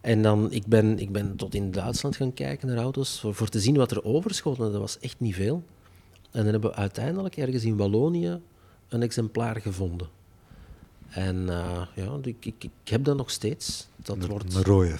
En 0.01 0.21
dan, 0.21 0.51
ik 0.51 0.65
ben, 0.65 0.99
ik 0.99 1.11
ben 1.11 1.35
tot 1.35 1.55
in 1.55 1.71
Duitsland 1.71 2.15
gaan 2.15 2.33
kijken 2.33 2.67
naar 2.67 2.77
auto's 2.77 3.19
voor, 3.19 3.35
voor 3.35 3.49
te 3.49 3.59
zien 3.59 3.75
wat 3.75 3.91
er 3.91 4.03
overschoot. 4.03 4.57
En 4.57 4.71
dat 4.71 4.81
was 4.81 4.99
echt 4.99 5.19
niet 5.19 5.35
veel. 5.35 5.63
En 6.31 6.43
dan 6.43 6.51
hebben 6.51 6.69
we 6.69 6.75
uiteindelijk 6.75 7.37
ergens 7.37 7.63
in 7.63 7.77
Wallonië 7.77 8.39
een 8.89 9.01
exemplaar 9.01 9.61
gevonden. 9.61 10.07
En 11.09 11.49
eh, 11.49 11.81
ja, 11.95 12.17
ik, 12.21 12.45
ik, 12.45 12.63
ik 12.63 12.89
heb 12.89 13.03
dat 13.03 13.17
nog 13.17 13.31
steeds. 13.31 13.87
Dat 13.95 14.17
Een, 14.17 14.27
wordt... 14.27 14.55
een 14.55 14.63
rode. 14.63 14.95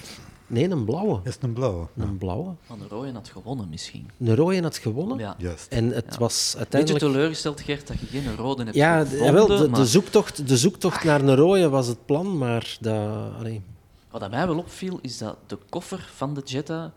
Nee, 0.48 0.70
een 0.70 0.86
blauwe. 0.86 1.20
Is 1.24 1.34
het 1.34 1.44
een 1.44 1.54
blauwe? 1.54 1.88
Een 1.98 2.18
blauwe. 2.18 2.52
Maar 2.68 2.78
de 2.78 2.88
Rooien 2.90 3.14
had 3.16 3.28
gewonnen 3.30 3.70
misschien. 3.70 4.10
Een 4.20 4.36
rode 4.36 4.62
had 4.62 4.78
gewonnen. 4.78 5.18
Ja. 5.18 5.36
Juist. 5.38 5.68
En 5.72 5.90
het 5.92 6.06
Ja. 6.10 6.18
was 6.18 6.44
Beetje 6.44 6.58
uiteindelijk... 6.58 7.04
teleurgesteld, 7.04 7.62
Gert, 7.62 7.88
dat 7.88 8.00
je 8.00 8.06
geen 8.06 8.36
rode 8.36 8.64
hebt 8.64 8.76
Ja, 8.76 9.00
gevonden. 9.00 9.26
jawel, 9.26 9.48
de, 9.48 9.58
de 9.58 9.70
maar 9.70 9.86
zoektocht, 9.86 10.48
de 10.48 10.58
zoektocht 10.58 11.04
naar 11.04 11.22
een 11.22 11.36
rode 11.36 11.70
was 11.70 11.88
het 11.88 12.06
plan, 12.06 12.38
maar 12.38 12.78
dat 12.80 13.34
allee, 13.40 13.62
Wat 14.12 14.30
mij 14.30 14.48
wel 14.48 14.58
opviel, 14.58 15.00
is 15.02 15.18
dat 15.18 15.38
de 15.48 15.58
koffer 15.70 16.10
van 16.16 16.34
de 16.34 16.42
Jetta 16.46 16.92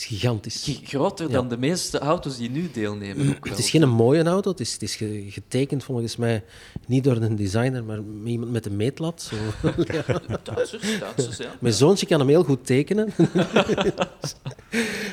is 0.00 0.06
gigantisch. 0.06 0.62
gi- 0.64 0.80
groter 0.84 1.26
Ja. 1.26 1.32
dan 1.32 1.48
de 1.48 1.56
meeste 1.58 1.98
auto's 1.98 2.36
die 2.36 2.50
nu 2.50 2.70
deelnemen. 2.72 3.28
Ook 3.36 3.44
wel. 3.44 3.52
Het 3.52 3.58
is 3.64 3.70
geen 3.70 3.88
mooie 3.88 4.22
auto, 4.24 4.50
het 4.50 4.60
is, 4.60 4.72
het 4.72 4.82
is 4.82 4.94
ge- 4.96 5.24
getekend 5.28 5.84
volgens 5.84 6.16
mij 6.16 6.44
niet 6.86 7.04
door 7.04 7.16
een 7.16 7.36
designer, 7.36 7.84
maar 7.84 7.98
iemand 8.24 8.50
met 8.52 8.66
een 8.66 8.76
meetlat. 8.76 9.22
Zo. 9.22 9.36
Ja. 9.92 10.20
Duitsers, 10.42 10.98
Duitsers, 10.98 11.36
ja. 11.36 11.54
Mijn 11.60 11.74
zoontje 11.74 12.06
kan 12.06 12.18
hem 12.18 12.28
heel 12.28 12.44
goed 12.44 12.66
tekenen. 12.66 13.12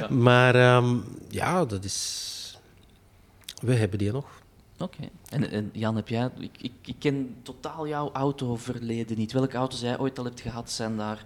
Maar 0.09 0.55
ehm, 0.55 0.97
ja, 1.29 1.65
dat 1.65 1.83
is... 1.83 2.25
We 3.61 3.73
hebben 3.73 3.99
die 3.99 4.11
nog. 4.11 4.25
Oké. 4.79 4.97
En, 5.29 5.51
en 5.51 5.69
Jan, 5.73 5.95
heb 5.95 6.07
jij... 6.07 6.29
Ik, 6.39 6.51
ik, 6.61 6.71
ik 6.85 6.95
ken 6.99 7.35
totaal 7.43 7.87
jouw 7.87 8.09
autoverleden 8.13 9.17
niet. 9.17 9.31
Welke 9.31 9.57
auto's 9.57 9.79
jij 9.81 9.99
ooit 9.99 10.17
al 10.17 10.23
hebt 10.25 10.41
gehad, 10.41 10.71
zijn 10.71 10.97
daar 10.97 11.23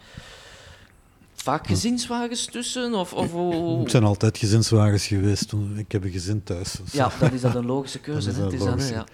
vaak 1.42 1.68
gezinswagens 1.68 2.46
tussen? 2.46 2.94
Of, 2.94 3.14
of 3.14 3.32
hoe- 3.32 3.80
Het 3.80 3.92
zijn 3.98 4.04
altijd 4.04 4.38
gezinswagens 4.38 5.08
geweest. 5.08 5.48
toen- 5.50 5.78
Ik 5.78 5.92
heb 5.92 6.04
een 6.04 6.12
gezin 6.12 6.44
thuis. 6.44 6.72
dus, 6.84 6.92
Ja, 6.94 7.12
dan 7.20 7.32
is 7.34 7.42
dat 7.42 7.56
een 7.56 7.66
logische 7.66 8.00
keuze. 8.08 8.34
Dan 8.34 8.52
is 8.54 8.60
dat 8.60 8.80
dat, 8.80 8.89
ja. 8.89 9.06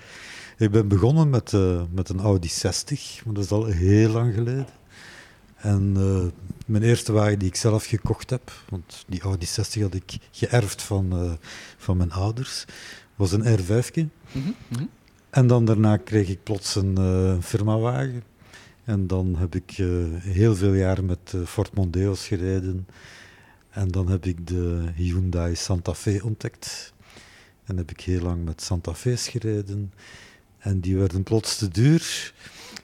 Ik 0.57 0.71
ben 0.71 0.88
begonnen 0.88 1.30
met, 1.30 1.53
eh, 1.53 1.82
met 1.91 2.09
een 2.09 2.19
Audi 2.19 2.47
60, 2.47 3.21
maar 3.25 3.34
dat 3.34 3.43
is 3.43 3.51
al 3.51 3.65
heel 3.65 4.09
lang 4.09 4.34
geleden. 4.34 4.67
En 5.57 5.93
eh, 5.97 6.45
mijn 6.65 6.84
eerste 6.84 7.11
wagen 7.11 7.39
die 7.39 7.47
ik 7.47 7.55
zelf 7.55 7.86
gekocht 7.86 8.30
heb, 8.30 8.51
want 8.69 9.03
die 9.07 9.21
Audi 9.21 9.45
60 9.45 9.82
had 9.82 9.93
ik 9.93 10.17
geërfd 10.32 10.82
van, 10.82 11.11
eh, 11.11 11.32
van 11.78 11.97
mijn 11.97 12.11
ouders, 12.11 12.65
was 13.15 13.32
een 13.32 13.59
R5. 13.59 13.91
Mhm, 14.32 14.49
mhm. 14.67 14.84
En 15.30 15.47
dan 15.47 15.65
daarna 15.65 15.97
kreeg 15.97 16.28
ik 16.30 16.43
plots 16.43 16.75
een 16.75 16.97
eh, 16.97 17.43
firmawagen. 17.43 18.23
En 18.88 19.07
dan 19.07 19.35
heb 19.35 19.55
ik 19.55 19.71
eh, 19.77 19.88
heel 20.19 20.55
veel 20.55 20.73
jaar 20.73 21.03
met 21.03 21.33
eh, 21.33 21.41
Ford 21.45 21.73
Mondeo's 21.73 22.27
gereden. 22.27 22.88
En 23.69 23.88
dan 23.88 24.09
heb 24.09 24.25
ik 24.25 24.47
de 24.47 24.83
Hyundai 24.95 25.55
Santa 25.55 25.93
Fe 25.93 26.19
ontdekt. 26.23 26.93
En 27.65 27.77
heb 27.77 27.91
ik 27.91 28.01
heel 28.01 28.21
lang 28.21 28.45
met 28.45 28.61
Santa 28.61 28.93
Fe's 28.93 29.27
gereden. 29.27 29.93
En 30.57 30.79
die 30.79 30.97
werden 30.97 31.23
plots 31.23 31.57
te 31.57 31.67
duur. 31.67 32.33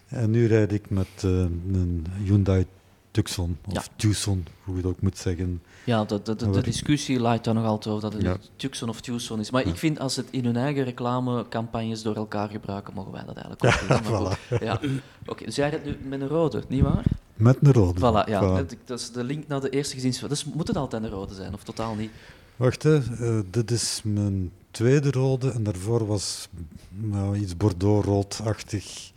En 0.08 0.32
nu 0.32 0.48
rijd 0.48 0.72
ik 0.72 0.90
met 0.90 1.08
eh, 1.18 1.30
een 1.72 2.06
Hyundai 2.24 2.66
Tucson, 3.14 3.58
of 3.66 3.74
Ja. 3.74 3.84
Tucson, 3.96 4.46
hoe 4.64 4.76
je 4.76 4.82
het 4.82 4.90
ook 4.92 5.02
moet 5.02 5.18
zeggen. 5.18 5.62
Ja, 5.84 6.04
de, 6.06 6.16
de, 6.16 6.24
de, 6.24 6.36
de 6.36 6.48
Maar- 6.48 6.64
discussie 6.64 7.20
leidt 7.20 7.44
dan 7.44 7.56
nog 7.56 7.66
altijd 7.66 7.96
over 7.96 8.10
dat 8.10 8.14
het 8.14 8.22
Ja. 8.22 8.38
Tucson 8.56 8.90
of 8.90 9.02
Tucson 9.02 9.40
is. 9.40 9.52
Maar 9.52 9.66
ik 9.68 9.78
vind, 9.78 10.00
als 10.00 10.16
het 10.16 10.26
in 10.30 10.46
hun 10.46 10.56
eigen 10.58 10.84
reclamecampagnes 10.84 12.02
door 12.02 12.16
elkaar 12.16 12.50
gebruiken, 12.50 12.94
mogen 12.94 13.12
wij 13.12 13.24
dat 13.26 13.36
eigenlijk 13.38 13.64
ook 13.64 14.04
doen. 14.50 14.60
Ja. 14.68 14.80
Oké, 15.26 15.46
dus 15.46 15.56
jij 15.56 15.70
rijdt 15.70 15.86
nu 15.86 15.98
met 16.08 16.22
een 16.22 16.28
rode, 16.28 16.64
niet 16.68 16.82
waar? 16.82 17.04
Met 17.34 17.58
een 17.62 17.74
rode. 17.74 18.00
Voilà, 18.00 18.30
ja. 18.30 18.42
Voilà. 18.42 18.68
Dat, 18.68 18.76
dat 18.86 19.00
is 19.00 19.12
de 19.12 19.24
link 19.24 19.48
naar 19.48 19.62
de 19.62 19.70
eerste 19.70 19.94
gezinswagen. 19.96 20.30
Dus 20.30 20.46
moet 20.46 20.68
het 20.68 20.78
altijd 20.78 21.04
een 21.04 21.10
rode 21.10 21.34
zijn, 21.34 21.54
of 21.54 21.64
totaal 21.64 21.96
niet? 21.96 22.12
Wacht, 22.56 22.84
hè. 22.84 22.96
eh, 22.98 23.40
dit 23.52 23.72
is 23.72 24.02
mijn 24.04 24.52
tweede 24.72 25.12
rode 25.12 25.52
en 25.52 25.64
daarvoor 25.64 26.06
was 26.08 26.48
nou, 26.90 27.38
iets 27.38 27.58
bordeaux-roodachtig. 27.58 29.12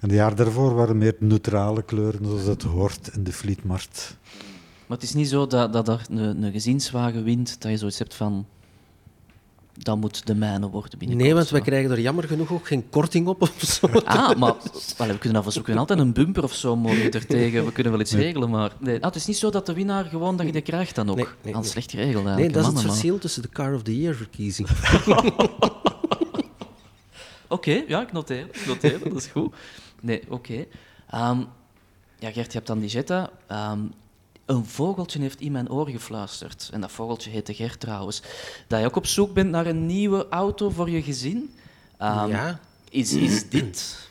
En 0.00 0.08
de 0.08 0.14
jaar 0.14 0.34
daarvoor 0.34 0.74
waren 0.74 0.98
meer 0.98 1.14
neutrale 1.18 1.82
kleuren, 1.82 2.26
zoals 2.26 2.42
het 2.42 2.62
hoort 2.62 3.10
in 3.14 3.24
de 3.24 3.32
Fleetmarkt. 3.32 4.16
Maar 4.86 4.96
het 4.96 5.06
is 5.06 5.14
niet 5.14 5.28
zo 5.28 5.46
dat, 5.46 5.72
dat 5.72 5.88
er 5.88 6.06
een, 6.10 6.42
een 6.42 6.52
gezinswagen 6.52 7.24
wint, 7.24 7.62
dat 7.62 7.70
je 7.70 7.76
zoiets 7.76 7.98
hebt 7.98 8.14
van... 8.14 8.46
Dat 9.78 9.96
moet 9.96 10.26
de 10.26 10.34
mijne 10.34 10.68
worden 10.68 10.98
binnenkort. 10.98 11.26
Nee, 11.26 11.34
want 11.34 11.50
wij 11.50 11.60
zo. 11.60 11.66
krijgen 11.66 11.90
er 11.90 12.00
jammer 12.00 12.24
genoeg 12.24 12.52
ook 12.52 12.66
geen 12.66 12.88
korting 12.88 13.26
op 13.26 13.42
of 13.42 13.60
zo. 13.60 13.86
Ah, 13.86 14.38
maar 14.38 14.54
wel, 14.96 15.06
we 15.06 15.18
kunnen 15.18 15.44
we 15.44 15.62
kunnen 15.62 15.78
altijd 15.78 15.98
een 15.98 16.12
bumper 16.12 16.42
of 16.42 16.54
zo 16.54 16.76
mogen 16.76 17.10
er 17.10 17.26
tegen. 17.26 17.64
We 17.64 17.72
kunnen 17.72 17.92
wel 17.92 18.00
iets 18.00 18.12
regelen, 18.12 18.50
maar... 18.50 18.72
Nee, 18.80 18.96
ah, 18.96 19.04
het 19.04 19.14
is 19.14 19.26
niet 19.26 19.36
zo 19.36 19.50
dat 19.50 19.66
de 19.66 19.72
winnaar 19.72 20.04
gewoon 20.04 20.36
dat 20.36 20.46
je 20.46 20.52
die 20.52 20.60
krijgt 20.60 20.94
dan 20.94 21.10
ook. 21.10 21.16
Nee, 21.16 21.26
nee, 21.42 21.54
nee. 21.54 21.62
slecht 21.62 21.90
geregeld 21.90 22.24
Nee, 22.24 22.34
dat 22.34 22.46
is 22.48 22.54
het 22.54 22.74
mannen, 22.74 22.82
verschil 22.82 23.18
tussen 23.18 23.42
de 23.42 23.48
Car 23.48 23.74
of 23.74 23.82
the 23.82 24.00
Year 24.00 24.14
verkiezing. 24.14 24.68
Oké, 27.48 27.84
ja, 27.88 28.02
ik 28.02 28.12
noteer. 28.12 28.46
Ik 28.52 28.66
noteer, 28.66 28.98
dat 29.04 29.16
is 29.16 29.26
goed. 29.26 29.54
Nee, 30.00 30.22
oké. 30.28 30.64
Ehm, 31.10 31.40
ja, 32.18 32.30
Gert, 32.30 32.46
je 32.46 32.52
hebt 32.52 32.66
dan 32.66 32.78
die 32.78 32.88
Jetta. 32.88 33.30
Ehm, 33.46 33.80
een 34.44 34.64
vogeltje 34.64 35.20
heeft 35.20 35.40
in 35.40 35.52
mijn 35.52 35.70
oor 35.70 35.88
gefluisterd. 35.88 36.68
En 36.72 36.80
dat 36.80 36.90
vogeltje 36.92 37.30
heette 37.30 37.54
Gert 37.54 37.80
trouwens. 37.80 38.22
Dat 38.66 38.80
je 38.80 38.86
ook 38.86 38.96
op 38.96 39.06
zoek 39.06 39.34
bent 39.34 39.50
naar 39.50 39.66
een 39.66 39.86
nieuwe 39.86 40.26
auto 40.28 40.70
voor 40.70 40.90
je 40.90 41.02
gezin. 41.02 41.54
Ehm, 41.98 42.28
ja, 42.28 42.60
Is, 42.90 43.12
is 43.12 43.48
dit, 43.48 44.08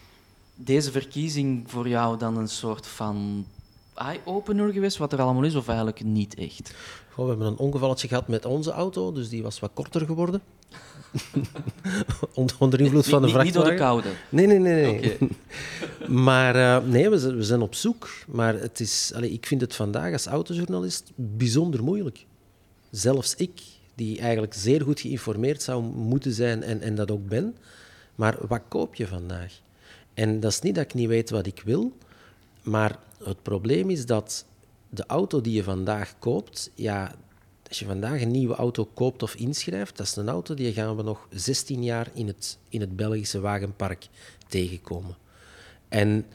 deze 0.56 0.92
verkiezing 0.92 1.72
voor 1.72 1.88
jou 1.88 2.18
dan 2.18 2.38
een 2.38 2.48
soort 2.48 2.88
van 2.88 3.46
eye-opener 3.94 4.74
geweest, 4.74 4.98
wat 4.98 5.14
er 5.14 5.22
allemaal 5.22 5.44
is, 5.44 5.56
of 5.56 5.68
eigenlijk 5.68 6.04
niet 6.04 6.36
echt? 6.36 6.74
Goh, 7.12 7.24
we 7.24 7.30
hebben 7.30 7.48
een 7.48 7.58
ongevalletje 7.58 8.08
gehad 8.08 8.28
met 8.28 8.46
onze 8.46 8.72
auto, 8.72 9.12
dus 9.12 9.30
die 9.30 9.44
was 9.44 9.60
wat 9.60 9.72
korter 9.74 10.06
geworden. 10.06 10.42
Onder- 12.60 12.82
invloed 12.82 13.08
van 13.08 13.22
de 13.22 13.28
niet, 13.28 13.44
niet, 13.44 13.54
door 13.54 13.64
de 13.64 13.78
vrachtwagen. 13.78 13.78
koude. 13.78 14.10
Nee, 14.30 14.48
nee, 14.48 14.60
nee. 14.60 15.18
maar 16.30 16.56
eh, 16.56 16.84
nee, 16.88 17.10
we 17.10 17.18
zijn, 17.20 17.36
we 17.36 17.44
zijn 17.44 17.62
op 17.62 17.76
zoek. 17.76 18.10
Maar 18.28 18.54
het 18.54 18.80
is, 18.80 19.12
ik 19.22 19.46
vind 19.46 19.62
het 19.62 19.76
vandaag 19.76 20.14
als 20.14 20.26
autojournalist 20.26 21.12
bijzonder 21.16 21.84
moeilijk. 21.84 22.26
Zelfs 22.92 23.36
ik, 23.36 23.62
die 23.96 24.20
eigenlijk 24.20 24.54
zeer 24.54 24.82
goed 24.82 25.00
geïnformeerd 25.00 25.62
zou 25.62 25.84
moeten 25.84 26.32
zijn 26.32 26.64
en, 26.64 26.82
en 26.82 26.96
dat 26.96 27.12
ook 27.12 27.28
ben. 27.28 27.56
Maar 28.16 28.38
wat 28.48 28.62
koop 28.68 28.96
je 28.96 29.08
vandaag? 29.08 29.54
En 30.14 30.40
dat 30.40 30.52
is 30.52 30.62
niet 30.62 30.76
dat 30.76 30.84
ik 30.84 30.94
niet 30.94 31.08
weet 31.08 31.30
wat 31.30 31.46
ik 31.46 31.62
wil, 31.66 31.98
maar 32.64 33.00
het 33.24 33.42
probleem 33.42 33.90
is 33.90 34.06
dat 34.06 34.46
de 34.90 35.04
auto 35.08 35.42
die 35.42 35.54
je 35.54 35.64
vandaag 35.64 36.14
koopt, 36.20 36.72
ja, 36.76 37.16
Als 37.68 37.80
je 37.80 37.86
vandaag 37.86 38.22
een 38.22 38.32
nieuwe 38.32 38.56
auto 38.56 38.86
koopt 38.94 39.24
of 39.24 39.36
inschrijft, 39.36 39.98
dat 39.98 40.06
is 40.06 40.16
een 40.16 40.30
auto 40.30 40.54
die 40.54 40.74
gaan 40.74 40.96
we 40.96 41.04
nog 41.04 41.28
16 41.30 41.84
jaar 41.84 42.10
in 42.14 42.28
het, 42.28 42.58
in 42.70 42.82
het 42.82 42.96
Belgische 42.96 43.40
wagenpark 43.40 44.08
tegenkomen. 44.48 45.18
En 45.88 46.26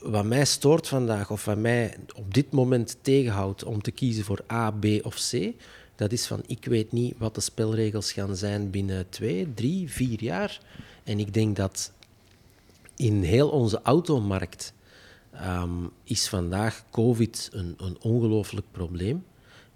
wat 0.00 0.24
mij 0.24 0.44
stoort 0.44 0.88
vandaag, 0.88 1.30
of 1.30 1.44
wat 1.44 1.58
mij 1.58 1.96
op 2.14 2.34
dit 2.34 2.50
moment 2.50 2.96
tegenhoudt 3.00 3.64
om 3.64 3.82
te 3.82 3.90
kiezen 3.90 4.24
voor 4.24 4.44
A, 4.52 4.70
B 4.70 4.84
of 5.02 5.28
C, 5.30 5.52
dat 5.96 6.12
is 6.12 6.26
van 6.26 6.42
ik 6.46 6.64
weet 6.64 6.92
niet 6.92 7.14
wat 7.18 7.34
de 7.34 7.40
spelregels 7.40 8.12
gaan 8.12 8.36
zijn 8.36 8.70
binnen 8.70 9.08
twee, 9.08 9.54
drie, 9.54 9.90
vier 9.90 10.22
jaar. 10.22 10.60
En 11.04 11.18
ik 11.18 11.34
denk 11.34 11.56
dat 11.56 11.92
in 12.96 13.22
heel 13.22 13.48
onze 13.48 13.80
automarkt 13.82 14.72
um, 15.34 15.90
is 16.04 16.28
vandaag 16.28 16.84
COVID 16.90 17.48
een, 17.52 17.74
een 17.76 17.96
ongelooflijk 18.00 18.66
probleem. 18.70 19.24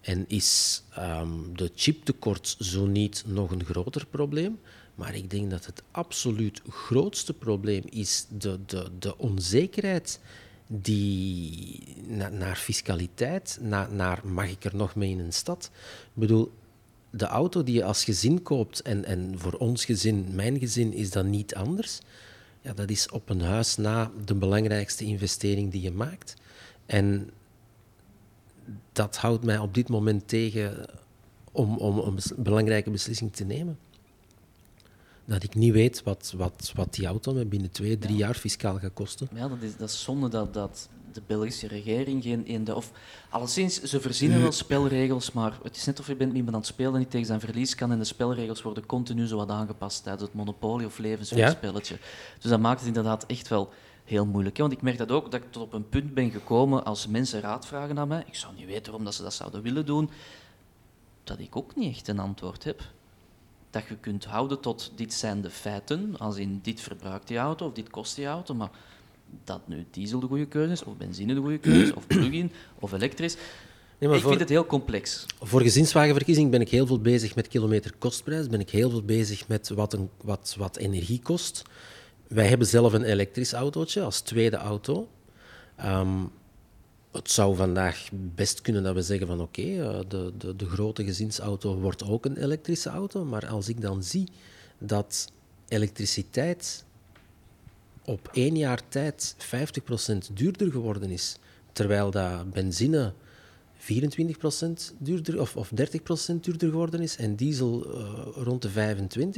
En 0.03 0.25
is 0.29 0.83
um, 0.99 1.57
de 1.57 1.71
chiptekort 1.75 2.57
zo 2.59 2.87
niet 2.87 3.25
nog 3.27 3.51
een 3.51 3.65
groter 3.65 4.07
probleem? 4.07 4.61
Maar 4.95 5.15
ik 5.15 5.31
denk 5.31 5.51
dat 5.51 5.67
het 5.67 5.83
absoluut 5.91 6.63
grootste 6.69 7.35
probleem 7.35 7.83
is 7.91 8.27
de, 8.29 8.59
de, 8.67 8.91
de 8.99 9.19
onzekerheid 9.19 10.21
die 10.67 11.97
naar 12.31 12.57
fiscaliteit, 12.57 13.59
naar, 13.91 14.21
mag 14.25 14.51
ik 14.51 14.65
er 14.65 14.77
nog 14.77 14.95
mee 14.95 15.11
in 15.11 15.19
een 15.19 15.33
stad? 15.33 15.71
Ik 16.05 16.11
bedoel, 16.15 16.53
de 17.11 17.27
auto 17.27 17.63
die 17.63 17.75
je 17.75 17.85
als 17.85 18.05
gezin 18.05 18.43
koopt, 18.43 18.83
en, 18.83 19.05
en 19.05 19.35
voor 19.37 19.53
ons 19.53 19.85
gezin, 19.85 20.27
mijn 20.35 20.59
gezin, 20.59 20.93
is 20.93 21.11
dat 21.11 21.25
niet 21.25 21.55
anders. 21.55 22.01
Ja, 22.61 22.73
dat 22.73 22.91
is 22.91 23.09
op 23.09 23.29
een 23.29 23.41
huis 23.41 23.77
na 23.77 24.11
de 24.25 24.35
belangrijkste 24.35 25.05
investering 25.05 25.71
die 25.71 25.83
je 25.83 25.93
maakt. 25.93 26.35
En 26.87 27.31
dat 28.93 29.17
houdt 29.17 29.45
mij 29.45 29.59
op 29.59 29.75
dit 29.75 29.89
moment 29.89 30.29
tegen 30.29 30.87
om, 31.53 31.77
om 31.77 31.99
een 31.99 32.19
belangrijke 32.37 32.91
beslissing 32.91 33.33
te 33.33 33.45
nemen. 33.45 33.79
Dat 35.25 35.43
ik 35.43 35.55
niet 35.55 35.73
weet 35.73 36.03
wat, 36.03 36.35
wat, 36.37 36.73
wat 36.75 36.95
die 36.95 37.07
auto 37.07 37.33
me 37.33 37.45
binnen 37.45 37.71
twee, 37.71 37.99
drie 37.99 38.17
jaar 38.17 38.35
fiscaal 38.35 38.79
gaat 38.79 38.93
kosten. 38.95 39.29
Ja, 39.35 39.49
dat 39.49 39.59
is, 39.61 39.77
dat 39.77 39.89
is 39.89 40.03
zonde 40.03 40.29
dat, 40.29 40.55
dat 40.55 40.89
de 41.13 41.23
Belgische 41.27 41.67
regering 41.67 42.23
geen 42.23 42.45
ene... 42.45 42.75
Of 42.75 42.91
alleszins, 43.29 43.83
ze 43.83 44.01
verzinnen 44.01 44.43
wel 44.43 44.53
spelregels, 44.53 45.33
maar 45.33 45.59
het 45.63 45.77
is 45.77 45.85
net 45.85 46.01
of 46.01 46.07
je 46.07 46.17
bent 46.17 46.35
iemand 46.35 46.55
aan 46.55 46.61
het 46.61 46.69
spelen 46.69 46.95
die 46.95 47.09
tegen 47.09 47.27
zijn 47.27 47.41
verlies 47.41 47.75
kan 47.75 47.93
en 47.93 47.99
de 47.99 48.05
spelregels 48.05 48.63
worden 48.63 48.87
continu 48.87 49.27
zo 49.27 49.37
wat 49.37 49.51
aangepast 49.51 50.03
tijdens 50.03 50.25
het 50.25 50.35
monopolie- 50.35 50.87
of 50.87 50.99
levensverspelletje. 50.99 51.95
Ja? 51.95 52.01
Dus 52.41 52.51
dat 52.51 52.61
maakt 52.61 52.79
het 52.79 52.89
inderdaad 52.89 53.27
echt 53.27 53.49
wel 53.49 53.73
heel 54.05 54.27
moeilijk. 54.27 54.57
Hè? 54.57 54.63
Want 54.63 54.75
ik 54.75 54.83
merk 54.83 54.99
dat 54.99 55.11
ook, 55.11 55.31
dat 55.31 55.43
ik 55.43 55.53
tot 55.53 55.63
op 55.63 55.73
een 55.73 55.89
punt 55.89 56.15
ben 56.15 56.31
gekomen 56.31 56.85
als 56.85 57.07
mensen 57.07 57.41
raad 57.41 57.67
vragen 57.67 57.99
aan 57.99 58.09
mij. 58.09 58.25
Ik 58.27 58.35
zou 58.35 58.55
niet 58.55 58.67
weten 58.67 58.85
waarom 58.85 59.05
dat 59.05 59.15
ze 59.15 59.23
dat 59.23 59.35
zouden 59.35 59.63
willen 59.63 59.87
doen. 59.87 60.11
Dat 61.25 61.39
ik 61.39 61.57
ook 61.57 61.77
niet 61.77 61.95
echt 61.95 62.09
een 62.09 62.19
antwoord 62.19 62.65
heb. 62.65 62.83
Dat 63.71 63.87
je 63.89 63.97
kunt 63.97 64.25
houden 64.25 64.61
tot 64.61 64.93
dit 64.95 65.15
zijn 65.15 65.41
de 65.41 65.51
feiten, 65.51 66.19
als 66.19 66.37
in 66.37 66.61
dit 66.63 66.81
verbruikt 66.81 67.29
die 67.29 67.37
auto 67.39 67.67
of 67.67 67.73
dit 67.73 67.91
kost 67.91 68.17
die 68.17 68.27
auto, 68.27 68.55
maar 68.55 68.71
dat 69.45 69.69
nu 69.69 69.87
diesel 69.91 70.21
de 70.21 70.27
goede 70.27 70.47
keuze 70.47 70.73
is, 70.73 70.85
of 70.85 70.97
benzine 70.97 71.35
de 71.35 71.41
goede 71.41 71.59
keuze 71.59 71.83
is, 71.83 71.93
of 71.93 72.07
plug-in, 72.07 72.53
of 72.79 72.93
elektrisch. 72.93 73.37
Nee, 73.99 74.15
ik 74.15 74.23
vind 74.23 74.41
het 74.41 74.49
heel 74.49 74.67
complex. 74.67 75.27
Voor 75.41 75.61
gezinswagenverkiezing 75.61 76.51
ben 76.51 76.61
ik 76.61 76.69
heel 76.69 76.87
veel 76.87 77.01
bezig 77.01 77.35
met 77.35 77.49
kilometerkostprijs, 77.49 78.47
ben 78.47 78.61
ik 78.61 78.71
heel 78.71 78.91
veel 78.91 79.03
bezig 79.03 79.49
met 79.49 79.69
wat, 79.69 79.93
een, 79.93 80.11
wat, 80.23 80.55
wat 80.59 80.77
energie 80.77 81.21
kost. 81.23 81.63
Wij 82.33 82.49
hebben 82.49 82.67
zelf 82.67 82.93
een 82.93 83.05
elektrisch 83.05 83.53
autootje 83.53 84.03
als 84.03 84.21
tweede 84.21 84.57
auto. 84.57 85.09
Ehm, 85.77 86.25
het 87.11 87.31
zou 87.31 87.57
vandaag 87.57 88.09
best 88.13 88.61
kunnen 88.61 88.83
dat 88.83 88.95
we 88.95 89.03
zeggen 89.03 89.27
van 89.27 89.41
oké, 89.41 89.63
eh, 89.63 90.01
de, 90.09 90.33
de, 90.39 90.57
de 90.57 90.67
grote 90.67 91.05
gezinsauto 91.05 91.77
wordt 91.77 92.05
ook 92.05 92.25
een 92.25 92.37
elektrische 92.37 92.89
auto. 92.89 93.25
Maar 93.25 93.47
als 93.47 93.69
ik 93.69 93.81
dan 93.81 94.03
zie 94.03 94.29
dat 94.79 95.33
elektriciteit 95.69 96.85
op 98.05 98.29
één 98.33 98.57
jaar 98.57 98.89
tijd 98.89 99.37
50% 99.39 100.33
duurder 100.33 100.71
geworden 100.71 101.11
is, 101.11 101.37
terwijl 101.73 102.11
dat 102.11 102.53
benzine 102.53 103.13
24% 103.79 104.95
duurder 104.99 105.41
of, 105.41 105.57
of 105.57 105.71
30% 105.71 106.41
duurder 106.41 106.71
geworden 106.71 107.01
is 107.01 107.17
en 107.17 107.37
diesel 107.37 107.87
uh, 107.87 108.45
rond 108.45 108.63
de 108.63 108.97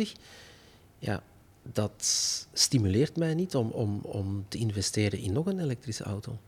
25%, 0.09 0.21
ja, 0.99 1.23
dat 1.73 1.93
stimuleert 2.53 3.17
mij 3.17 3.35
niet 3.35 3.55
om, 3.55 3.71
om, 3.71 4.01
om 4.03 4.45
te 4.49 4.59
investeren 4.59 5.19
in 5.19 5.33
nog 5.33 5.47
een 5.47 5.61
elektrische 5.61 6.05
auto. 6.05 6.39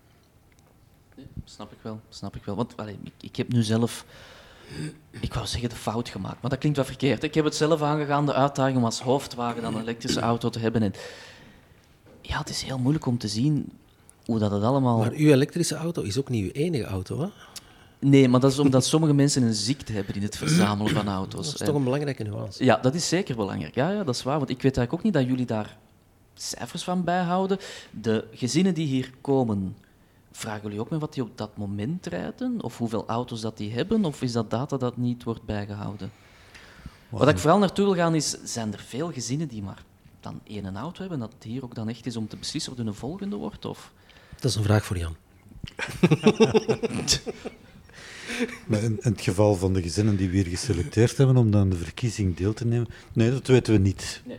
Nee, 1.17 1.27
snap 1.45 1.73
ik 1.73 1.79
wel, 1.83 2.01
snap 2.09 2.37
ik 2.37 2.45
wel. 2.45 2.57
Want 2.57 2.77
allee, 2.77 2.99
ik, 3.03 3.13
ik 3.21 3.37
heb 3.37 3.53
nu 3.53 3.63
zelf, 3.63 4.05
ik 5.21 5.35
wou 5.35 5.47
zeggen 5.47 5.69
de 5.69 5.77
fout 5.77 6.09
gemaakt, 6.09 6.41
maar 6.41 6.51
dat 6.51 6.59
klinkt 6.59 6.79
wel 6.79 6.87
verkeerd. 6.87 7.23
Ik 7.23 7.35
heb 7.35 7.45
het 7.45 7.55
zelf 7.55 7.83
aangegaan, 7.83 8.27
de 8.27 8.35
uitdaging 8.35 8.77
om 8.77 8.85
als 8.85 9.01
hoofdwagen 9.01 9.63
dan 9.63 9.75
een 9.75 9.81
elektrische 9.81 10.21
auto 10.21 10.51
te 10.51 10.59
hebben. 10.59 10.83
En 10.83 10.93
ja, 12.21 12.39
het 12.39 12.49
is 12.49 12.63
heel 12.63 12.79
moeilijk 12.79 13.07
om 13.07 13.19
te 13.19 13.29
zien 13.29 13.73
hoe 14.25 14.39
dat 14.39 14.51
het 14.51 14.63
allemaal... 14.63 14.99
Maar 14.99 15.13
uw 15.13 15.33
elektrische 15.33 15.75
auto 15.75 16.03
is 16.03 16.19
ook 16.19 16.29
niet 16.29 16.45
uw 16.45 16.63
enige 16.63 16.85
auto, 16.85 17.21
hè? 17.21 17.29
Nee, 17.99 18.29
maar 18.29 18.41
dat 18.41 18.53
is 18.53 18.59
omdat 18.59 18.85
sommige 18.85 19.15
mensen 19.15 19.43
een 19.43 19.55
ziekte 19.55 19.93
hebben 19.93 20.15
in 20.15 20.23
het 20.23 20.37
verzamelen 20.37 20.93
van 20.93 21.09
auto's. 21.09 21.51
Dat 21.51 21.61
is 21.61 21.67
toch 21.67 21.77
een 21.77 21.85
belangrijke 21.85 22.23
nuance. 22.23 22.65
Ja, 22.65 22.77
dat 22.77 22.95
is 22.95 23.09
zeker 23.09 23.37
belangrijk. 23.37 23.75
Ja, 23.75 23.91
ja, 23.91 24.05
dat 24.05 24.15
is 24.15 24.23
waar. 24.23 24.39
Want 24.39 24.51
ik 24.51 24.63
weet 24.63 24.77
eigenlijk 24.77 24.93
ook 24.93 25.03
niet 25.03 25.13
dat 25.13 25.27
jullie 25.27 25.47
daar 25.47 25.77
cijfers 26.35 26.85
van 26.85 27.05
bijhouden. 27.05 27.59
De 27.91 28.25
gezinnen 28.33 28.75
die 28.75 28.87
hier 28.87 29.13
komen, 29.21 29.77
vragen 30.33 30.63
jullie 30.63 30.81
ook 30.81 30.91
met 30.91 31.01
wat 31.01 31.15
die 31.15 31.23
op 31.23 31.39
dat 31.39 31.57
moment 31.57 32.07
rijden? 32.07 32.63
Of 32.63 32.79
hoeveel 32.79 33.07
auto's 33.07 33.41
dat 33.41 33.57
die 33.57 33.73
hebben? 33.73 34.05
Of 34.05 34.23
is 34.23 34.33
dat 34.33 34.51
data 34.51 34.77
dat 34.77 34.97
niet 34.97 35.25
wordt 35.25 35.45
bijgehouden? 35.45 36.13
Wat 37.09 37.29
ik 37.29 37.39
vooral 37.39 37.59
naartoe 37.59 37.85
wil 37.85 37.95
gaan 37.95 38.15
is, 38.15 38.37
zijn 38.45 38.73
er 38.73 38.79
veel 38.79 39.13
gezinnen 39.13 39.49
die 39.49 39.63
maar 39.63 39.85
dan 40.21 40.41
één 40.45 40.77
auto 40.77 41.01
hebben, 41.01 41.19
dat 41.19 41.33
het 41.33 41.43
hier 41.43 41.65
ook 41.65 41.75
dan 41.75 41.89
echt 41.89 42.07
is 42.07 42.17
om 42.17 42.29
te 42.29 42.37
beslissen 42.37 42.73
of 42.73 42.79
er 42.79 42.87
een 42.87 42.95
volgende 42.95 43.37
wordt? 43.37 43.65
Of? 43.65 43.93
Dat 44.35 44.51
is 44.51 44.57
een 44.57 44.63
vraag 44.63 44.85
voor 44.85 44.99
Jan. 44.99 45.17
Maar 48.67 48.83
in, 48.83 48.97
het 49.01 49.21
geval 49.21 49.55
van 49.55 49.73
de 49.73 49.83
gezinnen 49.83 50.17
die 50.17 50.29
we 50.29 50.37
hier 50.37 50.47
geselecteerd 50.47 51.17
hebben 51.17 51.37
om 51.37 51.55
aan 51.55 51.69
de 51.69 51.77
verkiezing 51.77 52.37
deel 52.37 52.53
te 52.53 52.67
nemen, 52.67 52.89
nee, 53.13 53.31
dat 53.31 53.47
weten 53.47 53.73
we 53.73 53.79
niet. 53.79 54.23
Nee. 54.27 54.39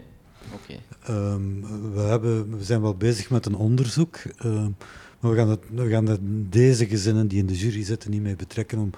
Okay. 0.54 0.80
Ehm, 1.04 1.62
we, 1.94 2.00
hebben, 2.00 2.58
we 2.58 2.64
zijn 2.64 2.82
wel 2.82 2.96
bezig 2.96 3.30
met 3.30 3.46
een 3.46 3.56
onderzoek, 3.56 4.18
ehm, 4.38 4.70
maar 5.20 5.32
we 5.32 5.38
gaan, 5.38 5.50
het, 5.50 5.60
we 5.70 5.90
gaan 5.90 6.18
deze 6.50 6.88
gezinnen 6.88 7.28
die 7.28 7.40
in 7.40 7.46
de 7.46 7.58
jury 7.58 7.84
zitten 7.84 8.12
niet 8.12 8.22
mee 8.22 8.36
betrekken, 8.36 8.80
om, 8.80 8.90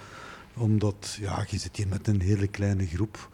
omdat 0.54 1.18
ja, 1.20 1.46
je 1.50 1.58
zit 1.58 1.76
hier 1.76 1.88
met 1.88 2.08
een 2.08 2.22
hele 2.22 2.48
kleine 2.48 2.86
groep. 2.86 3.30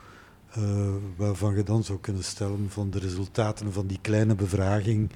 Uh, 0.58 0.90
waarvan 1.16 1.56
je 1.56 1.64
dan 1.64 1.84
zou 1.84 2.00
kunnen 2.00 2.24
stellen 2.24 2.66
van 2.70 2.90
de 2.90 3.00
resultaten 3.00 3.74
van 3.74 3.88
die 3.88 4.00
kleine 4.02 4.36
bevraging, 4.36 5.10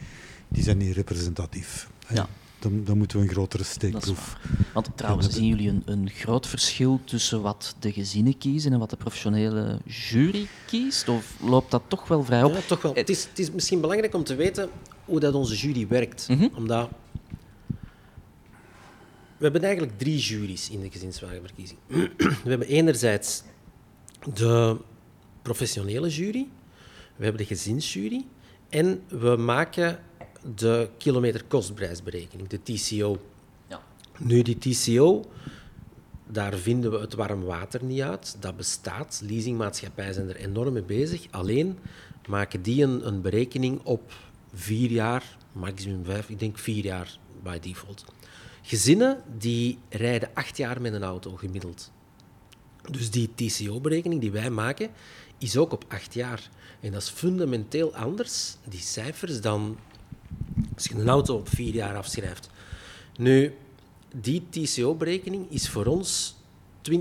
die 0.47 0.63
zijn 0.63 0.77
niet 0.77 0.95
representatief. 0.95 1.89
Ja. 2.07 2.27
Dan, 2.59 2.83
dan 2.83 2.97
moeten 2.97 3.17
we 3.17 3.23
een 3.23 3.29
grotere 3.29 3.63
steekproef. 3.63 4.37
Want 4.73 4.89
trouwens, 4.95 5.29
zien 5.29 5.47
jullie 5.47 5.69
een, 5.69 5.81
een 5.85 6.09
groot 6.09 6.47
verschil 6.47 6.99
tussen 7.03 7.41
wat 7.41 7.75
de 7.79 7.91
gezinnen 7.91 8.37
kiezen 8.37 8.73
en 8.73 8.79
wat 8.79 8.89
de 8.89 8.97
professionele 8.97 9.79
jury 9.85 10.47
kiest? 10.67 11.09
Of 11.09 11.35
loopt 11.41 11.71
dat 11.71 11.81
toch 11.87 12.07
wel 12.07 12.23
vrij 12.23 12.43
op? 12.43 12.53
Ja, 12.53 12.59
toch 12.67 12.81
wel. 12.81 12.93
Het 12.93 13.09
is, 13.09 13.23
het 13.23 13.39
is 13.39 13.51
misschien 13.51 13.81
belangrijk 13.81 14.13
om 14.13 14.23
te 14.23 14.35
weten 14.35 14.69
hoe 15.05 15.19
dat 15.19 15.33
onze 15.33 15.55
jury 15.55 15.87
werkt. 15.87 16.27
Mhm. 16.29 16.47
Omdat 16.55 16.89
we 19.37 19.45
hebben 19.45 19.63
eigenlijk 19.63 19.97
drie 19.97 20.17
juries 20.17 20.69
in 20.69 20.81
de 20.81 20.89
gezinswagenverkiezing. 20.91 21.79
we 22.43 22.49
hebben 22.49 22.67
enerzijds 22.67 23.43
de 24.33 24.77
professionele 25.41 26.09
jury, 26.09 26.47
we 27.15 27.23
hebben 27.23 27.41
de 27.41 27.47
gezinsjury 27.47 28.25
en 28.69 29.01
we 29.07 29.35
maken 29.35 29.99
de 30.55 30.89
kilometerkostprijsberekening, 30.97 32.47
de 32.47 32.63
TCO. 32.63 33.17
Ja. 33.67 33.81
Nu, 34.17 34.41
die 34.41 34.57
TCO, 34.57 35.25
daar 36.27 36.57
vinden 36.57 36.91
we 36.91 36.99
het 36.99 37.13
warm 37.13 37.43
water 37.43 37.83
niet 37.83 38.01
uit. 38.01 38.37
Dat 38.39 38.57
bestaat. 38.57 39.21
Leasingmaatschappijen 39.23 40.13
zijn 40.13 40.29
er 40.29 40.35
enorm 40.35 40.73
mee 40.73 40.83
bezig. 40.83 41.25
Alleen 41.31 41.79
maken 42.27 42.61
die 42.61 42.83
een, 42.83 43.07
een 43.07 43.21
berekening 43.21 43.79
op 43.83 44.13
vier 44.53 44.91
jaar, 44.91 45.37
maximum 45.51 46.05
vijf, 46.05 46.29
ik 46.29 46.39
denk 46.39 46.57
vier 46.57 46.83
jaar 46.83 47.17
by 47.43 47.59
default. 47.59 48.05
Gezinnen 48.61 49.21
die 49.37 49.77
rijden 49.89 50.29
acht 50.33 50.57
jaar 50.57 50.81
met 50.81 50.93
een 50.93 51.03
auto 51.03 51.35
gemiddeld. 51.35 51.91
Dus 52.91 53.11
die 53.11 53.29
TCO-berekening 53.35 54.21
die 54.21 54.31
wij 54.31 54.49
maken, 54.49 54.89
is 55.37 55.57
ook 55.57 55.71
op 55.71 55.85
acht 55.87 56.13
jaar. 56.13 56.49
En 56.79 56.91
dat 56.91 57.01
is 57.01 57.09
fundamenteel 57.09 57.95
anders, 57.95 58.55
die 58.63 58.79
cijfers, 58.79 59.41
dan 59.41 59.77
als 60.75 60.85
je 60.85 60.95
een 60.95 61.09
auto 61.09 61.35
op 61.35 61.49
vier 61.49 61.73
jaar 61.73 61.95
afschrijft. 61.95 62.49
Nu, 63.17 63.55
die 64.15 64.47
TCO-berekening 64.49 65.51
is 65.51 65.69
voor 65.69 65.85
ons 65.85 66.35
20% 66.91 66.93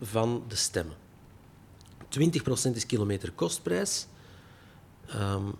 van 0.00 0.44
de 0.48 0.56
stemmen. 0.56 0.96
20% 2.04 2.74
is 2.74 2.86
kilometerkostprijs. 2.86 4.06
Um, 5.14 5.54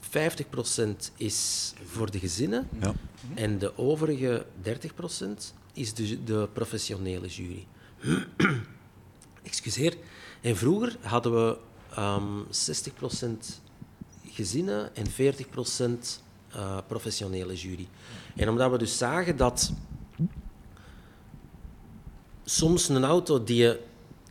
50% 0.00 1.12
is 1.16 1.72
voor 1.84 2.10
de 2.10 2.18
gezinnen. 2.18 2.68
Ja. 2.80 2.94
En 3.34 3.58
de 3.58 3.78
overige 3.78 4.46
30% 4.62 4.70
is 5.72 5.94
de, 5.94 6.24
de 6.24 6.48
professionele 6.52 7.26
jury. 7.26 7.66
Excuseer. 9.42 9.96
En 10.40 10.56
vroeger 10.56 10.96
hadden 11.00 11.32
we 11.32 11.58
ehm 11.94 12.42
60% 13.56 13.63
gezinnen 14.34 14.96
en 14.96 15.06
40% 15.06 15.12
eh, 16.50 16.78
professionele 16.86 17.54
jury. 17.54 17.88
En 18.36 18.48
omdat 18.48 18.70
we 18.70 18.78
dus 18.78 18.98
zagen 18.98 19.36
dat 19.36 19.72
soms 22.44 22.88
een 22.88 23.04
auto 23.04 23.44
die 23.44 23.76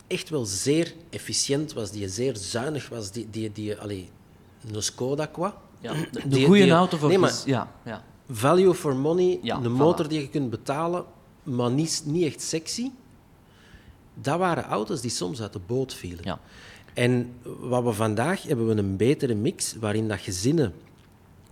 echt 0.06 0.28
wel 0.28 0.44
zeer 0.44 0.94
efficiënt 1.10 1.72
was, 1.72 1.90
die 1.90 2.08
zeer 2.08 2.36
zuinig 2.36 2.88
was, 2.88 3.10
die, 3.10 3.30
die, 3.30 3.52
die 3.52 3.76
allee, 3.76 4.10
een 4.72 4.82
Skoda 4.82 5.26
qua. 5.26 5.62
Ja, 5.80 5.94
de, 6.28 6.44
goede 6.44 6.70
auto 6.70 6.96
voor... 6.96 7.08
nee, 7.08 7.18
maar- 7.18 7.42
ja, 7.44 7.72
ja. 7.84 8.04
Value 8.30 8.74
for 8.74 8.96
money, 8.96 9.38
Ja, 9.42 9.56
een 9.56 9.72
voilà. 9.72 9.76
motor 9.76 10.08
die 10.08 10.20
je 10.20 10.28
kunt 10.28 10.50
betalen, 10.50 11.04
maar 11.42 11.70
niet, 11.70 12.02
niet 12.06 12.24
echt 12.24 12.42
sexy. 12.42 12.90
Dat 14.14 14.38
waren 14.38 14.64
auto's 14.64 15.00
die 15.00 15.10
soms 15.10 15.42
uit 15.42 15.52
de 15.52 15.60
boot 15.66 15.94
vielen. 15.94 16.24
Ja. 16.24 16.40
En 16.94 17.32
wat 17.42 17.84
we 17.84 17.92
vandaag 17.92 18.42
hebben 18.42 18.66
we 18.66 18.74
een 18.74 18.96
betere 18.96 19.34
mix 19.34 19.74
waarin 19.74 20.08
dat 20.08 20.20
gezinnen 20.20 20.72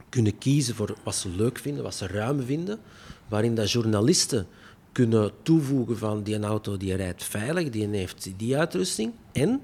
kunnen 0.08 0.38
kiezen 0.38 0.74
voor 0.74 0.96
wat 1.02 1.14
ze 1.14 1.28
leuk 1.28 1.58
vinden, 1.58 1.82
wat 1.82 1.94
ze 1.94 2.06
ruim 2.06 2.42
vinden, 2.42 2.80
waarin 3.28 3.54
dat 3.54 3.70
journalisten 3.70 4.46
kunnen 4.92 5.30
toevoegen 5.42 5.98
van 5.98 6.22
die 6.22 6.40
auto 6.40 6.76
die 6.76 6.94
rijdt 6.94 7.24
veilig, 7.24 7.70
die 7.70 7.88
heeft 7.88 8.30
die 8.36 8.56
uitrusting. 8.56 9.12
En 9.32 9.62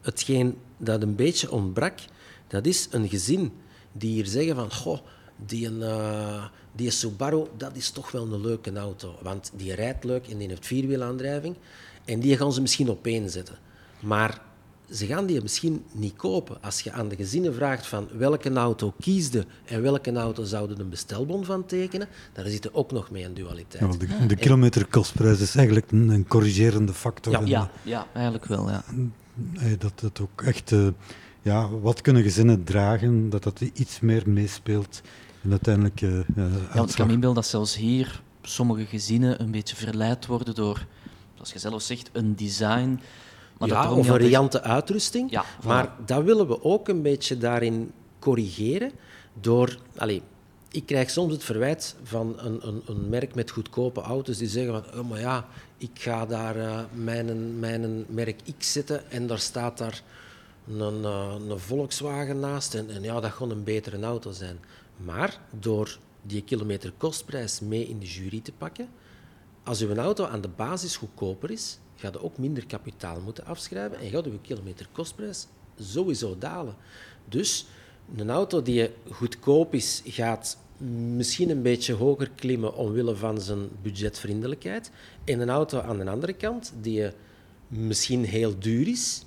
hetgeen 0.00 0.56
dat 0.76 1.02
een 1.02 1.14
beetje 1.14 1.50
ontbrak, 1.50 1.98
dat 2.46 2.66
is 2.66 2.88
een 2.90 3.08
gezin 3.08 3.52
die 3.92 4.10
hier 4.10 4.26
zeggen 4.26 4.54
van, 4.54 4.72
goh, 4.72 4.98
die, 5.46 5.66
een, 5.66 5.82
eh, 5.82 6.44
die 6.72 6.90
Subaru, 6.90 7.46
dat 7.56 7.76
is 7.76 7.90
toch 7.90 8.10
wel 8.10 8.32
een 8.32 8.40
leuke 8.40 8.72
auto. 8.72 9.14
Want 9.22 9.52
die 9.56 9.74
rijdt 9.74 10.04
leuk 10.04 10.26
en 10.26 10.38
die 10.38 10.48
heeft 10.48 10.66
vierwielaandrijving. 10.66 11.56
En 12.04 12.20
die 12.20 12.36
gaan 12.36 12.52
ze 12.52 12.60
misschien 12.60 12.90
opeenzetten. 12.90 13.58
Maar 14.00 14.40
ze 14.90 15.06
gaan 15.06 15.26
die 15.26 15.42
misschien 15.42 15.84
niet 15.92 16.16
kopen. 16.16 16.62
Als 16.62 16.80
je 16.80 16.92
aan 16.92 17.08
de 17.08 17.16
gezinnen 17.16 17.54
vraagt 17.54 17.86
van 17.86 18.08
welke 18.18 18.52
auto 18.52 18.92
kiesde 19.00 19.46
en 19.64 19.82
welke 19.82 20.12
auto 20.12 20.44
zouden 20.44 20.80
een 20.80 20.88
bestelbon 20.88 21.44
van 21.44 21.66
tekenen, 21.66 22.08
daar 22.32 22.46
zit 22.46 22.64
er 22.64 22.74
ook 22.74 22.92
nog 22.92 23.10
mee 23.10 23.24
een 23.24 23.34
dualiteit. 23.34 23.92
Ja, 23.92 23.98
de, 23.98 24.26
de 24.26 24.36
kilometerkostprijs 24.36 25.40
is 25.40 25.54
eigenlijk 25.54 25.90
een, 25.90 26.08
een 26.08 26.26
corrigerende 26.26 26.92
factor. 26.92 27.32
Ja, 27.32 27.40
En, 27.40 27.46
Ja, 27.46 27.70
ja, 27.82 28.06
eigenlijk 28.12 28.46
wel, 28.46 28.68
ja. 28.70 28.84
eh, 29.54 29.72
dat 29.78 30.00
het 30.00 30.20
ook 30.20 30.42
echt... 30.42 30.72
eh, 30.72 30.86
ja, 31.46 31.68
wat 31.68 32.00
kunnen 32.00 32.22
gezinnen 32.22 32.64
dragen, 32.64 33.30
dat 33.30 33.42
dat 33.42 33.60
iets 33.60 34.00
meer 34.00 34.22
meespeelt 34.26 35.00
in 35.42 35.50
uiteindelijk 35.50 36.00
eh, 36.00 36.18
eh, 36.18 36.24
Ja, 36.36 36.74
want 36.74 36.90
ik 36.90 36.96
kan 36.96 37.06
me 37.06 37.12
inbeelden 37.12 37.42
dat 37.42 37.50
zelfs 37.50 37.76
hier 37.76 38.22
sommige 38.42 38.84
gezinnen 38.84 39.40
een 39.40 39.50
beetje 39.50 39.76
verleid 39.76 40.26
worden 40.26 40.54
door, 40.54 40.86
zoals 41.34 41.52
je 41.52 41.58
zelf 41.58 41.82
zegt, 41.82 42.10
een 42.12 42.36
design. 42.36 43.00
Maar 43.58 43.68
ja, 43.68 43.92
of 43.92 44.08
een 44.08 44.16
riante 44.16 44.62
uitrusting. 44.62 45.30
Ja, 45.30 45.44
voilà. 45.44 45.66
Maar 45.66 45.92
dat 46.06 46.24
willen 46.24 46.48
we 46.48 46.62
ook 46.62 46.88
een 46.88 47.02
beetje 47.02 47.38
daarin 47.38 47.92
corrigeren 48.18 48.92
door... 49.40 49.78
Allee, 49.96 50.22
ik 50.70 50.86
krijg 50.86 51.10
soms 51.10 51.32
het 51.32 51.44
verwijt 51.44 51.96
van 52.02 52.34
een, 52.38 52.66
een, 52.66 52.82
een 52.86 53.08
merk 53.08 53.34
met 53.34 53.50
goedkope 53.50 54.00
auto's 54.00 54.38
die 54.38 54.48
zeggen 54.48 54.84
van, 54.84 55.00
oh, 55.00 55.08
maar 55.08 55.20
ja, 55.20 55.46
ik 55.76 55.90
ga 55.94 56.26
daar 56.26 56.56
eh, 56.56 56.80
mijn, 56.92 57.58
mijn 57.58 58.04
merk 58.08 58.40
X 58.58 58.72
zetten 58.72 59.10
en 59.10 59.26
daar 59.26 59.38
staat 59.38 59.78
daar 59.78 60.02
een, 60.68 61.04
eh, 61.04 61.34
een 61.48 61.58
Volkswagen 61.58 62.40
naast 62.40 62.74
en, 62.74 62.90
en 62.90 63.02
ja, 63.02 63.20
dat 63.20 63.30
gaat 63.30 63.50
een 63.50 63.64
betere 63.64 64.02
auto 64.02 64.32
zijn. 64.32 64.58
Maar 64.96 65.40
door 65.50 65.98
die 66.22 66.42
kilometerkostprijs 66.42 67.60
mee 67.60 67.88
in 67.88 67.98
de 67.98 68.06
jury 68.06 68.40
te 68.40 68.52
pakken, 68.52 68.88
als 69.64 69.80
uw 69.80 69.94
auto 69.94 70.24
aan 70.24 70.40
de 70.40 70.48
basis 70.48 70.96
goedkoper 70.96 71.50
is, 71.50 71.78
gaat 71.96 72.12
je 72.12 72.22
ook 72.22 72.38
minder 72.38 72.66
kapitaal 72.66 73.20
moeten 73.20 73.44
afschrijven 73.44 73.98
en 73.98 74.10
gaat 74.10 74.26
uw 74.26 74.38
kilometerkostprijs 74.42 75.46
sowieso 75.78 76.38
dalen. 76.38 76.74
Dus 77.28 77.66
een 78.16 78.30
auto 78.30 78.62
die 78.62 78.90
goedkoop 79.10 79.74
is, 79.74 80.02
gaat 80.04 80.58
misschien 80.78 81.50
een 81.50 81.62
beetje 81.62 81.92
hoger 81.92 82.30
klimmen 82.30 82.74
omwille 82.74 83.16
van 83.16 83.40
zijn 83.40 83.68
budgetvriendelijkheid. 83.82 84.90
En 85.24 85.40
een 85.40 85.50
auto 85.50 85.80
aan 85.80 85.98
de 85.98 86.10
andere 86.10 86.32
kant, 86.32 86.72
die 86.80 87.10
misschien 87.68 88.24
heel 88.24 88.58
duur 88.58 88.88
is, 88.88 89.24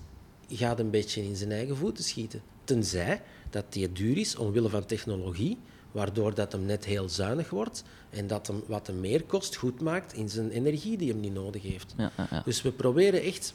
gaat 0.49 0.79
een 0.79 0.89
beetje 0.89 1.23
in 1.23 1.35
zijn 1.35 1.51
eigen 1.51 1.77
voeten 1.77 2.03
schieten. 2.03 2.41
Tenzij 2.63 3.21
dat 3.49 3.65
die 3.69 3.91
duur 3.91 4.17
is 4.17 4.35
omwille 4.35 4.69
van 4.69 4.85
technologie, 4.85 5.57
waardoor 5.91 6.33
dat 6.33 6.51
hem 6.51 6.65
net 6.65 6.85
heel 6.85 7.09
zuinig 7.09 7.49
wordt 7.49 7.83
en 8.09 8.27
dat 8.27 8.47
hem 8.47 8.63
wat 8.67 8.87
hem 8.87 8.99
meer 8.99 9.23
kost 9.23 9.55
goed 9.55 9.81
maakt 9.81 10.13
in 10.13 10.29
zijn 10.29 10.49
energie 10.49 10.97
die 10.97 11.09
hem 11.09 11.19
niet 11.19 11.33
nodig 11.33 11.61
heeft. 11.61 11.93
Ja, 11.97 12.11
ja, 12.17 12.27
ja. 12.31 12.41
Dus 12.45 12.61
we 12.61 12.71
proberen 12.71 13.21
echt 13.21 13.53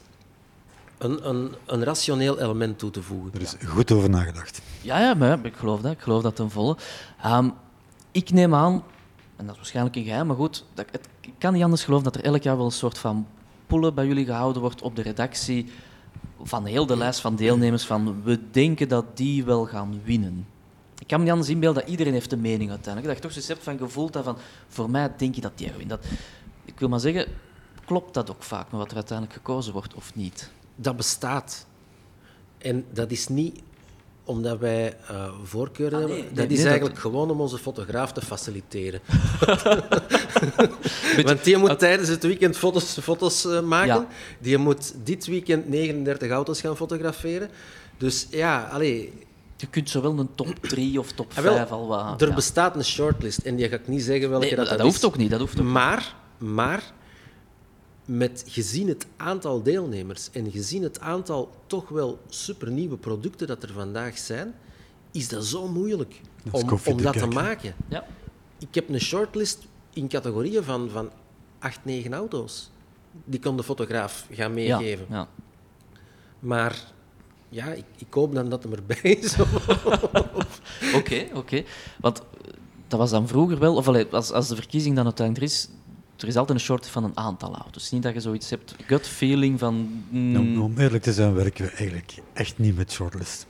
een, 0.97 1.29
een, 1.29 1.55
een 1.65 1.83
rationeel 1.83 2.39
element 2.39 2.79
toe 2.79 2.91
te 2.91 3.01
voegen. 3.01 3.33
Er 3.33 3.41
is 3.41 3.55
goed 3.65 3.91
over 3.91 4.09
nagedacht. 4.09 4.61
Ja, 4.81 4.99
ja, 4.99 5.13
maar 5.13 5.45
ik 5.45 5.55
geloof 5.55 5.81
dat. 5.81 5.91
Ik 5.91 6.01
geloof 6.01 6.21
dat 6.21 6.35
ten 6.35 6.51
volle. 6.51 6.77
Ehm, 7.21 7.49
ik 8.11 8.31
neem 8.31 8.55
aan, 8.55 8.83
en 9.35 9.45
dat 9.45 9.49
is 9.49 9.55
waarschijnlijk 9.55 9.95
een 9.95 10.03
geheim, 10.03 10.27
maar 10.27 10.35
goed, 10.35 10.65
dat, 10.73 10.85
het, 10.91 11.07
ik 11.21 11.33
kan 11.37 11.53
niet 11.53 11.63
anders 11.63 11.83
geloven 11.83 12.03
dat 12.03 12.15
er 12.15 12.23
elk 12.23 12.43
jaar 12.43 12.57
wel 12.57 12.65
een 12.65 12.71
soort 12.71 12.97
van 12.97 13.27
poelen 13.67 13.93
bij 13.93 14.05
jullie 14.05 14.25
gehouden 14.25 14.61
wordt 14.61 14.81
op 14.81 14.95
de 14.95 15.01
redactie 15.01 15.71
van 16.43 16.65
heel 16.65 16.85
de 16.85 16.97
lijst 16.97 17.19
van 17.19 17.35
deelnemers 17.35 17.85
van 17.85 18.23
we 18.23 18.39
denken 18.51 18.87
dat 18.87 19.17
die 19.17 19.43
wel 19.43 19.65
gaan 19.65 20.01
winnen. 20.03 20.47
Ik 21.05 21.11
kan 21.11 21.19
me 21.19 21.23
niet 21.25 21.33
anders 21.33 21.53
inbeelden 21.53 21.81
dat 21.81 21.91
iedereen 21.91 22.13
heeft 22.13 22.31
een 22.31 22.41
mening 22.41 22.69
uiteindelijk. 22.69 23.05
Dat 23.05 23.15
je 23.15 23.21
toch 23.21 23.31
zoiets 23.31 23.47
hebt 23.47 23.63
van 23.63 23.87
gevoeld 23.87 24.13
dat 24.13 24.23
van 24.23 24.37
voor 24.67 24.89
mij 24.89 25.11
denk 25.17 25.35
je 25.35 25.41
dat 25.41 25.57
die. 25.57 25.85
Dat, 25.87 26.05
ik 26.65 26.79
wil 26.79 26.89
maar 26.89 26.99
zeggen, 26.99 27.25
klopt 27.85 28.13
dat 28.13 28.29
ook 28.29 28.43
vaak 28.43 28.71
met 28.71 28.79
wat 28.79 28.89
er 28.89 28.95
uiteindelijk 28.95 29.37
gekozen 29.37 29.73
wordt 29.73 29.93
of 29.93 30.15
niet? 30.15 30.51
Dat 30.75 30.97
bestaat. 30.97 31.65
En 32.57 32.85
dat 32.93 33.11
is 33.11 33.27
niet 33.27 33.61
omdat 34.23 34.59
wij 34.59 34.97
eh 35.07 35.33
voorkeuren 35.43 35.99
Ah, 35.99 36.05
nee, 36.05 36.15
hebben. 36.15 36.33
nee, 36.35 36.43
dat 36.43 36.51
is 36.51 36.59
nee, 36.59 36.67
eigenlijk 36.67 36.99
gewoon 36.99 37.31
om 37.31 37.41
onze 37.41 37.57
fotograaf 37.57 38.11
te 38.11 38.21
faciliteren. 38.21 39.01
Want 41.25 41.43
die 41.43 41.57
moet 41.57 41.79
tijdens 41.79 42.09
het 42.09 42.23
weekend 42.23 42.57
foto's, 42.57 42.97
foto's 43.01 43.45
eh, 43.45 43.61
maken. 43.61 43.87
Ja. 43.87 44.07
Die 44.39 44.57
moet 44.57 44.93
dit 45.03 45.25
weekend 45.25 45.69
39 45.69 46.31
auto's 46.31 46.61
gaan 46.61 46.77
fotograferen. 46.77 47.49
Dus 47.97 48.27
ja, 48.29 48.63
allee, 48.71 49.13
Je 49.57 49.67
kunt 49.67 49.89
zowel 49.89 50.19
een 50.19 50.35
top 50.35 50.55
3 50.69 50.99
of 50.99 51.11
top 51.11 51.31
Ah, 51.35 51.43
wel, 51.43 51.55
5 51.55 51.71
al 51.71 51.87
wat... 51.87 52.21
er 52.21 52.27
ja. 52.27 52.35
bestaat 52.35 52.75
een 52.75 52.83
shortlist. 52.85 53.37
En 53.39 53.55
die 53.55 53.69
ga 53.69 53.75
ik 53.75 53.87
niet 53.87 54.03
zeggen 54.03 54.29
welke 54.29 54.45
Nee, 54.45 54.55
dat, 54.55 54.65
dat, 54.67 54.77
dat 54.77 54.85
hoeft 54.87 54.97
is. 54.97 55.05
ook 55.05 55.17
niet. 55.17 55.29
Dat 55.29 55.39
hoeft 55.39 55.57
ook 55.59 55.63
niet. 55.63 55.73
Maar, 55.73 56.15
maar 56.37 56.91
met 58.05 58.43
gezien 58.47 58.87
het 58.87 59.05
aantal 59.17 59.63
deelnemers 59.63 60.29
en 60.31 60.51
gezien 60.51 60.83
het 60.83 60.99
aantal 60.99 61.51
toch 61.67 61.89
wel 61.89 62.19
supernieuwe 62.29 62.97
producten 62.97 63.47
dat 63.47 63.63
er 63.63 63.71
vandaag 63.73 64.17
zijn, 64.17 64.55
is 65.11 65.27
dat 65.27 65.45
zo 65.45 65.67
moeilijk 65.67 66.21
Dat 66.43 66.61
om, 66.63 66.79
om 66.85 67.01
dat 67.01 67.17
te 67.17 67.25
maken. 67.27 67.75
Ja. 67.87 68.05
Ik 68.59 68.75
heb 68.75 68.89
een 68.89 68.99
shortlist 69.01 69.59
in 69.93 70.07
categorieën 70.07 70.63
van, 70.63 70.89
van 70.89 71.09
8, 71.59 71.79
9 71.85 72.13
auto's. 72.13 72.69
Die 73.25 73.39
kon 73.39 73.57
de 73.57 73.63
fotograaf 73.63 74.27
gaan 74.31 74.55
Ja, 74.55 74.77
meegeven. 74.77 75.05
ja. 75.09 75.27
Maar 76.39 76.93
ja, 77.49 77.65
ik, 77.65 77.85
ik 77.97 78.13
hoop 78.13 78.33
dan 78.33 78.49
dat 78.49 78.63
hem 78.63 78.73
erbij 78.73 79.11
is. 79.11 79.35
Oké, 80.95 81.25
oké. 81.33 81.63
Want 81.99 82.19
eh, 82.19 82.25
dat 82.87 82.99
was 82.99 83.09
dan 83.09 83.27
vroeger 83.27 83.59
wel, 83.59 83.75
of 83.75 83.87
allee, 83.87 84.05
als, 84.11 84.31
als 84.31 84.47
de 84.47 84.55
verkiezing 84.55 84.95
dan 84.95 85.03
uiteindelijk 85.05 85.45
er 85.47 85.51
is, 85.53 85.69
er 86.17 86.27
is 86.27 86.35
altijd 86.35 86.57
een 86.59 86.63
soort 86.65 86.87
van 86.87 87.03
een 87.03 87.17
aantal 87.17 87.55
auto's. 87.55 87.91
Niet 87.91 88.03
dat 88.03 88.13
je 88.13 88.19
zoiets 88.21 88.49
hebt, 88.49 88.75
gut 88.85 89.07
feeling 89.07 89.59
van... 89.59 90.03
mm, 90.09 90.35
Om, 90.35 90.61
om 90.61 90.77
eerlijk 90.77 91.03
te 91.03 91.13
zijn, 91.13 91.33
werken 91.33 91.65
we 91.65 91.71
eigenlijk 91.71 92.13
echt 92.33 92.57
niet 92.57 92.75
met 92.75 92.91
shortlist. 92.91 93.45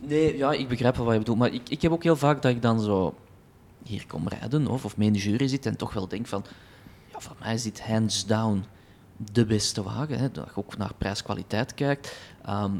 Nee, 0.00 0.36
ja, 0.36 0.52
ik 0.52 0.68
begrijp 0.68 0.96
wel 0.96 1.04
wat 1.04 1.12
je 1.14 1.18
bedoelt. 1.20 1.38
Maar 1.38 1.52
ik, 1.52 1.68
ik 1.68 1.82
heb 1.82 1.92
ook 1.92 2.02
heel 2.02 2.16
vaak 2.16 2.42
dat 2.42 2.50
ik 2.50 2.62
dan 2.62 2.80
zo 2.80 3.14
hier 3.84 4.06
kom 4.06 4.28
rijden 4.28 4.66
of, 4.66 4.84
of 4.84 4.96
mee 4.96 5.06
in 5.06 5.12
de 5.12 5.18
jury 5.18 5.48
zit 5.48 5.66
en 5.66 5.76
toch 5.76 5.92
wel 5.92 6.08
denk 6.08 6.26
van... 6.26 6.44
Ja, 7.12 7.20
voor 7.20 7.36
mij 7.40 7.54
is 7.54 7.62
dit 7.62 7.80
hands 7.80 8.26
down 8.26 8.64
de 9.32 9.44
beste 9.44 9.82
wagen. 9.82 10.18
Hè, 10.18 10.30
dat 10.30 10.44
je 10.46 10.56
ook 10.56 10.76
naar 10.76 10.92
prijs-kwaliteit 10.98 11.74
kijkt. 11.74 12.16
Ehm, 12.44 12.72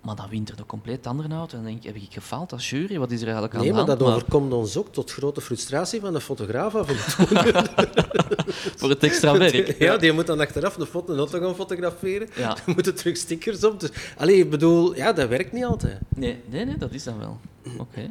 maar 0.00 0.14
dan 0.16 0.28
wint 0.28 0.48
er 0.48 0.58
een 0.58 0.66
compleet 0.66 1.06
andere 1.06 1.34
auto. 1.34 1.56
En 1.56 1.62
dan 1.62 1.72
denk 1.72 1.84
ik, 1.84 1.94
heb 1.94 2.02
ik 2.02 2.12
gefaald 2.12 2.52
als 2.52 2.70
jury? 2.70 2.98
Wat 2.98 3.10
is 3.10 3.18
er 3.18 3.24
eigenlijk 3.24 3.54
aan 3.54 3.60
Nee, 3.60 3.70
de 3.70 3.76
maar 3.76 3.86
hand? 3.86 3.98
dat 3.98 4.08
overkomt 4.08 4.52
ons 4.52 4.76
ook 4.76 4.92
tot 4.92 5.10
grote 5.12 5.40
frustratie 5.40 6.00
van 6.00 6.12
de 6.12 6.20
fotograaf 6.20 6.74
af 6.74 6.88
en 6.88 7.26
toe. 7.26 7.36
Voor 8.78 8.88
het 8.88 9.02
extra 9.02 9.38
werk. 9.38 9.78
Ja, 9.78 9.96
die 9.96 10.12
moet 10.12 10.26
dan 10.26 10.40
achteraf 10.40 10.74
de, 10.74 10.86
foto, 10.86 11.12
een 11.12 11.18
auto 11.18 11.40
gaan 11.40 11.54
fotograferen. 11.54 12.28
Ja. 12.36 12.56
Er 12.66 12.72
moeten 12.74 12.94
terug 12.94 13.16
stickers 13.16 13.64
op. 13.64 13.80
Dus, 13.80 13.90
allee, 14.16 14.36
ik 14.36 14.50
bedoel, 14.50 14.94
ja, 14.96 15.12
dat 15.12 15.28
werkt 15.28 15.52
niet 15.52 15.64
altijd. 15.64 15.98
Nee, 16.08 16.40
nee, 16.46 16.64
nee, 16.64 16.76
dat 16.76 16.92
is 16.92 17.04
dan 17.04 17.18
wel. 17.18 17.38
Oké, 17.78 18.10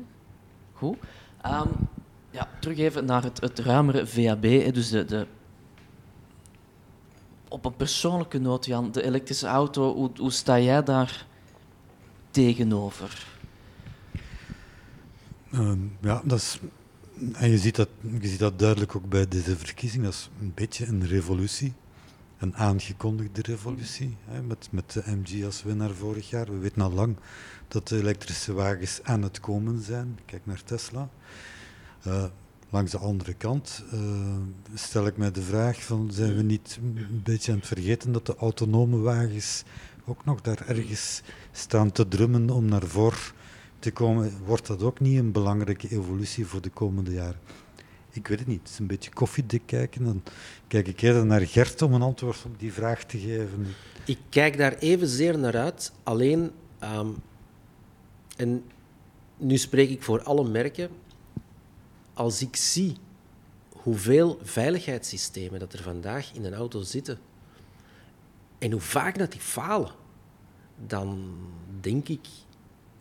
goed. 0.74 0.98
Ehm, 1.42 1.68
ja, 2.32 2.50
terug 2.60 2.78
even 2.78 3.06
naar 3.06 3.24
het, 3.24 3.42
het 3.42 3.60
ruimere 3.60 4.08
VAB. 4.08 4.74
Dus 4.74 4.90
de, 4.90 5.06
de... 5.06 5.26
Op 7.48 7.66
een 7.66 7.76
persoonlijke 7.76 8.38
noot, 8.40 8.66
Jan, 8.66 8.92
de 8.92 9.04
elektrische 9.04 9.48
auto, 9.48 9.94
hoe, 9.94 10.10
hoe 10.18 10.32
sta 10.32 10.60
jij 10.60 10.84
daar 10.84 11.28
tegenover? 12.32 13.28
Ehm, 15.52 15.80
ja, 16.02 16.22
dat 16.26 16.40
is, 16.40 16.60
en 17.34 17.50
je 17.50 17.58
ziet, 17.58 17.76
dat, 17.76 17.90
je 18.22 18.28
ziet 18.28 18.40
dat 18.40 18.60
duidelijk 18.60 18.96
ook 18.96 19.10
bij 19.10 19.28
deze 19.28 19.58
verkiezing. 19.58 20.04
Dat 20.04 20.14
is 20.14 20.30
een 20.42 20.52
beetje 20.56 20.86
een 20.86 21.08
revolutie. 21.08 21.74
een 22.38 22.56
aangekondigde 22.56 23.42
revolutie. 23.42 24.18
Hè, 24.26 24.42
met, 24.42 24.68
met 24.72 24.92
de 24.92 25.04
MG 25.06 25.46
als 25.46 25.64
winnaar 25.64 25.90
vorig 25.90 26.30
jaar. 26.30 26.46
We 26.46 26.58
weten 26.58 26.82
al 26.82 26.92
lang 26.92 27.16
dat 27.68 27.88
de 27.88 27.98
elektrische 27.98 28.54
wagens 28.54 29.00
aan 29.04 29.22
het 29.22 29.40
komen 29.40 29.82
zijn. 29.82 30.20
Kijk 30.26 30.46
naar 30.46 30.64
Tesla. 30.64 31.10
Uh, 32.08 32.24
langs 32.70 32.92
de 32.92 32.98
andere 32.98 33.34
kant 33.34 33.84
uh, 33.94 34.00
stel 34.74 35.08
ik 35.08 35.18
mij 35.18 35.32
de 35.32 35.42
vraag: 35.42 35.84
van, 35.84 36.10
zijn 36.12 36.36
we 36.36 36.42
niet 36.42 36.80
een 36.82 37.22
beetje 37.24 37.52
aan 37.52 37.58
het 37.58 37.68
vergeten 37.68 38.12
dat 38.12 38.26
de 38.26 38.36
autonome 38.36 38.98
wagens 38.98 39.64
ook 40.06 40.26
nog 40.26 40.42
daar 40.42 40.68
ergens 40.68 41.22
staan 41.60 41.92
te 41.92 42.08
drummen 42.08 42.50
om 42.50 42.66
naar 42.66 42.88
voren 42.88 43.20
te 43.80 43.92
komen? 43.92 44.32
Wordt 44.46 44.68
dat 44.68 44.84
ook 44.84 45.00
niet 45.00 45.18
een 45.18 45.32
belangrijke 45.32 45.90
evolutie 45.90 46.46
voor 46.46 46.62
de 46.62 46.70
komende 46.70 47.12
jaren? 47.12 47.40
Ik 48.12 48.28
weet 48.28 48.40
het 48.40 48.48
niet. 48.48 48.60
Het 48.60 48.70
is 48.70 48.80
een 48.80 48.88
beetje 48.88 49.12
koffiedik 49.12 49.62
kijken. 49.66 50.04
Dan 50.04 50.24
kijk 50.68 50.88
ik 50.88 51.02
eerder 51.02 51.26
naar 51.26 51.42
Gert 51.42 51.82
om 51.82 51.94
een 51.94 52.02
antwoord 52.02 52.46
op 52.46 52.60
die 52.60 52.74
vraag 52.74 53.04
te 53.04 53.20
geven. 53.20 53.68
Ik 54.06 54.18
kijk 54.30 54.58
daar 54.58 54.78
evenzeer 54.78 55.40
naar 55.40 55.58
uit. 55.58 55.92
Alleen, 56.04 56.52
um, 56.84 57.16
en 58.38 58.64
nu 59.38 59.58
spreek 59.58 59.90
ik 59.90 60.04
voor 60.04 60.24
alle 60.24 60.50
merken, 60.50 60.90
als 62.14 62.42
ik 62.42 62.56
zie 62.56 62.96
hoeveel 63.70 64.40
veiligheidssystemen 64.44 65.60
dat 65.60 65.74
er 65.74 65.84
vandaag 65.84 66.34
in 66.34 66.46
een 66.46 66.54
auto 66.54 66.82
zitten 66.82 67.20
en 68.60 68.72
hoe 68.72 68.82
vaak 68.82 69.18
dat 69.18 69.32
die 69.32 69.42
falen, 69.42 69.92
dan 70.88 71.38
denk 71.82 72.08
ik, 72.08 72.28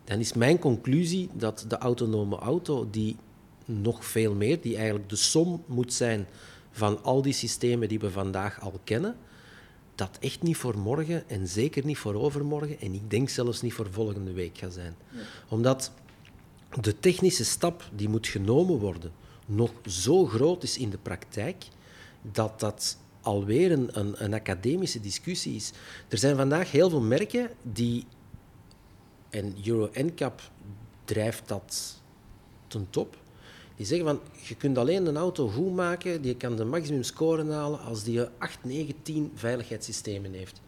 dan 0.03 0.19
is 0.19 0.33
mijn 0.33 0.59
conclusie 0.59 1.29
dat 1.33 1.65
de 1.67 1.77
autonome 1.77 2.35
auto, 2.35 2.87
die 2.89 3.15
nog 3.65 4.05
veel 4.05 4.33
meer, 4.33 4.61
die 4.61 4.75
eigenlijk 4.75 5.09
de 5.09 5.15
som 5.15 5.63
moet 5.65 5.93
zijn 5.93 6.27
van 6.71 7.03
al 7.03 7.21
die 7.21 7.33
systemen 7.33 7.87
die 7.87 7.99
we 7.99 8.11
vandaag 8.11 8.61
al 8.61 8.79
kennen, 8.83 9.15
dat 9.95 10.17
echt 10.19 10.41
niet 10.41 10.57
voor 10.57 10.77
morgen 10.77 11.29
en 11.29 11.47
zeker 11.47 11.85
niet 11.85 11.97
voor 11.97 12.13
overmorgen 12.13 12.79
en 12.79 12.93
ik 12.93 13.09
denk 13.09 13.29
zelfs 13.29 13.61
niet 13.61 13.73
voor 13.73 13.87
volgende 13.91 14.31
week 14.31 14.57
gaat 14.57 14.73
zijn. 14.73 14.95
Omdat 15.49 15.91
de 16.81 16.99
technische 16.99 17.45
stap 17.45 17.89
die 17.95 18.09
moet 18.09 18.27
genomen 18.27 18.79
worden 18.79 19.11
nog 19.45 19.71
zo 19.85 20.25
groot 20.25 20.63
is 20.63 20.77
in 20.77 20.89
de 20.89 20.97
praktijk 20.97 21.65
dat 22.21 22.59
dat 22.59 22.97
alweer 23.21 23.71
een, 23.71 23.89
een, 23.91 24.23
een 24.23 24.33
academische 24.33 24.99
discussie 24.99 25.55
is. 25.55 25.71
Er 26.07 26.17
zijn 26.17 26.35
vandaag 26.35 26.71
heel 26.71 26.89
veel 26.89 27.01
merken 27.01 27.49
die, 27.61 28.05
en 29.29 29.55
Euro 29.65 29.89
NCAP 29.93 30.41
drijft 31.05 31.47
dat 31.47 32.01
ten 32.67 32.87
top, 32.89 33.17
die 33.75 33.85
zeggen 33.85 34.07
van, 34.07 34.19
je 34.47 34.55
kunt 34.55 34.77
alleen 34.77 35.05
een 35.05 35.17
auto 35.17 35.47
goed 35.47 35.73
maken, 35.73 36.21
die 36.21 36.35
kan 36.35 36.55
de 36.55 36.65
maximum 36.65 37.03
score 37.03 37.51
halen 37.51 37.79
als 37.79 38.03
die 38.03 38.21
8, 38.37 38.63
9, 38.63 38.95
10 39.01 39.31
veiligheidssystemen 39.35 40.33
heeft. 40.33 40.61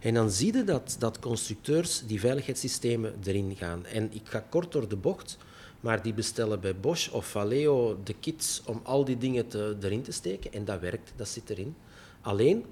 En 0.00 0.14
dan 0.14 0.30
zie 0.30 0.56
je 0.56 0.64
dat, 0.64 0.96
dat 0.98 1.18
constructeurs 1.18 2.02
die 2.06 2.20
veiligheidssystemen 2.20 3.14
erin 3.24 3.56
gaan. 3.56 3.86
En 3.86 4.14
ik 4.14 4.22
ga 4.24 4.44
kort 4.48 4.72
door 4.72 4.88
de 4.88 4.96
bocht, 4.96 5.38
maar 5.80 6.02
die 6.02 6.14
bestellen 6.14 6.60
bij 6.60 6.76
Bosch 6.76 7.10
of 7.10 7.26
Valeo 7.26 7.98
de 8.04 8.14
kits 8.20 8.62
om 8.64 8.80
al 8.82 9.04
die 9.04 9.18
dingen 9.18 9.48
te, 9.48 9.76
erin 9.80 10.02
te 10.02 10.12
steken. 10.12 10.52
En 10.52 10.64
dat 10.64 10.80
werkt, 10.80 11.12
dat 11.16 11.28
zit 11.28 11.50
erin. 11.50 11.74
Alleen, 12.20 12.64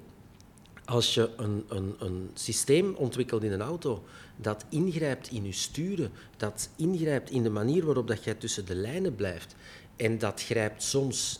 als 0.85 1.13
je 1.13 1.29
een, 1.37 1.65
een, 1.67 1.95
een 1.99 2.29
systeem 2.33 2.93
ontwikkelt 2.95 3.43
in 3.43 3.51
een 3.51 3.61
auto 3.61 4.03
dat 4.35 4.65
ingrijpt 4.69 5.31
in 5.31 5.45
je 5.45 5.51
sturen, 5.51 6.11
dat 6.37 6.69
ingrijpt 6.75 7.29
in 7.29 7.43
de 7.43 7.49
manier 7.49 7.85
waarop 7.85 8.07
dat 8.07 8.23
jij 8.23 8.33
tussen 8.33 8.65
de 8.65 8.75
lijnen 8.75 9.15
blijft, 9.15 9.55
en 9.95 10.17
dat 10.17 10.43
grijpt 10.43 10.83
soms 10.83 11.39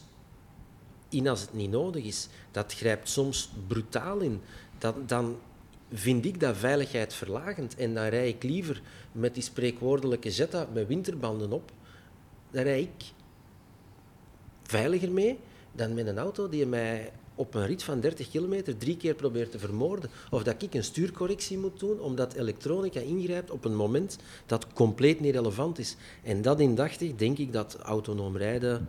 in 1.10 1.28
als 1.28 1.42
het 1.42 1.54
niet 1.54 1.72
nodig 1.72 2.04
is. 2.04 2.28
Dat 2.52 2.74
grijpt 2.74 3.10
soms 3.10 3.50
brutaal 3.68 4.20
in. 4.20 4.42
Dan, 4.78 4.94
dan 5.06 5.38
vind 5.94 6.26
ik 6.26 6.40
dat 6.40 6.58
veiligheid 6.58 7.14
verlagend. 7.14 7.76
En 7.76 7.94
dan 7.94 8.06
rij 8.06 8.28
ik 8.28 8.44
liever 8.44 8.82
met 9.12 9.34
die 9.34 9.44
spreekwoordelijke 9.44 10.30
Jetta 10.30 10.68
met 10.74 10.88
winterbanden 10.88 11.52
op. 11.52 11.72
Dan 12.52 12.64
rij 12.64 12.82
ik 12.82 13.06
veiliger 14.64 15.12
mee 15.12 15.40
dan 15.72 15.94
met 15.94 16.08
een 16.08 16.18
auto 16.18 16.50
die 16.50 16.66
mij 16.66 17.12
op 17.38 17.54
een 17.54 17.66
rit 17.66 17.84
van 17.84 18.00
30 18.00 18.30
kilometer 18.30 18.78
drie 18.78 18.98
keer 18.98 19.14
probeert 19.14 19.52
te 19.52 19.60
vermoorden. 19.60 20.10
Of 20.30 20.44
dat 20.44 20.62
ik 20.62 20.74
een 20.74 20.84
stuurcorrectie 20.84 21.58
moet 21.58 21.80
doen 21.80 22.00
omdat 22.00 22.34
elektronica 22.34 23.00
ingrijpt 23.00 23.52
op 23.52 23.66
een 23.66 23.76
moment 23.76 24.18
dat 24.46 24.68
compleet 24.74 25.20
niet 25.20 25.36
relevant 25.36 25.80
is. 25.80 25.96
En 26.24 26.42
dat 26.42 26.60
indachtig 26.60 27.16
denk 27.16 27.38
ik 27.38 27.54
dat 27.54 27.78
autonoom 27.82 28.38
rijden... 28.38 28.88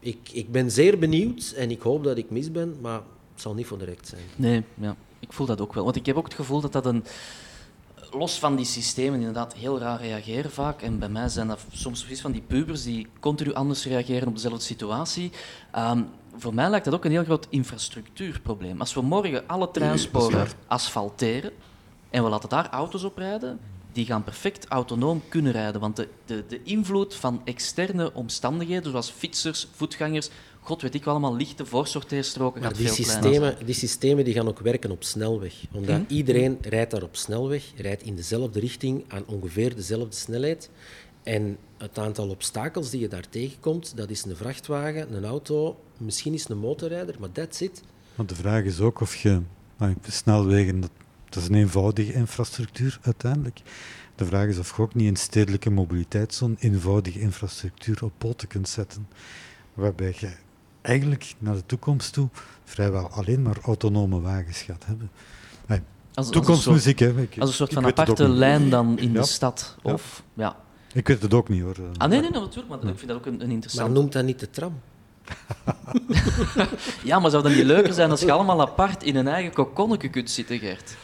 Ik, 0.00 0.30
ik 0.32 0.52
ben 0.52 0.70
zeer 0.70 0.98
benieuwd 0.98 1.52
en 1.56 1.70
ik 1.70 1.80
hoop 1.80 2.04
dat 2.04 2.18
ik 2.18 2.30
mis 2.30 2.52
ben, 2.52 2.76
maar 2.80 3.02
het 3.32 3.40
zal 3.40 3.54
niet 3.54 3.66
voor 3.66 3.78
direct 3.78 4.08
zijn. 4.08 4.22
Nee, 4.36 4.62
ja. 4.74 4.96
ik 5.18 5.32
voel 5.32 5.46
dat 5.46 5.60
ook 5.60 5.74
wel. 5.74 5.84
Want 5.84 5.96
ik 5.96 6.06
heb 6.06 6.16
ook 6.16 6.24
het 6.24 6.34
gevoel 6.34 6.60
dat 6.60 6.72
dat 6.72 6.86
een 6.86 7.04
los 8.10 8.38
van 8.38 8.56
die 8.56 8.64
systemen 8.64 9.18
inderdaad 9.18 9.54
heel 9.54 9.78
raar 9.78 10.00
reageren 10.00 10.50
vaak. 10.50 10.82
En 10.82 10.98
bij 10.98 11.08
mij 11.08 11.28
zijn 11.28 11.48
dat 11.48 11.60
soms 11.72 12.00
precies 12.00 12.20
van 12.20 12.32
die 12.32 12.42
pubers 12.46 12.82
die 12.82 13.06
continu 13.20 13.52
anders 13.52 13.84
reageren 13.84 14.28
op 14.28 14.34
dezelfde 14.34 14.64
situatie. 14.64 15.30
Um, 15.76 16.08
voor 16.38 16.54
mij 16.54 16.70
lijkt 16.70 16.84
dat 16.84 16.94
ook 16.94 17.04
een 17.04 17.10
heel 17.10 17.24
groot 17.24 17.46
infrastructuurprobleem. 17.50 18.80
Als 18.80 18.94
we 18.94 19.00
morgen 19.00 19.46
alle 19.46 19.70
treinsporen 19.70 20.46
asfalteren 20.66 21.52
en 22.10 22.24
we 22.24 22.28
laten 22.28 22.48
daar 22.48 22.68
auto's 22.68 23.04
op 23.04 23.16
rijden, 23.16 23.60
die 23.92 24.06
gaan 24.06 24.24
perfect 24.24 24.66
autonoom 24.66 25.22
kunnen 25.28 25.52
rijden. 25.52 25.80
Want 25.80 25.96
de, 25.96 26.08
de, 26.24 26.44
de 26.48 26.62
invloed 26.62 27.14
van 27.14 27.40
externe 27.44 28.14
omstandigheden, 28.14 28.90
zoals 28.90 29.10
fietsers, 29.10 29.68
voetgangers, 29.72 30.28
god 30.60 30.82
weet 30.82 30.94
ik 30.94 31.04
wel 31.04 31.14
allemaal, 31.14 31.36
lichte 31.36 31.66
voorsorteerstroken 31.66 32.60
maar 32.60 32.70
gaat 32.70 32.78
die 32.78 32.86
veel 32.86 33.04
systemen, 33.04 33.56
Die 33.64 33.74
systemen 33.74 34.24
die 34.24 34.34
gaan 34.34 34.48
ook 34.48 34.58
werken 34.60 34.90
op 34.90 35.04
snelweg. 35.04 35.54
Omdat 35.72 35.96
hm? 35.96 36.14
iedereen 36.14 36.58
rijdt 36.60 36.90
daar 36.90 37.02
op 37.02 37.16
snelweg, 37.16 37.64
rijdt 37.76 38.02
in 38.02 38.16
dezelfde 38.16 38.60
richting 38.60 39.04
aan 39.08 39.24
ongeveer 39.26 39.74
dezelfde 39.74 40.16
snelheid. 40.16 40.70
En 41.28 41.58
het 41.76 41.98
aantal 41.98 42.28
obstakels 42.28 42.90
die 42.90 43.00
je 43.00 43.08
daar 43.08 43.28
tegenkomt, 43.28 43.96
dat 43.96 44.10
is 44.10 44.24
een 44.24 44.36
vrachtwagen, 44.36 45.14
een 45.14 45.24
auto, 45.24 45.80
misschien 45.96 46.34
is 46.34 46.48
een 46.48 46.58
motorrijder, 46.58 47.16
maar 47.20 47.32
that's 47.32 47.60
it. 47.60 47.82
Want 48.14 48.28
de 48.28 48.34
vraag 48.34 48.64
is 48.64 48.80
ook 48.80 49.00
of 49.00 49.16
je... 49.16 49.40
Nou, 49.76 49.94
snelwegen, 50.02 50.80
dat, 50.80 50.90
dat 51.28 51.42
is 51.42 51.48
een 51.48 51.54
eenvoudige 51.54 52.12
infrastructuur 52.12 52.98
uiteindelijk. 53.02 53.60
De 54.14 54.24
vraag 54.24 54.48
is 54.48 54.58
of 54.58 54.76
je 54.76 54.82
ook 54.82 54.94
niet 54.94 55.06
in 55.06 55.16
stedelijke 55.16 55.70
mobiliteit 55.70 56.34
zo'n 56.34 56.56
eenvoudige 56.60 57.20
infrastructuur 57.20 58.04
op 58.04 58.12
poten 58.18 58.48
kunt 58.48 58.68
zetten. 58.68 59.08
Waarbij 59.74 60.14
je 60.18 60.32
eigenlijk 60.80 61.34
naar 61.38 61.54
de 61.54 61.66
toekomst 61.66 62.12
toe 62.12 62.28
vrijwel 62.64 63.08
alleen 63.08 63.42
maar 63.42 63.58
autonome 63.62 64.20
wagens 64.20 64.62
gaat 64.62 64.86
hebben. 64.86 65.10
als, 66.14 66.30
toekomstmuziek, 66.30 66.98
hè. 66.98 67.14
als 67.38 67.48
een 67.48 67.54
soort 67.56 67.72
van 67.72 67.86
aparte 67.86 68.28
lijn 68.28 68.70
dan 68.70 68.98
in 68.98 69.12
de 69.12 69.24
stad. 69.24 69.76
Of, 69.82 70.22
ja. 70.34 70.66
Ik 70.98 71.08
weet 71.08 71.22
het 71.22 71.34
ook 71.34 71.48
niet 71.48 71.62
hoor. 71.62 71.76
Ah, 71.96 72.08
nee, 72.08 72.20
nee, 72.20 72.30
natuurlijk, 72.30 72.68
maar 72.68 72.78
ik 72.78 72.98
vind 72.98 73.08
dat 73.08 73.16
ook 73.16 73.26
een, 73.26 73.42
een 73.42 73.50
interessant. 73.50 73.88
Maar 73.88 73.98
noemt 73.98 74.12
dat 74.12 74.24
niet 74.24 74.40
de 74.40 74.50
tram? 74.50 74.80
ja, 77.10 77.18
maar 77.18 77.30
zou 77.30 77.42
dat 77.42 77.54
niet 77.54 77.64
leuker 77.64 77.92
zijn 77.92 78.10
als 78.10 78.20
je 78.20 78.32
allemaal 78.32 78.60
apart 78.60 79.02
in 79.02 79.16
een 79.16 79.28
eigen 79.28 79.52
kokonnetje 79.52 80.08
kunt 80.08 80.30
zitten, 80.30 80.58
Gert? 80.58 80.96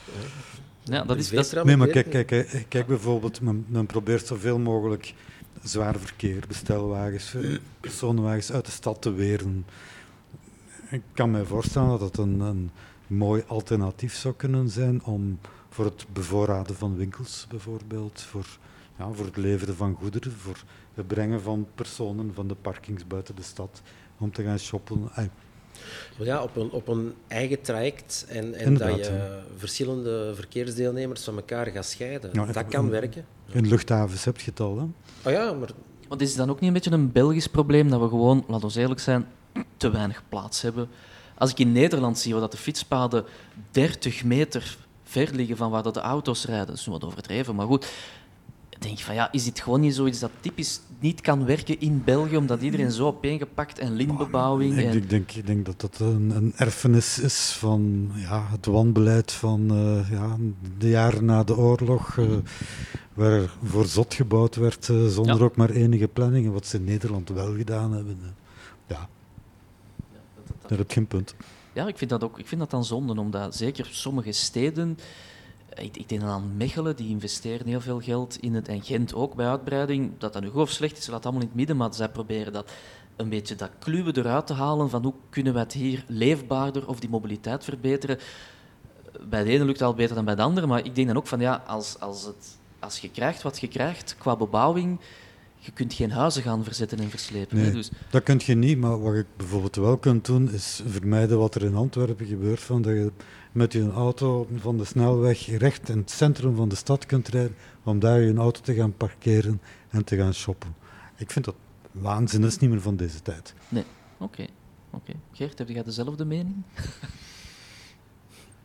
Ja, 0.83 1.05
dat 1.05 1.17
is... 1.17 1.31
Dat... 1.31 1.65
Nee, 1.65 1.77
maar 1.77 1.89
kijk, 1.89 2.27
kijk, 2.27 2.65
kijk 2.69 2.87
bijvoorbeeld, 2.87 3.41
men, 3.41 3.65
men 3.69 3.87
probeert 3.87 4.27
zoveel 4.27 4.59
mogelijk 4.59 5.15
zwaar 5.63 5.99
verkeer, 5.99 6.45
bestelwagens, 6.49 7.35
eh, 7.35 7.57
personenwagens 7.81 8.53
uit 8.53 8.65
de 8.65 8.73
stad 8.73 9.03
te 9.03 9.13
weren. 9.13 9.67
Ik 10.91 11.03
kan 11.13 11.31
me 11.31 11.45
voorstellen 11.45 11.89
dat 11.89 12.01
dat 12.01 12.19
een, 12.19 12.41
een 12.41 12.71
mooi 13.07 13.45
alternatief 13.47 14.15
zou 14.15 14.35
kunnen 14.35 14.69
zijn 14.69 15.05
om 15.05 15.39
voor 15.69 15.85
het 15.85 16.07
bevoorraden 16.13 16.77
van 16.77 16.97
winkels 16.97 17.47
bijvoorbeeld, 17.49 18.21
voor 18.21 18.47
ja, 18.99 19.13
voor 19.13 19.25
het 19.25 19.37
leveren 19.37 19.77
van 19.77 19.97
goederen, 20.01 20.33
voor 20.33 20.63
het 20.95 21.07
brengen 21.07 21.43
van 21.43 21.67
personen 21.75 22.35
van 22.35 22.49
de 22.49 22.55
parkings 22.55 23.07
buiten 23.07 23.37
de 23.37 23.43
stad 23.43 23.83
om 24.19 24.33
te 24.33 24.43
gaan 24.43 24.59
shoppen. 24.59 25.11
Ja, 26.19 26.43
op 26.43 26.57
een, 26.57 26.71
op 26.71 26.89
een 26.89 27.15
eigen 27.29 27.61
traject 27.61 28.27
en, 28.29 28.55
en 28.55 28.77
dat 28.77 28.97
je 28.97 29.41
verschillende 29.57 30.33
verkeersdeelnemers 30.35 31.25
van 31.25 31.37
elkaar 31.37 31.67
gaat 31.67 31.87
scheiden. 31.87 32.53
dat 32.53 32.67
kan 32.67 32.91
werken. 32.91 33.27
In 33.53 33.69
luchthavens 33.69 34.25
heb 34.25 34.41
je 34.41 34.51
het 34.51 34.61
al. 34.61 34.79
Hè? 34.79 34.85
Oh 35.29 35.33
ja, 35.33 35.53
maar... 35.53 35.69
Want 36.09 36.21
is 36.21 36.29
het 36.29 36.39
dan 36.39 36.51
ook 36.51 36.61
niet 36.61 36.69
een 36.69 36.75
beetje 36.75 36.91
een 36.91 37.13
Belgisch 37.13 37.47
probleem 37.47 37.91
dat 37.91 38.01
we 38.01 38.09
gewoon, 38.09 38.45
laten 38.49 38.69
we 38.69 38.81
eerlijk 38.81 39.01
zijn, 39.01 39.27
te 39.77 39.91
weinig 39.91 40.23
plaats 40.29 40.63
hebben? 40.63 40.89
Als 41.35 41.51
ik 41.51 41.59
in 41.59 41.73
Nederland 41.73 42.19
zie 42.19 42.35
waar 42.35 42.51
de 42.51 42.57
fietspaden 42.57 43.25
30 43.71 44.25
meter 44.25 44.77
ver 45.03 45.35
liggen 45.35 45.57
van 45.57 45.71
waar 45.71 45.93
de 45.93 46.01
auto's 46.01 46.45
rijden, 46.45 46.67
dat 46.67 46.77
is 46.77 46.87
wat 46.87 47.05
overdreven, 47.05 47.55
maar 47.55 47.67
goed, 47.67 47.93
denk 48.85 48.99
je 48.99 49.05
van 49.05 49.15
ja, 49.15 49.33
is 49.33 49.45
dit 49.45 49.61
gewoon 49.61 49.81
niet 49.81 49.95
zoiets 49.95 50.19
dat 50.19 50.31
typisch 50.41 50.81
niet 50.99 51.21
kan 51.21 51.45
werken 51.45 51.81
in 51.81 52.03
België, 52.05 52.37
omdat 52.37 52.63
iedereen 52.63 52.91
zo 52.91 53.07
opeengepakt 53.07 53.79
en 53.79 53.93
lintbebouwing... 53.93 54.77
En... 54.77 54.97
Ik, 54.97 55.11
denk, 55.11 55.33
ik 55.33 55.47
denk 55.47 55.67
dat 55.67 55.81
dat 55.81 55.99
een, 55.99 56.31
een 56.31 56.53
erfenis 56.57 57.19
is 57.19 57.57
van 57.59 58.11
ja, 58.15 58.47
het 58.51 58.67
wanbeleid 58.67 59.33
van 59.33 59.73
uh, 59.73 60.11
ja, 60.11 60.37
de 60.79 60.89
jaren 60.89 61.25
na 61.25 61.45
de 61.45 61.57
oorlog, 61.57 62.17
uh, 62.17 62.37
waar 63.15 63.51
voor 63.63 63.87
zot 63.87 64.15
gebouwd 64.15 64.57
werd 64.57 64.89
uh, 64.89 65.07
zonder 65.07 65.43
ook 65.43 65.57
maar 65.57 65.71
enige 65.71 66.09
planning, 66.09 66.53
wat 66.53 66.67
ze 66.67 66.77
in 66.77 66.85
Nederland 66.85 67.29
wel 67.29 67.55
gedaan 67.55 67.93
hebben. 67.93 68.19
Ja, 68.23 68.33
ja 68.87 69.09
dat, 69.97 70.47
dat, 70.47 70.57
dat. 70.61 70.69
daar 70.69 70.79
heb 70.79 70.89
je 70.89 70.95
geen 70.95 71.07
punt. 71.07 71.35
ja, 71.73 71.87
ik 71.87 71.99
vind 71.99 72.11
dat 72.11 72.25
ook. 72.25 72.39
Ik 72.39 72.47
vind 72.47 72.61
dat 72.61 72.71
dan 72.71 72.85
zonde, 72.85 73.21
omdat 73.21 73.57
zeker 73.57 73.89
sommige 73.91 74.33
steden. 74.33 74.99
Ik, 75.75 75.97
ik 75.97 76.09
denk 76.09 76.21
dan 76.21 76.31
aan 76.31 76.57
Mechelen, 76.57 76.97
die 76.97 77.09
investeren 77.09 77.67
heel 77.67 77.81
veel 77.81 78.01
geld 78.01 78.39
in 78.41 78.55
het. 78.55 78.69
En 78.69 78.83
Gent 78.83 79.15
ook 79.15 79.35
bij 79.35 79.47
uitbreiding. 79.47 80.13
Dat 80.19 80.33
dat 80.33 80.43
nu 80.43 80.49
goed 80.49 80.63
of 80.63 80.71
slecht 80.71 80.99
is, 80.99 81.07
laat 81.07 81.25
allemaal 81.25 81.43
in 81.43 81.49
het 81.49 81.57
midden. 81.57 81.77
Maar 81.77 81.95
zij 81.95 82.09
proberen 82.09 82.53
dat 82.53 82.73
een 83.17 83.29
beetje 83.29 83.55
dat 83.55 83.71
kluwe 83.79 84.19
eruit 84.19 84.47
te 84.47 84.53
halen 84.53 84.91
van 84.91 85.03
hoe 85.03 85.15
kunnen 85.31 85.53
we 85.53 85.59
het 85.59 85.73
hier 85.73 86.05
leefbaarder 86.07 86.89
of 86.89 87.01
die 87.01 87.11
mobiliteit 87.11 87.65
verbeteren. 87.65 88.19
Bij 89.29 89.45
de 89.45 89.51
ene 89.51 89.65
lukt 89.65 89.79
het 89.79 89.89
al 89.89 89.95
beter 89.95 90.15
dan 90.15 90.25
bij 90.25 90.35
de 90.35 90.43
andere, 90.43 90.67
maar 90.67 90.85
ik 90.85 90.95
denk 90.95 91.07
dan 91.07 91.17
ook 91.17 91.27
van 91.27 91.41
ja, 91.41 91.63
als, 91.67 92.01
als, 92.01 92.25
het, 92.25 92.59
als 92.79 92.99
je 92.99 93.11
krijgt 93.11 93.43
wat 93.43 93.61
je 93.61 93.69
krijgt 93.69 94.17
qua 94.19 94.37
bebouwing, 94.37 95.01
je 95.65 95.73
kunt 95.73 95.95
geen 95.95 96.11
huizen 96.11 96.43
gaan 96.43 96.65
verzetten 96.65 96.99
en 96.99 97.11
verslepen. 97.11 97.57
Nee, 97.57 97.71
dus, 97.71 97.91
dat 98.11 98.23
kun 98.23 98.41
je 98.45 98.55
niet, 98.55 98.79
maar 98.79 99.01
wat 99.01 99.15
je 99.15 99.27
bijvoorbeeld 99.37 99.77
wel 99.77 99.97
kunt 99.97 100.25
doen, 100.25 100.53
is 100.53 100.83
vermijden 100.87 101.39
wat 101.39 101.55
er 101.55 101.63
in 101.63 101.75
Antwerpen 101.75 102.27
gebeurt, 102.27 102.61
van 102.61 102.83
dat 102.83 102.93
je 102.93 103.13
met 103.55 103.73
je 103.73 103.91
auto 103.91 104.47
van 104.57 104.77
de 104.79 104.85
snelweg 104.85 105.47
recht 105.59 105.89
in 105.89 105.99
het 105.99 106.11
centrum 106.11 106.57
van 106.57 106.69
de 106.69 106.75
stad 106.75 107.07
kunt 107.07 107.29
rijden, 107.29 107.57
om 107.83 107.99
daar 107.99 108.21
je 108.21 108.35
auto 108.35 108.61
te 108.61 108.75
gaan 108.75 108.97
parkeren 108.97 109.61
en 109.91 110.05
te 110.05 110.17
gaan 110.17 110.35
shoppen. 110.35 110.75
Ik 111.17 111.31
vind 111.31 111.45
dat 111.45 111.55
waanzin, 111.93 112.41
dat 112.41 112.51
is 112.51 112.59
niet 112.59 112.71
meer 112.71 112.81
van 112.81 112.97
deze 112.97 113.23
tijd. 113.23 113.55
nee, 113.69 113.85
oké. 114.19 114.47
oké. 114.91 115.13
Geert, 115.33 115.59
heb 115.59 115.69
jij 115.69 115.83
dezelfde 115.83 116.25
mening? 116.25 116.57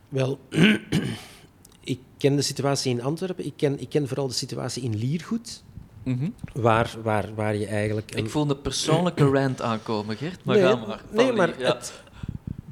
Wel, 0.09 0.39
ik 1.83 1.99
ken 2.17 2.35
de 2.35 2.41
situatie 2.41 2.91
in 2.91 3.01
Antwerpen. 3.03 3.45
Ik 3.45 3.53
ken, 3.55 3.79
ik 3.79 3.89
ken 3.89 4.07
vooral 4.07 4.27
de 4.27 4.33
situatie 4.33 4.83
in 4.83 4.95
Liergoed. 4.95 5.63
Waar, 6.53 6.95
waar, 7.03 7.35
waar 7.35 7.55
je 7.55 7.65
eigenlijk... 7.65 8.11
een- 8.11 8.23
Ik 8.23 8.29
voel 8.29 8.49
een 8.49 8.61
persoonlijke 8.61 9.23
rant 9.29 9.61
aankomen, 9.61 10.17
Gert. 10.17 10.43
Maar 10.45 10.55
nee, 10.55 10.65
ga 10.65 10.75
maar. 10.75 11.03
Nee, 11.11 11.31
maar 11.31 11.59
ja. 11.59 11.67
het, 11.75 12.01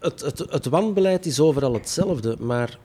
het, 0.08 0.22
het, 0.22 0.52
het 0.52 0.66
wanbeleid 0.66 1.26
is 1.26 1.40
overal 1.40 1.74
hetzelfde. 1.74 2.36
Maar 2.40 2.78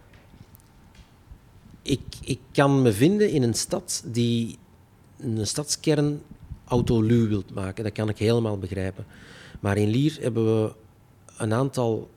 ik, 1.83 2.01
ik 2.21 2.41
kan 2.53 2.83
me 2.83 2.93
vinden 2.93 3.31
in 3.31 3.43
een 3.43 3.55
stad 3.55 4.03
die 4.07 4.59
een 5.19 5.47
stadskern 5.47 6.23
autoluw 6.65 7.29
wilt 7.29 7.55
maken. 7.55 7.85
Dat 7.85 7.93
kan 7.93 8.09
ik 8.09 8.19
helemaal 8.19 8.59
begrijpen. 8.59 9.07
Maar 9.61 9.77
in 9.77 9.89
Lier 9.89 10.19
hebben 10.21 10.63
we 10.63 10.73
een 11.37 11.53
aantal 11.53 12.11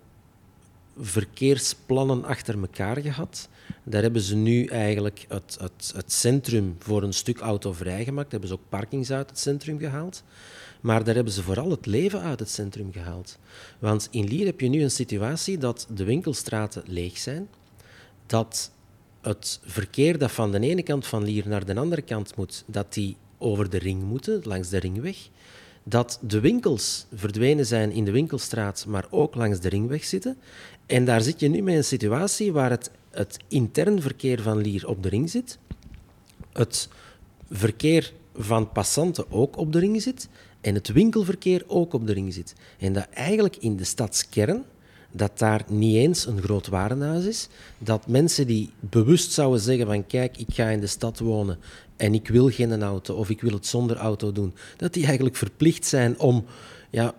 verkeersplannen 0.99 2.23
achter 2.23 2.59
elkaar 2.59 2.97
gehad. 2.97 3.49
Daar 3.83 4.01
hebben 4.01 4.21
ze 4.21 4.35
nu 4.35 4.65
eigenlijk 4.65 5.25
het, 5.27 5.57
het, 5.59 5.91
het 5.95 6.11
centrum 6.11 6.75
voor 6.79 7.03
een 7.03 7.13
stuk 7.13 7.39
auto 7.39 7.73
vrijgemaakt. 7.73 8.31
Daar 8.31 8.39
hebben 8.39 8.49
ze 8.49 8.55
ook 8.55 8.69
parkings 8.69 9.11
uit 9.11 9.29
het 9.29 9.39
centrum 9.39 9.79
gehaald. 9.79 10.23
Maar 10.86 11.03
daar 11.03 11.15
hebben 11.15 11.33
ze 11.33 11.43
vooral 11.43 11.69
het 11.69 11.86
leven 11.86 12.21
uit 12.21 12.39
het 12.39 12.49
centrum 12.49 12.91
gehaald. 12.91 13.38
Want 13.79 14.07
in 14.11 14.27
Lier 14.27 14.45
heb 14.45 14.59
je 14.59 14.67
nu 14.67 14.83
een 14.83 14.91
situatie 14.91 15.57
dat 15.57 15.88
de 15.93 16.03
winkelstraten 16.03 16.83
leeg 16.86 17.17
zijn, 17.17 17.47
dat 18.25 18.71
het 19.21 19.59
verkeer 19.63 20.17
dat 20.17 20.31
van 20.31 20.51
de 20.51 20.59
ene 20.59 20.83
kant 20.83 21.07
van 21.07 21.23
Lier 21.23 21.47
naar 21.47 21.65
de 21.65 21.75
andere 21.75 22.01
kant 22.01 22.36
moet, 22.36 22.63
dat 22.67 22.93
die 22.93 23.17
over 23.38 23.69
de 23.69 23.77
ring 23.77 24.03
moeten, 24.03 24.41
langs 24.43 24.69
de 24.69 24.77
ringweg. 24.77 25.17
Dat 25.83 26.19
de 26.21 26.39
winkels 26.39 27.05
verdwenen 27.13 27.65
zijn 27.65 27.91
in 27.91 28.05
de 28.05 28.11
winkelstraat, 28.11 28.86
maar 28.88 29.05
ook 29.09 29.36
langs 29.36 29.59
de 29.59 29.69
ringweg 29.69 30.03
zitten. 30.03 30.38
En 30.86 31.05
daar 31.05 31.21
zit 31.21 31.39
je 31.39 31.47
nu 31.47 31.61
met 31.61 31.75
een 31.75 31.83
situatie 31.83 32.51
waar 32.51 32.69
het, 32.69 32.91
het 33.09 33.38
intern 33.47 34.01
verkeer 34.01 34.41
van 34.41 34.57
Lier 34.57 34.88
op 34.88 35.03
de 35.03 35.09
ring 35.09 35.29
zit, 35.29 35.57
het 36.53 36.89
verkeer 37.51 38.13
van 38.36 38.71
passanten 38.71 39.31
ook 39.31 39.57
op 39.57 39.73
de 39.73 39.79
ring 39.79 40.01
zit 40.01 40.29
en 40.66 40.74
het 40.74 40.91
winkelverkeer 40.91 41.63
ook 41.68 41.93
op 41.93 42.07
de 42.07 42.13
ring 42.13 42.34
zit. 42.34 42.55
En 42.78 42.93
dat 42.93 43.07
eigenlijk 43.13 43.55
in 43.55 43.76
de 43.76 43.84
stadskern, 43.84 44.63
dat 45.11 45.39
daar 45.39 45.63
niet 45.68 45.95
eens 45.95 46.26
een 46.26 46.41
groot 46.41 46.68
warenhuis 46.68 47.26
is, 47.26 47.47
dat 47.78 48.07
mensen 48.07 48.47
die 48.47 48.70
bewust 48.80 49.32
zouden 49.32 49.59
zeggen 49.59 49.86
van 49.86 50.07
kijk, 50.07 50.38
ik 50.38 50.47
ga 50.49 50.68
in 50.68 50.80
de 50.80 50.88
stad 50.88 51.20
wonen 51.20 51.57
en 51.95 52.13
ik 52.13 52.28
wil 52.28 52.49
geen 52.49 52.84
auto 52.84 53.16
of 53.16 53.30
ik 53.30 53.41
wil 53.41 53.51
het 53.51 53.66
zonder 53.66 53.97
auto 53.97 54.32
doen, 54.32 54.53
dat 54.78 54.93
die 54.93 55.05
eigenlijk 55.05 55.36
verplicht 55.36 55.86
zijn 55.86 56.20
om 56.20 56.45
ja, 56.89 57.13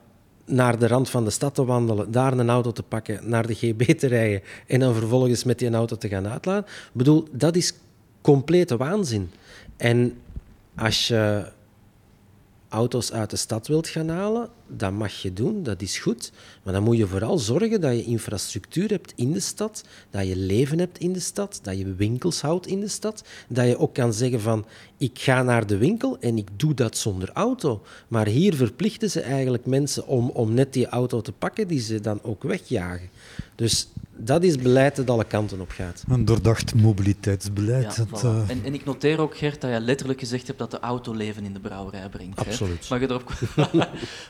naar 0.45 0.79
de 0.79 0.87
rand 0.87 1.11
van 1.11 1.25
de 1.25 1.31
stad 1.31 1.55
te 1.55 1.65
wandelen, 1.65 2.11
daar 2.11 2.33
een 2.33 2.51
auto 2.51 2.73
te 2.73 2.83
pakken, 2.83 3.29
naar 3.29 3.47
de 3.47 3.55
GB 3.55 3.99
te 3.99 4.07
rijden 4.07 4.43
en 4.67 4.81
dan 4.81 4.95
vervolgens 4.95 5.45
met 5.45 5.59
die 5.59 5.71
auto 5.71 5.97
te 5.97 6.09
gaan 6.09 6.29
uitladen. 6.29 6.65
Ik 6.65 6.91
bedoel, 6.93 7.29
dat 7.33 7.57
is 7.57 7.73
complete 8.21 8.77
waanzin. 8.77 9.31
En 9.77 10.19
als 10.75 11.09
je 11.09 11.55
auto's 12.77 13.13
uit 13.13 13.31
de 13.31 13.37
stad 13.37 13.67
wilt 13.67 13.89
gaan 13.89 14.09
halen, 14.09 14.49
dat 14.67 14.93
mag 14.93 15.13
je 15.23 15.33
doen, 15.33 15.63
dat 15.63 15.83
is 15.83 15.99
goed. 15.99 16.33
Maar 16.63 16.73
dan 16.73 16.83
moet 16.83 16.97
je 16.97 17.07
vooral 17.07 17.39
zorgen 17.39 17.81
dat 17.81 17.93
je 17.93 18.05
infrastructuur 18.05 18.89
hebt 18.89 19.13
in 19.17 19.33
de 19.33 19.41
stad, 19.41 19.85
dat 20.11 20.27
je 20.27 20.37
leven 20.37 20.79
hebt 20.79 20.99
in 20.99 21.13
de 21.13 21.21
stad, 21.21 21.59
dat 21.63 21.79
je 21.79 21.95
winkels 21.95 22.41
houdt 22.41 22.67
in 22.67 22.81
de 22.81 22.89
stad, 22.89 23.25
dat 23.49 23.67
je 23.67 23.79
ook 23.79 23.95
kan 23.95 24.13
zeggen 24.13 24.41
van 24.41 24.67
ik 24.97 25.19
ga 25.19 25.43
naar 25.43 25.67
de 25.67 25.77
winkel 25.77 26.19
en 26.21 26.39
ik 26.39 26.49
doe 26.57 26.75
dat 26.75 26.97
zonder 26.97 27.31
auto. 27.33 27.83
Maar 28.09 28.27
hier 28.27 28.55
verplichten 28.55 29.11
ze 29.11 29.21
eigenlijk 29.21 29.67
mensen 29.67 30.07
om, 30.07 30.31
om 30.31 30.55
net 30.55 30.73
die 30.73 30.87
auto 30.87 31.21
te 31.21 31.33
pakken 31.33 31.69
die 31.69 31.81
ze 31.81 32.01
dan 32.01 32.23
ook 32.23 32.43
wegjagen. 32.43 33.09
Dus 33.55 33.89
dat 34.19 34.43
is 34.43 34.57
beleid 34.57 34.97
dat 34.97 35.11
alle 35.11 35.25
kanten 35.25 35.61
op 35.61 35.71
gaat. 35.71 36.05
Een 36.09 36.25
doordacht 36.25 36.75
mobiliteitsbeleid. 36.75 37.97
Ja, 37.97 38.05
dat, 38.11 38.21
voilà. 38.23 38.25
eh, 38.25 38.51
en, 38.51 38.61
en 38.65 38.75
ik 38.75 38.85
noteer 38.85 39.21
ook, 39.21 39.37
Gert, 39.37 39.61
dat 39.61 39.71
je 39.71 39.81
letterlijk 39.81 40.19
gezegd 40.19 40.47
hebt 40.47 40.59
dat 40.59 40.71
de 40.71 40.81
auto 40.81 41.13
leven 41.13 41.45
in 41.45 41.53
de 41.53 41.61
brouwerij 41.61 42.09
brengt. 42.09 42.45
hè. 42.45 42.51
Absoluut. 42.51 42.89
Mag 42.91 43.01
je 43.01 43.11
erop 43.11 43.33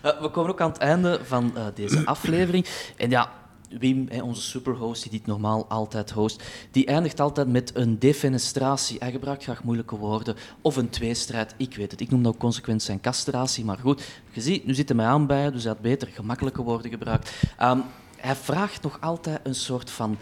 Eh, 0.03 0.20
We 0.20 0.28
komen 0.30 0.51
ook 0.51 0.61
aan 0.61 0.68
het 0.70 0.78
einde 0.78 1.20
van 1.24 1.57
eh, 1.57 1.64
deze 1.74 2.05
aflevering. 2.14 2.66
En 2.97 3.11
ja, 3.11 3.32
Wim, 3.78 4.07
hè, 4.09 4.22
onze 4.22 4.43
superhost, 4.43 5.03
die 5.03 5.11
dit 5.11 5.26
normaal 5.26 5.66
altijd 5.68 6.11
host, 6.11 6.43
die 6.70 6.87
eindigt 6.87 7.20
altijd 7.20 7.49
met 7.49 7.70
een 7.74 7.99
defenestratie. 7.99 8.97
Hij 8.99 9.11
gebruikt 9.11 9.43
graag 9.43 9.64
moeilijke 9.64 9.97
woorden. 9.97 10.37
Of 10.61 10.76
een 10.76 10.89
tweestrijd, 10.91 11.55
ik 11.57 11.76
weet 11.76 11.91
het. 11.91 12.01
Ik 12.01 12.11
noem 12.11 12.22
dat 12.22 12.32
ook 12.34 12.39
consequent 12.41 12.82
zijn 12.82 13.01
castratie. 13.01 13.64
Maar 13.64 13.78
goed, 13.78 14.03
je 14.32 14.41
ziet, 14.41 14.66
nu 14.66 14.74
zit 14.74 14.89
hij 14.89 14.97
mij 14.97 15.07
aan 15.07 15.26
bij, 15.26 15.51
dus 15.51 15.62
hij 15.62 15.72
had 15.72 15.80
beter 15.80 16.09
gemakkelijke 16.09 16.62
woorden 16.62 16.91
gebruikt. 16.91 17.32
Ehm, 17.59 17.78
hij 18.17 18.37
vraagt 18.37 18.83
nog 18.83 19.01
altijd 19.01 19.41
een 19.43 19.55
soort 19.55 19.91
van 19.91 20.17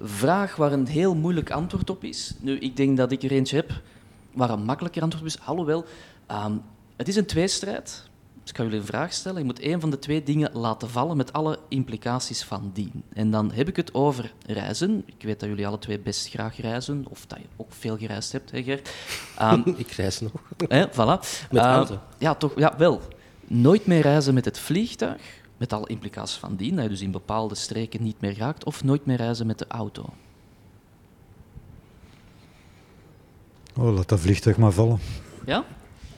vraag 0.00 0.56
waar 0.56 0.72
een 0.72 0.86
heel 0.86 1.14
moeilijk 1.14 1.50
antwoord 1.50 1.90
op 1.90 2.04
is. 2.04 2.34
Nu, 2.40 2.58
ik 2.58 2.76
denk 2.76 2.96
dat 2.96 3.12
ik 3.12 3.22
er 3.22 3.30
eentje 3.30 3.56
heb 3.56 3.70
waar 4.32 4.50
een 4.50 4.64
makkelijker 4.64 5.02
antwoord 5.02 5.22
op 5.24 5.28
is. 5.30 5.46
Alhoewel, 5.46 5.84
ehm, 6.26 6.52
het 6.96 7.08
is 7.08 7.16
een 7.16 7.26
tweestrijd. 7.26 8.08
Dus 8.40 8.50
ik 8.50 8.56
ga 8.56 8.62
jullie 8.62 8.78
een 8.78 8.86
vraag 8.86 9.12
stellen. 9.12 9.38
Je 9.38 9.44
moet 9.44 9.60
één 9.60 9.80
van 9.80 9.90
de 9.90 9.98
twee 9.98 10.22
dingen 10.22 10.50
laten 10.52 10.90
vallen 10.90 11.16
met 11.16 11.32
alle 11.32 11.58
implicaties 11.68 12.42
van 12.44 12.70
dien. 12.74 13.02
En 13.12 13.30
dan 13.30 13.52
heb 13.52 13.68
ik 13.68 13.76
het 13.76 13.94
over 13.94 14.32
reizen. 14.46 15.02
Ik 15.06 15.22
weet 15.22 15.40
dat 15.40 15.48
jullie 15.48 15.66
alle 15.66 15.78
twee 15.78 15.98
best 15.98 16.28
graag 16.28 16.60
reizen, 16.60 17.04
of 17.08 17.26
dat 17.26 17.38
je 17.38 17.44
ook 17.56 17.72
veel 17.72 17.96
gereisd 17.98 18.32
hebt, 18.32 18.50
hè 18.50 18.62
Gert? 18.62 18.90
Ehm, 19.38 19.62
Ik 19.76 19.90
reis 19.90 20.20
nog. 20.20 20.32
Hè, 20.68 20.86
voilà. 20.88 21.48
Met 21.50 21.62
Eh, 21.62 21.62
auto. 21.62 21.98
Ja, 22.18 22.34
toch, 22.34 22.52
ja, 22.56 22.74
wel. 22.78 23.00
Nooit 23.46 23.86
meer 23.86 24.00
reizen 24.00 24.34
met 24.34 24.44
het 24.44 24.58
vliegtuig, 24.58 25.39
met 25.60 25.72
alle 25.72 25.86
implicaties 25.88 26.36
van 26.36 26.56
dien, 26.56 26.74
dat 26.74 26.84
je 26.84 26.90
dus 26.90 27.00
in 27.00 27.10
bepaalde 27.10 27.54
streken 27.54 28.02
niet 28.02 28.20
meer 28.20 28.38
raakt, 28.38 28.64
of 28.64 28.84
nooit 28.84 29.06
meer 29.06 29.16
reizen 29.16 29.46
met 29.46 29.58
de 29.58 29.64
auto. 29.68 30.04
oh, 33.76 33.94
laat 33.94 34.08
dat 34.08 34.20
vliegtuig 34.20 34.56
maar 34.56 34.72
vallen. 34.72 34.98
Ja? 35.46 35.64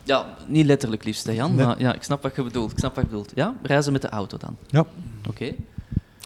Ja, 0.03 0.37
niet 0.47 0.67
letterlijk 0.67 1.05
liefst, 1.05 1.25
hè, 1.27 1.33
Jan, 1.33 1.55
Nee. 1.55 1.67
maar 1.67 1.81
ja, 1.81 1.95
ik 1.95 2.03
snap 2.03 2.23
wat 2.23 2.37
je 2.37 2.43
bedoelt. 2.43 2.73
Ik 2.73 2.79
snap 2.79 2.95
wat 2.95 3.05
je 3.05 3.11
bedoelt. 3.11 3.33
Ja, 3.35 3.55
reizen 3.63 3.93
met 3.93 4.03
de 4.03 4.09
auto 4.09 4.37
dan. 4.37 4.57
Ja, 4.67 4.87
Oké. 5.29 5.55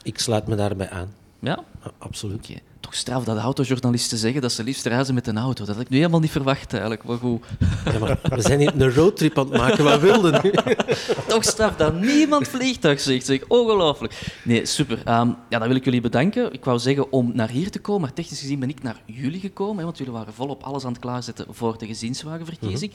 Ik 0.03 0.19
sluit 0.19 0.47
me 0.47 0.55
daarbij 0.57 0.91
aan. 0.91 1.15
Ja? 1.39 1.65
Absoluut. 1.99 2.37
Oké. 2.51 2.59
Toch 2.87 2.95
straf 2.95 3.25
dat 3.25 3.39
autojournalisten 3.39 4.19
zeggen 4.19 4.41
dat 4.41 4.53
ze 4.53 4.65
liefst 4.65 4.87
reizen 4.87 5.15
met 5.15 5.27
een 5.27 5.39
auto. 5.39 5.65
Dat 5.65 5.75
had 5.75 5.85
ik 5.85 5.91
nu 5.91 5.97
helemaal 5.97 6.21
niet 6.21 6.31
verwacht, 6.31 6.73
eigenlijk. 6.73 7.05
Maar 7.05 7.19
goed. 7.19 7.45
Ja, 7.93 7.99
maar 7.99 8.19
we 8.23 8.41
zijn 8.41 8.59
hier 8.59 8.73
een 8.81 8.95
roadtrip 8.95 9.39
aan 9.39 9.51
het 9.51 9.61
maken. 9.61 9.85
Wat 9.85 10.01
wilde 10.01 10.41
nu? 10.43 10.51
Toch 11.29 11.45
straf 11.45 11.77
dat 11.77 12.01
niemand 12.01 12.49
vliegtuig 12.49 13.01
zegt. 13.01 13.27
Zeg. 13.27 13.45
Ongelooflijk. 13.49 14.41
Nee, 14.45 14.67
super. 14.67 15.03
Ehm, 15.05 15.29
ja, 15.49 15.59
dan 15.59 15.69
wil 15.69 15.77
ik 15.77 15.85
jullie 15.85 16.01
bedanken. 16.01 16.53
Ik 16.53 16.65
wou 16.65 16.79
zeggen 16.79 17.13
om 17.13 17.31
naar 17.35 17.49
hier 17.49 17.71
te 17.71 17.81
komen, 17.81 18.01
maar 18.01 18.13
technisch 18.13 18.41
gezien 18.41 18.59
ben 18.59 18.69
ik 18.69 18.83
naar 18.83 19.01
jullie 19.05 19.41
gekomen, 19.41 19.77
hè, 19.77 19.85
want 19.85 19.99
jullie 19.99 20.13
waren 20.13 20.35
volop 20.35 20.63
alles 20.63 20.85
aan 20.85 20.93
het 20.93 21.01
klaarzetten 21.01 21.47
voor 21.51 21.79
de 21.79 21.87
gezinswagenverkiezing. 21.87 22.93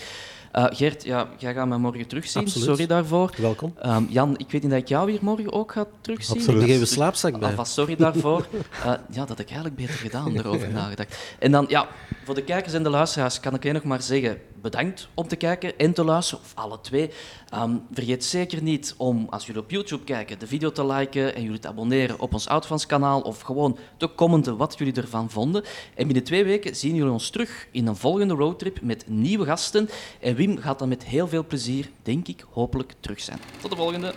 Eh, 0.52 0.66
Gert, 0.70 1.04
ja, 1.04 1.28
jij 1.38 1.54
gaat 1.54 1.68
mij 1.68 1.78
morgen 1.78 2.08
terugzien. 2.08 2.42
Absoluut. 2.42 2.68
Sorry 2.68 2.86
daarvoor. 2.86 3.34
Welkom. 3.38 3.74
Ehm, 3.82 4.04
Jan, 4.10 4.34
ik 4.38 4.52
weet 4.52 4.62
niet 4.62 4.72
dat 4.72 4.80
ik 4.80 4.88
jou 4.88 5.12
hier 5.12 5.20
morgen 5.22 5.54
ook 5.54 5.72
ga 5.72 5.86
terugzien. 6.02 6.38
Absoluut. 6.38 6.62
Ik 6.62 6.68
geef 6.68 6.80
een 6.80 6.88
slaapzak 6.88 7.40
bij. 7.40 7.50
Alvast 7.50 7.74
sorry 7.74 7.96
daarvoor. 7.96 8.48
Eh, 8.86 8.94
ja, 9.12 9.26
dat 9.26 9.40
ik 9.40 9.46
eigenlijk 9.48 9.76
beter 9.82 10.00
gedaan, 10.00 10.34
daarover 10.36 10.70
nagedacht. 10.70 11.18
En 11.40 11.52
dan, 11.52 11.66
ja, 11.70 11.88
voor 12.24 12.36
de 12.36 12.44
kijkers 12.44 12.74
en 12.74 12.84
de 12.84 12.90
luisteraars 12.90 13.40
kan 13.40 13.54
ik 13.54 13.62
alleen 13.62 13.74
nog 13.74 13.84
maar 13.84 14.02
zeggen 14.02 14.42
bedankt 14.62 15.08
om 15.14 15.28
te 15.28 15.36
kijken 15.36 15.78
en 15.78 15.94
te 15.94 16.04
luisteren, 16.04 16.44
of 16.44 16.52
alle 16.56 16.82
twee. 16.82 17.10
Ehm, 17.50 17.78
vergeet 17.92 18.26
zeker 18.26 18.64
niet 18.64 18.94
om, 18.98 19.28
als 19.30 19.46
jullie 19.46 19.62
op 19.62 19.72
YouTube 19.72 20.04
kijken, 20.04 20.40
de 20.40 20.48
video 20.48 20.72
te 20.72 20.86
liken 20.86 21.36
en 21.36 21.44
jullie 21.44 21.60
te 21.60 21.68
abonneren 21.68 22.20
op 22.20 22.34
ons 22.34 22.48
Outfans-kanaal 22.48 23.22
of 23.22 23.42
gewoon 23.42 23.78
te 23.98 24.10
commenten 24.16 24.58
wat 24.58 24.76
jullie 24.78 24.94
ervan 24.94 25.30
vonden. 25.30 25.64
En 25.96 26.06
binnen 26.06 26.24
twee 26.24 26.44
weken 26.44 26.76
zien 26.76 26.96
jullie 26.96 27.12
ons 27.12 27.30
terug 27.30 27.68
in 27.72 27.88
een 27.88 27.96
volgende 27.96 28.34
roadtrip 28.34 28.82
met 28.82 29.04
nieuwe 29.08 29.46
gasten. 29.46 29.90
En 30.20 30.36
Wim 30.36 30.58
gaat 30.58 30.80
dan 30.80 30.90
met 30.90 31.04
heel 31.04 31.28
veel 31.28 31.46
plezier, 31.46 31.90
denk 32.04 32.28
ik, 32.28 32.46
hopelijk 32.50 32.94
terug 33.00 33.20
zijn. 33.20 33.40
Tot 33.62 33.70
de 33.72 33.78
volgende. 33.78 34.14